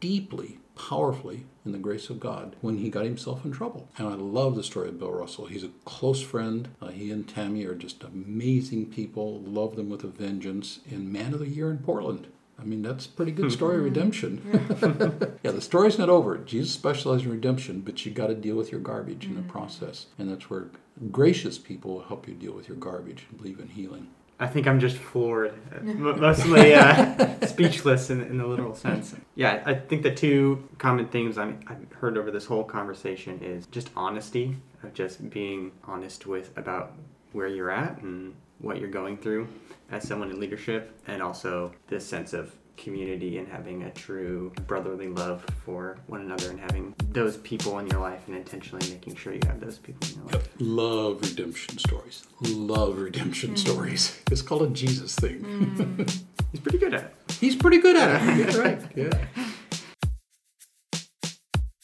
deeply, 0.00 0.58
powerfully 0.76 1.46
in 1.64 1.72
the 1.72 1.78
grace 1.78 2.10
of 2.10 2.20
God 2.20 2.56
when 2.60 2.78
he 2.78 2.90
got 2.90 3.04
himself 3.04 3.44
in 3.44 3.52
trouble. 3.52 3.88
And 3.96 4.06
I 4.08 4.14
love 4.14 4.54
the 4.54 4.62
story 4.62 4.88
of 4.88 4.98
Bill 4.98 5.12
Russell. 5.12 5.46
He's 5.46 5.64
a 5.64 5.70
close 5.84 6.20
friend. 6.20 6.68
Uh, 6.80 6.88
he 6.88 7.10
and 7.10 7.26
Tammy 7.26 7.64
are 7.64 7.74
just 7.74 8.04
amazing 8.04 8.86
people. 8.86 9.40
Love 9.40 9.76
them 9.76 9.88
with 9.88 10.04
a 10.04 10.08
vengeance. 10.08 10.80
And 10.90 11.12
Man 11.12 11.32
of 11.32 11.40
the 11.40 11.48
Year 11.48 11.70
in 11.70 11.78
Portland. 11.78 12.26
I 12.58 12.64
mean, 12.64 12.82
that's 12.82 13.06
a 13.06 13.08
pretty 13.08 13.32
good 13.32 13.52
story 13.60 13.76
of 13.76 13.84
redemption. 13.84 14.42
yeah, 15.42 15.50
the 15.50 15.60
story's 15.60 15.98
not 15.98 16.08
over. 16.08 16.38
Jesus 16.38 16.72
specialized 16.72 17.24
in 17.24 17.32
redemption, 17.32 17.80
but 17.80 18.04
you 18.04 18.12
got 18.12 18.28
to 18.28 18.34
deal 18.34 18.56
with 18.56 18.70
your 18.70 18.80
garbage 18.80 19.26
in 19.26 19.34
the 19.34 19.42
process. 19.42 20.06
And 20.18 20.30
that's 20.30 20.48
where 20.48 20.66
gracious 21.10 21.58
people 21.58 21.94
will 21.94 22.04
help 22.04 22.28
you 22.28 22.34
deal 22.34 22.52
with 22.52 22.68
your 22.68 22.76
garbage 22.76 23.26
and 23.28 23.38
believe 23.38 23.58
in 23.58 23.68
healing. 23.68 24.08
I 24.38 24.48
think 24.48 24.66
I'm 24.66 24.80
just 24.80 24.96
floored, 24.96 25.54
uh, 25.74 25.80
mostly 25.82 26.74
uh, 26.74 27.46
speechless 27.46 28.10
in, 28.10 28.20
in 28.20 28.38
the 28.38 28.46
literal 28.46 28.74
sense. 28.74 29.14
Yeah, 29.36 29.62
I 29.64 29.74
think 29.74 30.02
the 30.02 30.14
two 30.14 30.68
common 30.78 31.06
themes 31.06 31.38
I'm, 31.38 31.60
I've 31.68 31.92
heard 31.92 32.18
over 32.18 32.30
this 32.30 32.44
whole 32.44 32.64
conversation 32.64 33.40
is 33.42 33.66
just 33.66 33.90
honesty, 33.96 34.56
of 34.82 34.92
just 34.92 35.30
being 35.30 35.70
honest 35.84 36.26
with 36.26 36.56
about 36.58 36.92
where 37.32 37.46
you're 37.46 37.70
at 37.70 38.00
and 38.02 38.34
what 38.58 38.80
you're 38.80 38.90
going 38.90 39.16
through 39.16 39.48
as 39.90 40.06
someone 40.06 40.30
in 40.30 40.40
leadership, 40.40 40.98
and 41.06 41.22
also 41.22 41.72
this 41.88 42.06
sense 42.06 42.32
of 42.32 42.54
community 42.76 43.38
and 43.38 43.48
having 43.48 43.84
a 43.84 43.90
true 43.90 44.52
brotherly 44.66 45.08
love 45.08 45.44
for 45.64 45.96
one 46.06 46.20
another 46.20 46.50
and 46.50 46.60
having 46.60 46.94
those 47.10 47.36
people 47.38 47.78
in 47.78 47.86
your 47.88 48.00
life 48.00 48.22
and 48.26 48.36
intentionally 48.36 48.88
making 48.90 49.14
sure 49.14 49.32
you 49.32 49.40
have 49.46 49.60
those 49.60 49.78
people 49.78 50.06
in 50.08 50.16
your 50.16 50.26
life. 50.26 50.48
Love 50.58 51.20
redemption 51.22 51.78
stories. 51.78 52.24
Love 52.40 52.98
redemption 52.98 53.54
mm. 53.54 53.58
stories. 53.58 54.20
It's 54.30 54.42
called 54.42 54.62
a 54.62 54.70
Jesus 54.70 55.14
thing. 55.14 55.40
Mm. 55.40 56.24
He's 56.52 56.60
pretty 56.60 56.78
good 56.78 56.94
at 56.94 57.04
it. 57.04 57.14
He's 57.38 57.56
pretty 57.56 57.78
good 57.78 57.96
at 57.96 58.10
it. 58.10 58.46
That's 58.46 58.56
right. 58.56 58.80
Yeah. 58.96 59.44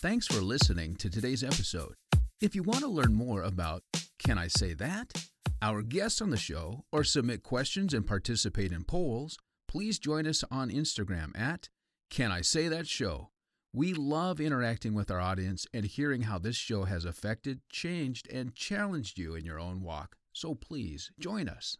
Thanks 0.00 0.26
for 0.26 0.40
listening 0.40 0.96
to 0.96 1.10
today's 1.10 1.44
episode. 1.44 1.94
If 2.40 2.54
you 2.54 2.62
want 2.62 2.80
to 2.80 2.88
learn 2.88 3.12
more 3.14 3.42
about 3.42 3.82
Can 4.18 4.38
I 4.38 4.48
Say 4.48 4.74
That? 4.74 5.29
Our 5.62 5.82
guests 5.82 6.22
on 6.22 6.30
the 6.30 6.38
show, 6.38 6.86
or 6.90 7.04
submit 7.04 7.42
questions 7.42 7.92
and 7.92 8.06
participate 8.06 8.72
in 8.72 8.82
polls, 8.84 9.36
please 9.68 9.98
join 9.98 10.26
us 10.26 10.42
on 10.50 10.70
Instagram 10.70 11.38
at 11.38 11.68
Can 12.08 12.32
I 12.32 12.40
Say 12.40 12.66
That 12.68 12.88
Show. 12.88 13.28
We 13.70 13.92
love 13.92 14.40
interacting 14.40 14.94
with 14.94 15.10
our 15.10 15.20
audience 15.20 15.66
and 15.74 15.84
hearing 15.84 16.22
how 16.22 16.38
this 16.38 16.56
show 16.56 16.84
has 16.84 17.04
affected, 17.04 17.60
changed, 17.70 18.26
and 18.32 18.54
challenged 18.54 19.18
you 19.18 19.34
in 19.34 19.44
your 19.44 19.60
own 19.60 19.82
walk. 19.82 20.16
So 20.32 20.54
please 20.54 21.10
join 21.20 21.46
us. 21.46 21.76